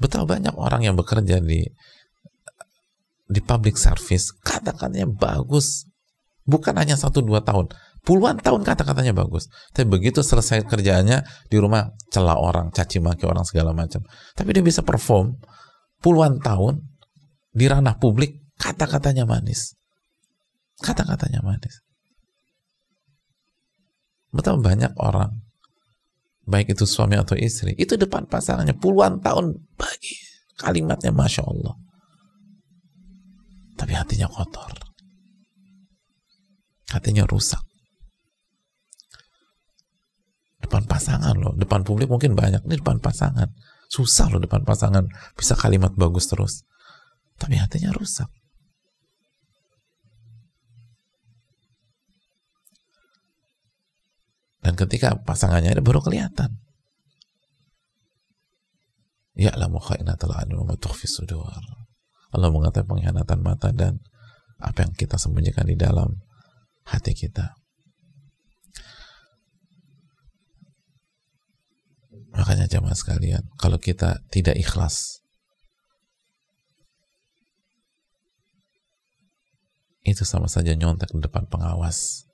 Betapa 0.00 0.24
banyak 0.24 0.56
orang 0.56 0.80
yang 0.88 0.96
bekerja 0.96 1.44
di 1.44 1.60
di 3.30 3.40
public 3.44 3.76
service 3.76 4.32
kata-katanya 4.40 5.06
bagus. 5.06 5.86
Bukan 6.48 6.74
hanya 6.80 6.96
satu 6.98 7.22
dua 7.22 7.44
tahun. 7.44 7.70
Puluhan 8.00 8.40
tahun 8.40 8.64
kata-katanya 8.64 9.12
bagus. 9.12 9.46
Tapi 9.76 9.86
begitu 9.86 10.24
selesai 10.24 10.64
kerjaannya 10.64 11.22
di 11.52 11.56
rumah 11.60 11.92
celah 12.08 12.40
orang 12.40 12.72
caci 12.72 12.98
maki 12.98 13.28
orang 13.28 13.44
segala 13.44 13.76
macam. 13.76 14.00
Tapi 14.32 14.50
dia 14.56 14.64
bisa 14.64 14.80
perform 14.80 15.36
puluhan 16.00 16.40
tahun 16.40 16.80
di 17.52 17.68
ranah 17.68 18.00
publik 18.00 18.40
kata-katanya 18.56 19.28
manis. 19.28 19.76
Kata-katanya 20.80 21.44
manis. 21.44 21.84
Betapa 24.32 24.58
banyak 24.58 24.96
orang 24.96 25.49
baik 26.46 26.72
itu 26.72 26.84
suami 26.88 27.16
atau 27.16 27.36
istri, 27.36 27.76
itu 27.76 27.96
depan 27.96 28.24
pasangannya 28.26 28.76
puluhan 28.76 29.20
tahun 29.20 29.56
bagi 29.76 30.14
kalimatnya 30.60 31.12
Masya 31.12 31.42
Allah. 31.44 31.74
Tapi 33.80 33.92
hatinya 33.96 34.28
kotor. 34.28 34.72
Hatinya 36.92 37.24
rusak. 37.24 37.62
Depan 40.60 40.84
pasangan 40.84 41.32
loh, 41.40 41.56
depan 41.56 41.80
publik 41.82 42.12
mungkin 42.12 42.36
banyak, 42.36 42.60
ini 42.68 42.76
depan 42.78 43.00
pasangan. 43.00 43.48
Susah 43.88 44.28
loh 44.28 44.38
depan 44.38 44.62
pasangan, 44.62 45.08
bisa 45.34 45.56
kalimat 45.56 45.90
bagus 45.96 46.28
terus. 46.28 46.62
Tapi 47.40 47.56
hatinya 47.56 47.90
rusak. 47.96 48.28
Dan 54.60 54.76
ketika 54.76 55.16
pasangannya 55.24 55.72
ada 55.72 55.82
baru 55.84 56.04
kelihatan. 56.04 56.60
Ya 59.32 59.56
la 59.56 59.72
mukhainatul 59.72 60.36
anu 60.36 60.68
wa 60.68 60.76
sudur. 60.92 61.48
Allah 62.30 62.48
mengatakan 62.52 62.86
pengkhianatan 62.86 63.40
mata 63.40 63.72
dan 63.72 63.98
apa 64.60 64.84
yang 64.84 64.92
kita 64.92 65.16
sembunyikan 65.16 65.64
di 65.64 65.80
dalam 65.80 66.20
hati 66.84 67.16
kita. 67.16 67.56
Makanya 72.30 72.70
jamaah 72.70 72.94
sekalian, 72.94 73.42
kalau 73.58 73.80
kita 73.82 74.22
tidak 74.30 74.54
ikhlas, 74.54 75.18
itu 80.06 80.22
sama 80.22 80.46
saja 80.46 80.72
nyontek 80.78 81.10
di 81.10 81.18
depan 81.18 81.50
pengawas. 81.50 82.28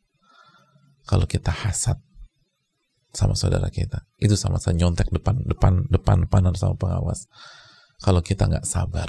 Kalau 1.09 1.25
kita 1.25 1.49
hasad 1.49 1.97
sama 3.17 3.33
saudara 3.33 3.73
kita, 3.73 4.05
itu 4.21 4.37
sama 4.37 4.61
saja 4.61 4.77
nyontek 4.77 5.09
depan 5.09 5.41
depan 5.49 5.89
depan 5.89 6.29
depan 6.29 6.53
sama 6.53 6.77
pengawas. 6.77 7.25
Kalau 8.05 8.21
kita 8.21 8.45
nggak 8.45 8.69
sabar 8.69 9.09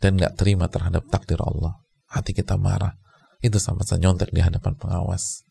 dan 0.00 0.16
nggak 0.16 0.40
terima 0.40 0.72
terhadap 0.72 1.04
takdir 1.12 1.36
Allah, 1.44 1.76
hati 2.08 2.32
kita 2.32 2.56
marah, 2.56 2.96
itu 3.44 3.60
sama 3.60 3.84
saja 3.84 4.08
nyontek 4.08 4.32
di 4.32 4.40
hadapan 4.40 4.72
pengawas. 4.80 5.44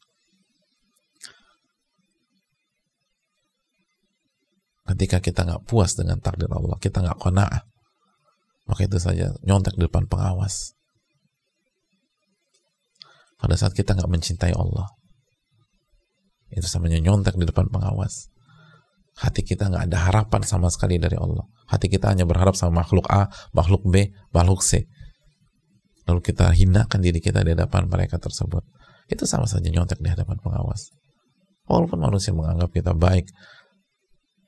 ketika 4.84 5.23
kita 5.23 5.47
nggak 5.47 5.63
puas 5.63 5.95
dengan 5.95 6.19
takdir 6.19 6.51
Allah, 6.51 6.75
kita 6.79 6.99
nggak 6.99 7.19
kona'ah, 7.19 7.63
maka 8.67 8.81
itu 8.84 8.99
saja 8.99 9.31
nyontek 9.43 9.79
di 9.79 9.88
depan 9.88 10.07
pengawas. 10.11 10.75
Pada 13.39 13.55
saat 13.59 13.75
kita 13.75 13.95
nggak 13.95 14.11
mencintai 14.11 14.55
Allah, 14.55 14.88
itu 16.54 16.66
samanya 16.70 17.01
nyontek 17.01 17.36
di 17.36 17.45
depan 17.49 17.70
pengawas. 17.70 18.30
Hati 19.14 19.45
kita 19.45 19.70
nggak 19.70 19.93
ada 19.93 19.97
harapan 20.10 20.41
sama 20.41 20.74
sekali 20.74 20.97
dari 20.97 21.18
Allah. 21.18 21.45
Hati 21.70 21.86
kita 21.89 22.10
hanya 22.10 22.26
berharap 22.26 22.58
sama 22.58 22.82
makhluk 22.82 23.06
A, 23.14 23.30
makhluk 23.54 23.86
B, 23.86 24.10
makhluk 24.34 24.66
C. 24.66 24.89
Lalu 26.10 26.20
kita 26.26 26.49
hinakan 26.49 26.99
diri 26.99 27.22
kita 27.22 27.45
di 27.45 27.54
hadapan 27.54 27.86
mereka 27.86 28.18
tersebut. 28.18 28.66
Itu 29.06 29.30
sama 29.30 29.45
saja 29.45 29.70
nyontek 29.70 30.01
di 30.01 30.10
hadapan 30.10 30.41
pengawas. 30.41 30.89
Walaupun 31.70 32.01
manusia 32.01 32.36
menganggap 32.36 32.74
kita 32.74 32.91
baik, 32.91 33.30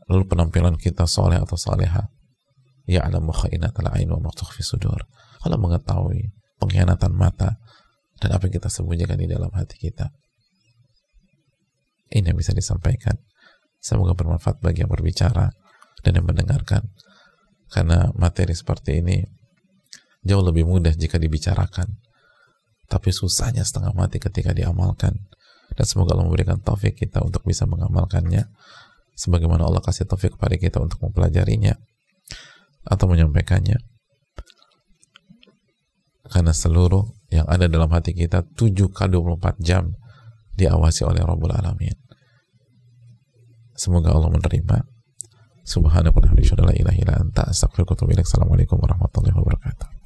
lalu 0.09 0.23
penampilan 0.29 0.75
kita 0.77 1.09
soleh 1.09 1.37
atau 1.41 1.57
soleha 1.57 2.09
ya 2.85 3.01
ada 3.01 3.17
al 3.17 3.87
ain 3.97 4.09
wa 4.13 4.31
fi 4.53 4.61
sudur 4.61 5.01
Allah 5.41 5.57
mengetahui 5.57 6.29
pengkhianatan 6.61 7.11
mata 7.13 7.57
dan 8.21 8.29
apa 8.31 8.47
yang 8.47 8.61
kita 8.61 8.69
sembunyikan 8.69 9.17
di 9.17 9.25
dalam 9.25 9.49
hati 9.51 9.77
kita 9.81 10.13
ini 12.11 12.31
yang 12.31 12.37
bisa 12.37 12.53
disampaikan. 12.53 13.17
Semoga 13.81 14.17
bermanfaat 14.17 14.61
bagi 14.61 14.81
yang 14.81 14.91
berbicara 14.91 15.49
dan 16.01 16.11
yang 16.17 16.25
mendengarkan. 16.25 16.89
Karena 17.69 18.09
materi 18.13 18.53
seperti 18.53 19.01
ini 19.01 19.21
jauh 20.25 20.41
lebih 20.41 20.65
mudah 20.65 20.93
jika 20.93 21.17
dibicarakan. 21.21 22.01
Tapi 22.85 23.09
susahnya 23.09 23.65
setengah 23.65 23.93
mati 23.97 24.21
ketika 24.21 24.53
diamalkan. 24.53 25.17
Dan 25.73 25.85
semoga 25.85 26.13
Allah 26.13 26.29
memberikan 26.29 26.61
taufik 26.61 26.97
kita 26.97 27.25
untuk 27.25 27.41
bisa 27.45 27.65
mengamalkannya. 27.65 28.45
Sebagaimana 29.17 29.65
Allah 29.65 29.81
kasih 29.81 30.05
taufik 30.05 30.37
kepada 30.37 30.57
kita 30.59 30.77
untuk 30.81 31.01
mempelajarinya 31.01 31.73
atau 32.85 33.05
menyampaikannya. 33.09 33.81
Karena 36.25 36.53
seluruh 36.53 37.05
yang 37.29 37.45
ada 37.49 37.69
dalam 37.69 37.89
hati 37.93 38.13
kita 38.13 38.45
7 38.57 38.89
kali 38.93 39.13
24 39.13 39.61
jam 39.61 39.93
diawasi 40.55 41.03
oleh 41.03 41.21
Rabbul 41.21 41.51
Alamin. 41.51 41.95
Semoga 43.75 44.15
Allah 44.15 44.31
menerima. 44.31 44.87
Subhanahu 45.65 46.13
wa 46.13 46.21
ta'ala 46.21 47.57
Assalamualaikum 48.21 48.77
warahmatullahi 48.77 49.33
wabarakatuh 49.33 50.04